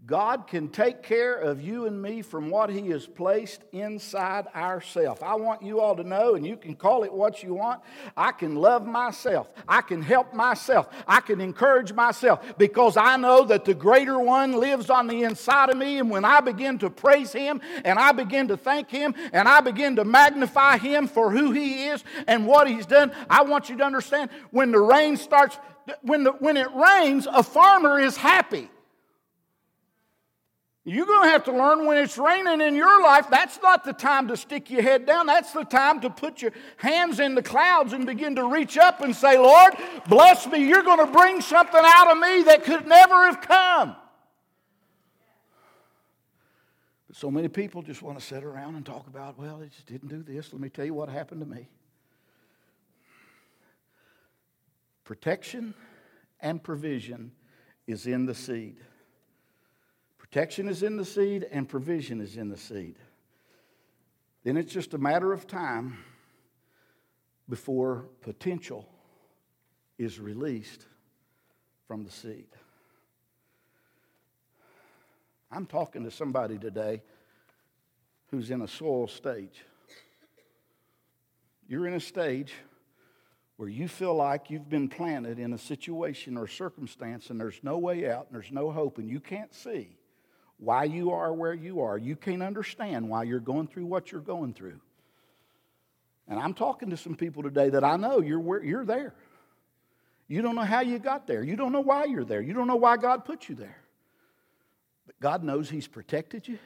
God 0.07 0.47
can 0.47 0.69
take 0.69 1.03
care 1.03 1.33
of 1.33 1.61
you 1.61 1.85
and 1.85 2.01
me 2.01 2.21
from 2.21 2.49
what 2.49 2.69
He 2.69 2.91
has 2.91 3.05
placed 3.05 3.61
inside 3.73 4.47
ourself. 4.55 5.21
I 5.21 5.35
want 5.35 5.61
you 5.61 5.81
all 5.81 5.97
to 5.97 6.03
know, 6.05 6.35
and 6.35 6.47
you 6.47 6.55
can 6.55 6.75
call 6.75 7.03
it 7.03 7.11
what 7.11 7.43
you 7.43 7.53
want. 7.55 7.81
I 8.15 8.31
can 8.31 8.55
love 8.55 8.87
myself. 8.87 9.49
I 9.67 9.81
can 9.81 10.01
help 10.01 10.33
myself. 10.33 10.87
I 11.05 11.19
can 11.19 11.41
encourage 11.41 11.91
myself 11.91 12.57
because 12.57 12.95
I 12.95 13.17
know 13.17 13.43
that 13.45 13.65
the 13.65 13.73
greater 13.73 14.17
one 14.17 14.53
lives 14.53 14.89
on 14.89 15.07
the 15.07 15.23
inside 15.23 15.71
of 15.71 15.75
me. 15.75 15.99
And 15.99 16.09
when 16.09 16.23
I 16.23 16.39
begin 16.39 16.77
to 16.79 16.89
praise 16.89 17.33
Him 17.33 17.59
and 17.83 17.99
I 17.99 18.13
begin 18.13 18.47
to 18.47 18.55
thank 18.55 18.89
Him 18.89 19.13
and 19.33 19.45
I 19.45 19.59
begin 19.59 19.97
to 19.97 20.05
magnify 20.05 20.77
Him 20.77 21.09
for 21.09 21.31
who 21.31 21.51
He 21.51 21.87
is 21.87 22.01
and 22.27 22.47
what 22.47 22.69
He's 22.69 22.85
done, 22.85 23.11
I 23.29 23.43
want 23.43 23.69
you 23.69 23.75
to 23.75 23.83
understand 23.83 24.29
when 24.51 24.71
the 24.71 24.79
rain 24.79 25.17
starts, 25.17 25.57
when, 26.01 26.23
the, 26.23 26.31
when 26.31 26.55
it 26.55 26.73
rains, 26.73 27.27
a 27.27 27.43
farmer 27.43 27.99
is 27.99 28.15
happy. 28.15 28.69
You're 30.89 31.05
going 31.05 31.23
to 31.23 31.29
have 31.31 31.43
to 31.43 31.51
learn 31.51 31.85
when 31.85 31.97
it's 31.97 32.17
raining 32.17 32.61
in 32.61 32.73
your 32.73 33.03
life, 33.03 33.27
that's 33.29 33.59
not 33.61 33.83
the 33.83 33.91
time 33.91 34.29
to 34.29 34.37
stick 34.37 34.71
your 34.71 34.81
head 34.81 35.05
down. 35.05 35.25
That's 35.25 35.51
the 35.51 35.65
time 35.65 35.99
to 35.99 36.09
put 36.09 36.41
your 36.41 36.53
hands 36.77 37.19
in 37.19 37.35
the 37.35 37.43
clouds 37.43 37.91
and 37.91 38.05
begin 38.05 38.37
to 38.37 38.45
reach 38.45 38.77
up 38.77 39.01
and 39.01 39.13
say, 39.13 39.37
Lord, 39.37 39.73
bless 40.07 40.47
me. 40.47 40.65
You're 40.65 40.83
going 40.83 41.05
to 41.05 41.11
bring 41.11 41.41
something 41.41 41.81
out 41.83 42.09
of 42.09 42.17
me 42.17 42.43
that 42.43 42.63
could 42.63 42.87
never 42.87 43.25
have 43.25 43.41
come. 43.41 43.97
But 47.07 47.17
so 47.17 47.29
many 47.29 47.49
people 47.49 47.81
just 47.81 48.01
want 48.01 48.17
to 48.17 48.23
sit 48.23 48.45
around 48.45 48.75
and 48.75 48.85
talk 48.85 49.07
about, 49.07 49.37
well, 49.37 49.57
they 49.57 49.67
just 49.67 49.87
didn't 49.87 50.07
do 50.07 50.23
this. 50.23 50.53
Let 50.53 50.61
me 50.61 50.69
tell 50.69 50.85
you 50.85 50.93
what 50.93 51.09
happened 51.09 51.41
to 51.41 51.47
me. 51.47 51.67
Protection 55.03 55.73
and 56.39 56.63
provision 56.63 57.33
is 57.87 58.07
in 58.07 58.25
the 58.25 58.33
seed. 58.33 58.77
Protection 60.37 60.69
is 60.69 60.83
in 60.83 60.97
the 60.97 61.03
seed 61.03 61.47
and 61.51 61.67
provision 61.67 62.21
is 62.21 62.37
in 62.37 62.49
the 62.49 62.57
seed. 62.57 62.93
Then 64.43 64.55
it's 64.55 64.71
just 64.71 64.93
a 64.93 64.99
matter 64.99 65.33
of 65.33 65.47
time 65.47 65.97
before 67.49 68.05
potential 68.21 68.87
is 69.97 70.19
released 70.19 70.85
from 71.87 72.03
the 72.03 72.11
seed. 72.11 72.45
I'm 75.51 75.65
talking 75.65 76.03
to 76.03 76.11
somebody 76.11 76.59
today 76.59 77.01
who's 78.29 78.51
in 78.51 78.61
a 78.61 78.67
soil 78.67 79.07
stage. 79.07 79.65
You're 81.67 81.87
in 81.87 81.95
a 81.95 81.99
stage 81.99 82.53
where 83.55 83.69
you 83.69 83.87
feel 83.87 84.13
like 84.13 84.51
you've 84.51 84.69
been 84.69 84.87
planted 84.87 85.39
in 85.39 85.53
a 85.53 85.57
situation 85.57 86.37
or 86.37 86.45
circumstance 86.45 87.31
and 87.31 87.39
there's 87.39 87.59
no 87.63 87.79
way 87.79 88.07
out 88.07 88.27
and 88.27 88.35
there's 88.35 88.51
no 88.51 88.69
hope 88.69 88.99
and 88.99 89.09
you 89.09 89.19
can't 89.19 89.51
see 89.51 89.96
why 90.57 90.85
you 90.85 91.11
are 91.11 91.33
where 91.33 91.53
you 91.53 91.81
are. 91.81 91.97
You 91.97 92.15
can't 92.15 92.43
understand 92.43 93.09
why 93.09 93.23
you're 93.23 93.39
going 93.39 93.67
through 93.67 93.85
what 93.85 94.11
you're 94.11 94.21
going 94.21 94.53
through. 94.53 94.79
And 96.27 96.39
I'm 96.39 96.53
talking 96.53 96.89
to 96.89 96.97
some 96.97 97.15
people 97.15 97.43
today 97.43 97.69
that 97.69 97.83
I 97.83 97.95
know 97.95 98.19
you're, 98.21 98.39
where, 98.39 98.63
you're 98.63 98.85
there. 98.85 99.13
You 100.27 100.41
don't 100.41 100.55
know 100.55 100.63
how 100.63 100.81
you 100.81 100.99
got 100.99 101.25
there. 101.25 101.41
You 101.41 101.55
don't 101.55 101.71
know 101.71 101.81
why 101.81 102.05
you're 102.05 102.25
there. 102.25 102.41
You 102.41 102.53
don't 102.53 102.67
know 102.67 102.75
why 102.75 102.97
God 102.97 103.23
put 103.23 103.47
you 103.47 103.55
there. 103.55 103.77
But 105.05 105.19
God 105.21 105.43
knows 105.43 105.69
He's 105.69 105.87
protected 105.87 106.47
you. 106.47 106.59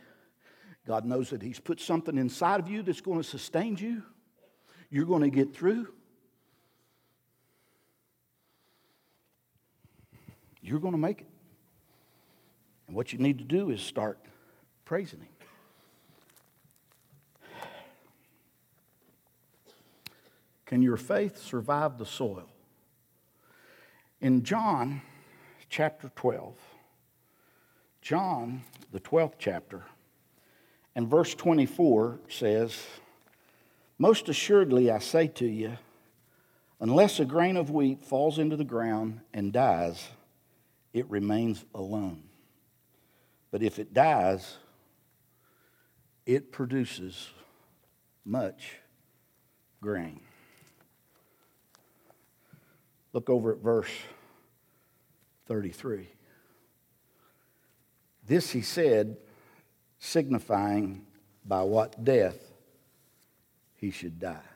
God 0.88 1.06
knows 1.06 1.30
that 1.30 1.44
He's 1.44 1.60
put 1.60 1.80
something 1.80 2.18
inside 2.18 2.60
of 2.60 2.68
you 2.68 2.82
that's 2.82 3.02
going 3.02 3.22
to 3.22 3.28
sustain 3.28 3.78
you. 3.78 4.02
You're 4.90 5.06
going 5.06 5.22
to 5.22 5.30
get 5.30 5.54
through. 5.56 5.88
You're 10.62 10.80
going 10.80 10.94
to 10.94 11.00
make 11.00 11.22
it. 11.22 11.31
And 12.92 12.98
what 12.98 13.14
you 13.14 13.20
need 13.20 13.38
to 13.38 13.46
do 13.46 13.70
is 13.70 13.80
start 13.80 14.20
praising 14.84 15.22
Him. 15.22 15.30
Can 20.66 20.82
your 20.82 20.98
faith 20.98 21.42
survive 21.42 21.98
the 21.98 22.06
soil? 22.06 22.50
In 24.20 24.44
John 24.44 25.02
chapter 25.70 26.12
12, 26.18 26.58
John, 28.02 28.64
the 28.92 29.00
12th 29.00 29.36
chapter, 29.40 29.86
and 30.94 31.08
verse 31.08 31.34
24 31.34 32.20
says, 32.28 32.78
Most 33.98 34.28
assuredly 34.28 34.92
I 34.92 35.00
say 35.00 35.28
to 35.28 35.48
you, 35.48 35.78
unless 36.82 37.22
a 37.22 37.26
grain 37.26 37.56
of 37.56 37.70
wheat 37.70 38.02
falls 38.02 38.38
into 38.38 38.58
the 38.58 38.66
ground 38.66 39.22
and 39.34 39.54
dies, 39.54 40.10
it 40.92 41.10
remains 41.10 41.64
alone. 41.74 42.24
But 43.52 43.62
if 43.62 43.80
it 43.80 43.94
dies, 43.94 44.58
it 46.26 46.52
produces 46.52 47.30
much 48.24 48.78
grain. 49.82 50.22
Look 53.14 53.30
over 53.30 53.52
at 53.52 53.60
verse 53.60 53.92
33. 55.48 56.08
This 58.26 58.52
he 58.52 58.62
said, 58.62 59.18
signifying 60.00 61.06
by 61.46 61.64
what 61.64 62.04
death 62.04 62.38
he 63.76 63.92
should 63.92 64.20
die. 64.20 64.51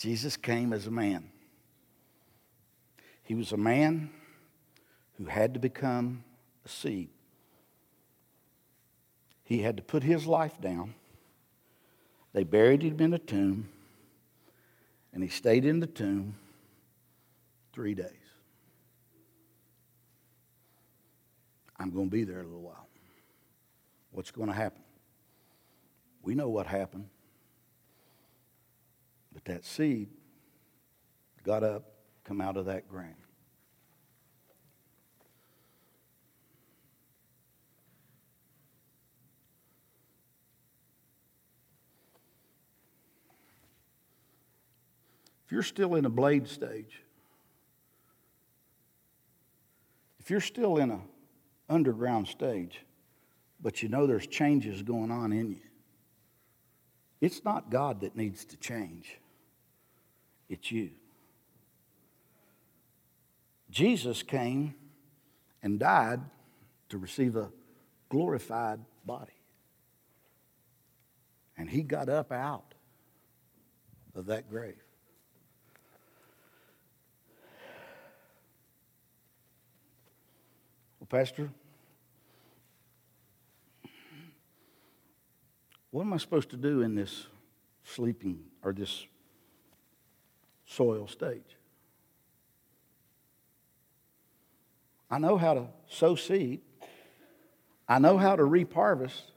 Jesus 0.00 0.38
came 0.38 0.72
as 0.72 0.86
a 0.86 0.90
man. 0.90 1.30
He 3.22 3.34
was 3.34 3.52
a 3.52 3.58
man 3.58 4.08
who 5.18 5.26
had 5.26 5.52
to 5.52 5.60
become 5.60 6.24
a 6.64 6.70
seed. 6.70 7.10
He 9.44 9.60
had 9.60 9.76
to 9.76 9.82
put 9.82 10.02
his 10.02 10.26
life 10.26 10.58
down. 10.58 10.94
They 12.32 12.44
buried 12.44 12.80
him 12.82 12.98
in 12.98 13.12
a 13.12 13.18
tomb, 13.18 13.68
and 15.12 15.22
he 15.22 15.28
stayed 15.28 15.66
in 15.66 15.80
the 15.80 15.86
tomb 15.86 16.34
three 17.74 17.94
days. 17.94 18.06
I'm 21.78 21.90
going 21.90 22.06
to 22.06 22.10
be 22.10 22.24
there 22.24 22.40
a 22.40 22.44
little 22.44 22.62
while. 22.62 22.88
What's 24.12 24.30
going 24.30 24.48
to 24.48 24.54
happen? 24.54 24.82
We 26.22 26.34
know 26.34 26.48
what 26.48 26.66
happened. 26.66 27.10
But 29.32 29.44
that 29.44 29.64
seed 29.64 30.08
got 31.44 31.62
up, 31.62 31.84
come 32.24 32.40
out 32.40 32.56
of 32.56 32.66
that 32.66 32.88
grain. 32.88 33.14
If 45.50 45.52
you're 45.52 45.62
still 45.64 45.96
in 45.96 46.04
a 46.04 46.10
blade 46.10 46.46
stage, 46.46 47.02
if 50.20 50.30
you're 50.30 50.40
still 50.40 50.76
in 50.76 50.92
an 50.92 51.02
underground 51.68 52.28
stage, 52.28 52.84
but 53.60 53.82
you 53.82 53.88
know 53.88 54.06
there's 54.06 54.28
changes 54.28 54.82
going 54.82 55.10
on 55.10 55.32
in 55.32 55.50
you, 55.50 55.69
it's 57.20 57.44
not 57.44 57.70
God 57.70 58.00
that 58.00 58.16
needs 58.16 58.44
to 58.46 58.56
change, 58.56 59.18
it's 60.48 60.70
you. 60.70 60.90
Jesus 63.70 64.22
came 64.22 64.74
and 65.62 65.78
died 65.78 66.20
to 66.88 66.98
receive 66.98 67.36
a 67.36 67.50
glorified 68.08 68.80
body. 69.04 69.32
And 71.56 71.70
he 71.70 71.82
got 71.82 72.08
up 72.08 72.32
out 72.32 72.74
of 74.14 74.26
that 74.26 74.50
grave. 74.50 74.82
Well, 80.98 81.06
Pastor, 81.08 81.50
what 85.90 86.02
am 86.02 86.12
I 86.12 86.18
supposed 86.18 86.50
to 86.50 86.56
do 86.56 86.82
in 86.82 86.94
this 86.94 87.26
sleeping 87.84 88.40
or 88.62 88.72
this 88.72 89.06
soil 90.64 91.08
stage? 91.08 91.56
I 95.10 95.18
know 95.18 95.36
how 95.36 95.54
to 95.54 95.66
sow 95.88 96.14
seed. 96.14 96.60
I 97.88 97.98
know 97.98 98.16
how 98.16 98.36
to 98.36 98.44
reap 98.44 98.72
harvest. 98.72 99.32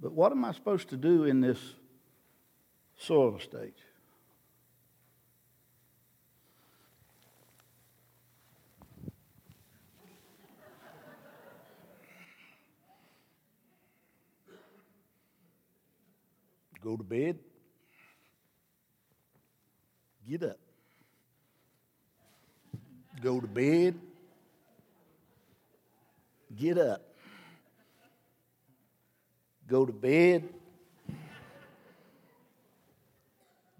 But 0.00 0.12
what 0.12 0.32
am 0.32 0.44
I 0.44 0.52
supposed 0.52 0.88
to 0.88 0.96
do 0.96 1.24
in 1.24 1.40
this 1.40 1.58
soil 2.96 3.38
stage? 3.38 3.74
Go 16.82 16.96
to 16.96 17.04
bed. 17.04 17.38
Get 20.26 20.42
up. 20.42 20.58
Go 23.22 23.38
to 23.40 23.46
bed. 23.46 24.00
Get 26.56 26.78
up. 26.78 27.02
Go 29.68 29.84
to 29.84 29.92
bed. 29.92 30.48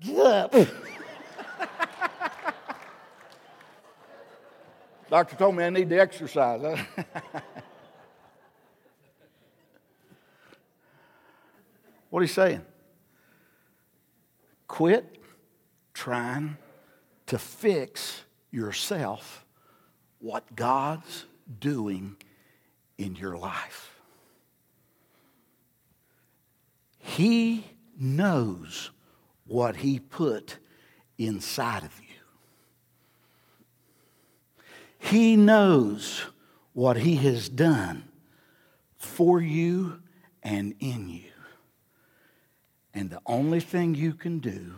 Get 0.01 0.19
up. 0.19 0.55
Doctor 5.11 5.37
told 5.37 5.57
me 5.57 5.65
I 5.65 5.71
need 5.71 5.89
to 5.89 5.99
exercise. 5.99 6.61
what 12.11 12.21
are 12.21 12.23
you 12.23 12.29
saying? 12.29 12.65
Quit 14.81 15.19
trying 15.93 16.57
to 17.27 17.39
fix 17.39 18.23
yourself 18.51 19.45
what 20.21 20.57
God's 20.57 21.27
doing 21.59 22.17
in 22.97 23.15
your 23.15 23.37
life. 23.37 24.01
He 26.99 27.67
knows 27.99 28.91
what 29.47 29.77
He 29.77 29.99
put 29.99 30.57
inside 31.19 31.85
of 31.85 32.01
you. 32.01 32.17
He 34.99 35.37
knows 35.37 36.25
what 36.73 36.97
He 36.97 37.17
has 37.17 37.51
done 37.51 38.05
for 38.97 39.43
you 39.43 40.01
and 40.43 40.75
in 40.81 41.11
you. 41.11 41.30
And 42.93 43.11
the 43.11 43.21
only 43.27 43.61
thing 43.61 43.95
you 43.95 44.15
can 44.15 44.41
do, 44.41 44.75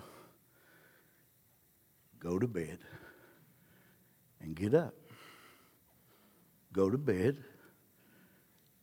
go 2.19 2.39
to 2.39 2.47
bed 2.47 2.79
and 4.41 4.55
get 4.55 4.75
up. 4.75 4.95
Go 6.73 6.91
to 6.91 6.99
bed 6.99 7.43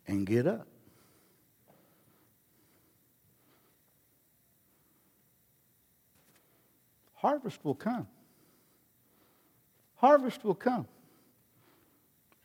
and 0.08 0.26
get 0.26 0.48
up. 0.48 0.68
Harvest 7.16 7.64
will 7.64 7.76
come. 7.76 8.08
Harvest 9.96 10.44
will 10.44 10.56
come. 10.56 10.88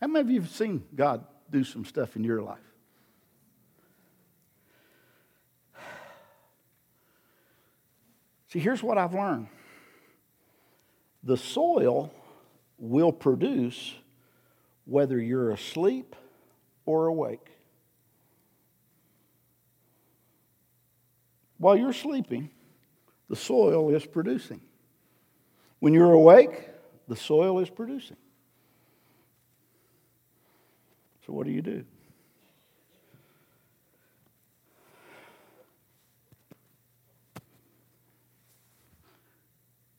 How 0.01 0.09
many 0.09 0.21
of 0.21 0.31
you 0.31 0.41
have 0.41 0.51
seen 0.51 0.85
God 0.95 1.25
do 1.51 1.63
some 1.63 1.85
stuff 1.85 2.17
in 2.17 2.25
your 2.25 2.43
life? 2.43 2.74
See, 8.55 8.61
here's 8.61 8.85
what 8.85 8.99
I've 8.99 9.15
learned 9.15 9.49
the 11.25 11.37
soil 11.37 12.15
will 12.79 13.11
produce 13.11 13.95
whether 14.85 15.19
you're 15.19 15.51
asleep 15.51 16.15
or 16.87 17.09
awake. 17.09 17.49
While 21.59 21.77
you're 21.77 21.93
sleeping, 21.93 22.51
the 23.29 23.35
soil 23.35 23.93
is 23.93 24.07
producing. 24.07 24.61
When 25.81 25.93
you're 25.93 26.13
awake, 26.13 26.69
the 27.09 27.17
soil 27.17 27.59
is 27.59 27.69
producing. 27.69 28.19
So, 31.27 31.33
what 31.33 31.45
do 31.45 31.53
you 31.53 31.63
do? 31.63 31.85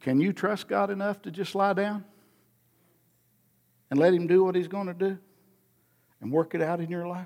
Can 0.06 0.22
you 0.22 0.34
trust 0.34 0.68
God 0.68 0.92
enough 0.92 1.24
to 1.24 1.32
just 1.32 1.56
lie 1.56 1.74
down 1.74 2.06
and 3.90 4.00
let 4.00 4.14
Him 4.14 4.28
do 4.28 4.44
what 4.44 4.54
He's 4.54 4.68
going 4.68 4.86
to 4.86 4.94
do 4.94 5.18
and 6.22 6.32
work 6.32 6.54
it 6.54 6.62
out 6.62 6.80
in 6.80 6.92
your 6.92 7.08
life? 7.08 7.26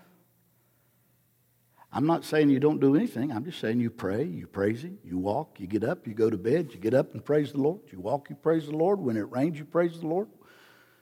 I'm 1.91 2.05
not 2.05 2.23
saying 2.23 2.49
you 2.49 2.61
don't 2.61 2.79
do 2.79 2.95
anything. 2.95 3.33
I'm 3.33 3.43
just 3.43 3.59
saying 3.59 3.81
you 3.81 3.89
pray, 3.89 4.23
you 4.23 4.47
praise 4.47 4.81
Him, 4.85 4.97
you 5.03 5.17
walk, 5.17 5.59
you 5.59 5.67
get 5.67 5.83
up, 5.83 6.07
you 6.07 6.13
go 6.13 6.29
to 6.29 6.37
bed, 6.37 6.69
you 6.71 6.79
get 6.79 6.93
up 6.93 7.13
and 7.13 7.25
praise 7.25 7.51
the 7.51 7.57
Lord. 7.57 7.81
You 7.91 7.99
walk, 7.99 8.29
you 8.29 8.37
praise 8.37 8.67
the 8.67 8.77
Lord. 8.77 9.01
When 9.01 9.17
it 9.17 9.29
rains, 9.29 9.59
you 9.59 9.65
praise 9.65 9.99
the 9.99 10.07
Lord. 10.07 10.29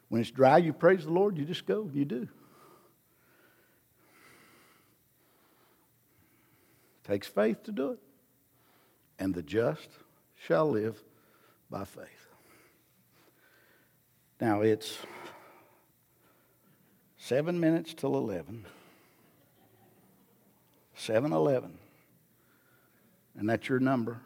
When 0.09 0.19
it's 0.19 0.31
dry, 0.31 0.57
you 0.57 0.73
praise 0.73 1.03
the 1.03 1.11
Lord. 1.11 1.37
You 1.37 1.45
just 1.45 1.67
go, 1.67 1.91
you 1.93 2.05
do. 2.05 2.23
It 7.03 7.07
takes 7.07 7.27
faith 7.27 7.61
to 7.65 7.71
do 7.71 7.91
it. 7.91 7.99
And 9.19 9.35
the 9.35 9.43
just 9.43 9.89
shall 10.37 10.71
live 10.71 11.03
by 11.69 11.83
faith. 11.83 12.27
Now 14.39 14.61
it's 14.61 14.97
seven 17.17 17.59
minutes 17.59 17.93
till 17.93 18.15
11. 18.15 18.65
711. 20.95 21.77
And 23.37 23.49
that's 23.49 23.69
your 23.69 23.79
number 23.79 24.19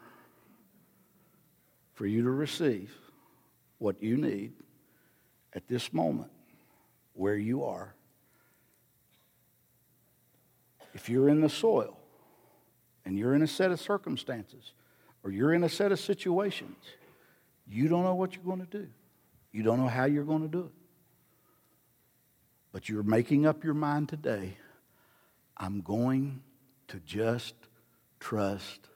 for 1.94 2.06
you 2.06 2.22
to 2.22 2.30
receive 2.30 2.92
what 3.78 4.02
you 4.02 4.16
need 4.16 4.52
at 5.54 5.68
this 5.68 5.92
moment 5.92 6.30
where 7.14 7.36
you 7.36 7.64
are. 7.64 7.94
If 10.94 11.08
you're 11.08 11.28
in 11.28 11.40
the 11.40 11.48
soil 11.48 11.98
and 13.04 13.18
you're 13.18 13.34
in 13.34 13.42
a 13.42 13.46
set 13.46 13.70
of 13.70 13.80
circumstances 13.80 14.72
or 15.22 15.30
you're 15.30 15.52
in 15.52 15.64
a 15.64 15.68
set 15.68 15.92
of 15.92 16.00
situations 16.00 16.76
you 17.72 17.88
don't 17.88 18.04
know 18.04 18.14
what 18.14 18.34
you're 18.34 18.44
going 18.44 18.64
to 18.64 18.78
do. 18.78 18.86
You 19.50 19.62
don't 19.62 19.78
know 19.78 19.88
how 19.88 20.04
you're 20.04 20.24
going 20.24 20.42
to 20.42 20.48
do 20.48 20.64
it. 20.66 20.72
But 22.72 22.88
you're 22.88 23.02
making 23.02 23.46
up 23.46 23.64
your 23.64 23.74
mind 23.74 24.08
today 24.08 24.56
I'm 25.56 25.80
going 25.80 26.42
to 26.88 26.98
just 27.00 27.54
trust 28.18 28.88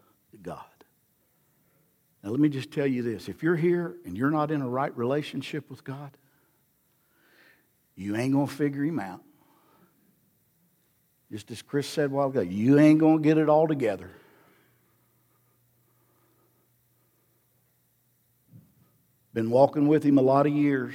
God. 0.43 0.65
Now, 2.23 2.31
let 2.31 2.41
me 2.41 2.49
just 2.49 2.73
tell 2.73 2.87
you 2.87 3.03
this 3.03 3.29
if 3.29 3.43
you're 3.43 3.57
here 3.57 3.95
and 4.05 4.17
you're 4.17 4.31
not 4.31 4.51
in 4.51 4.63
a 4.63 4.69
right 4.69 4.95
relationship 4.97 5.71
with 5.71 5.85
God, 5.85 6.17
you 7.95 8.17
ain't 8.17 8.33
going 8.33 8.49
to 8.49 8.53
figure 8.53 8.83
Him 8.83 8.99
out. 8.99 9.23
Just 11.31 11.51
as 11.51 11.63
Chris 11.63 11.87
said 11.87 12.11
a 12.11 12.15
while 12.15 12.29
ago, 12.29 12.41
you 12.41 12.79
ain't 12.79 12.99
going 12.99 13.19
to 13.19 13.23
get 13.23 13.39
it 13.39 13.49
all 13.49 13.69
together. 13.69 14.11
Been 19.37 19.51
walking 19.51 19.87
with 19.87 20.03
him 20.03 20.17
a 20.17 20.23
lot 20.23 20.47
of 20.47 20.55
years, 20.55 20.95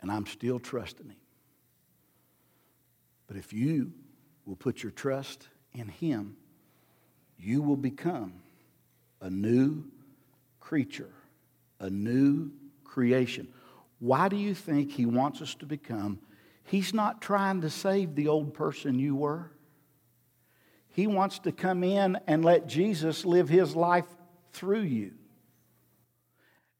and 0.00 0.12
I'm 0.12 0.26
still 0.26 0.60
trusting 0.60 1.08
him. 1.08 1.16
But 3.26 3.36
if 3.36 3.52
you 3.52 3.92
will 4.46 4.54
put 4.54 4.84
your 4.84 4.92
trust 4.92 5.48
in 5.74 5.88
him, 5.88 6.36
you 7.36 7.62
will 7.62 7.76
become 7.76 8.34
a 9.20 9.28
new 9.28 9.86
creature, 10.60 11.10
a 11.80 11.90
new 11.90 12.52
creation. 12.84 13.48
Why 13.98 14.28
do 14.28 14.36
you 14.36 14.54
think 14.54 14.92
he 14.92 15.04
wants 15.04 15.42
us 15.42 15.56
to 15.56 15.66
become? 15.66 16.20
He's 16.62 16.94
not 16.94 17.20
trying 17.20 17.62
to 17.62 17.70
save 17.70 18.14
the 18.14 18.28
old 18.28 18.54
person 18.54 19.00
you 19.00 19.16
were. 19.16 19.50
He 20.90 21.08
wants 21.08 21.40
to 21.40 21.50
come 21.50 21.82
in 21.82 22.20
and 22.28 22.44
let 22.44 22.68
Jesus 22.68 23.24
live 23.24 23.48
his 23.48 23.74
life 23.74 24.06
through 24.52 24.82
you. 24.82 25.17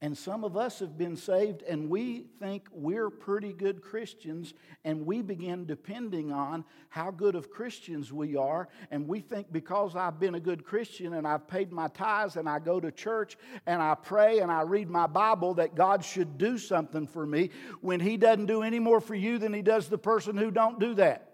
And 0.00 0.16
some 0.16 0.44
of 0.44 0.56
us 0.56 0.78
have 0.78 0.96
been 0.96 1.16
saved 1.16 1.62
and 1.62 1.90
we 1.90 2.26
think 2.38 2.68
we're 2.70 3.10
pretty 3.10 3.52
good 3.52 3.82
Christians 3.82 4.54
and 4.84 5.04
we 5.04 5.22
begin 5.22 5.66
depending 5.66 6.30
on 6.30 6.64
how 6.88 7.10
good 7.10 7.34
of 7.34 7.50
Christians 7.50 8.12
we 8.12 8.36
are. 8.36 8.68
And 8.92 9.08
we 9.08 9.18
think 9.18 9.50
because 9.50 9.96
I've 9.96 10.20
been 10.20 10.36
a 10.36 10.40
good 10.40 10.64
Christian 10.64 11.14
and 11.14 11.26
I've 11.26 11.48
paid 11.48 11.72
my 11.72 11.88
tithes 11.88 12.36
and 12.36 12.48
I 12.48 12.60
go 12.60 12.78
to 12.78 12.92
church 12.92 13.36
and 13.66 13.82
I 13.82 13.96
pray 13.96 14.38
and 14.38 14.52
I 14.52 14.62
read 14.62 14.88
my 14.88 15.08
Bible 15.08 15.54
that 15.54 15.74
God 15.74 16.04
should 16.04 16.38
do 16.38 16.58
something 16.58 17.08
for 17.08 17.26
me 17.26 17.50
when 17.80 17.98
He 17.98 18.16
doesn't 18.16 18.46
do 18.46 18.62
any 18.62 18.78
more 18.78 19.00
for 19.00 19.16
you 19.16 19.38
than 19.38 19.52
He 19.52 19.62
does 19.62 19.88
the 19.88 19.98
person 19.98 20.36
who 20.36 20.52
don't 20.52 20.78
do 20.78 20.94
that. 20.94 21.24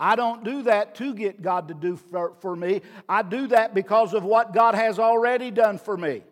I 0.00 0.16
don't 0.16 0.42
do 0.42 0.64
that 0.64 0.96
to 0.96 1.14
get 1.14 1.42
God 1.42 1.68
to 1.68 1.74
do 1.74 1.94
for, 1.94 2.34
for 2.40 2.56
me. 2.56 2.82
I 3.08 3.22
do 3.22 3.46
that 3.48 3.72
because 3.72 4.14
of 4.14 4.24
what 4.24 4.52
God 4.52 4.74
has 4.74 4.98
already 4.98 5.52
done 5.52 5.78
for 5.78 5.96
me 5.96 6.22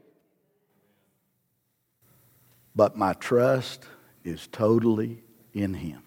but 2.75 2.97
my 2.97 3.13
trust 3.15 3.85
is 4.25 4.47
totally 4.49 5.23
in 5.53 5.75
Him. 5.75 6.03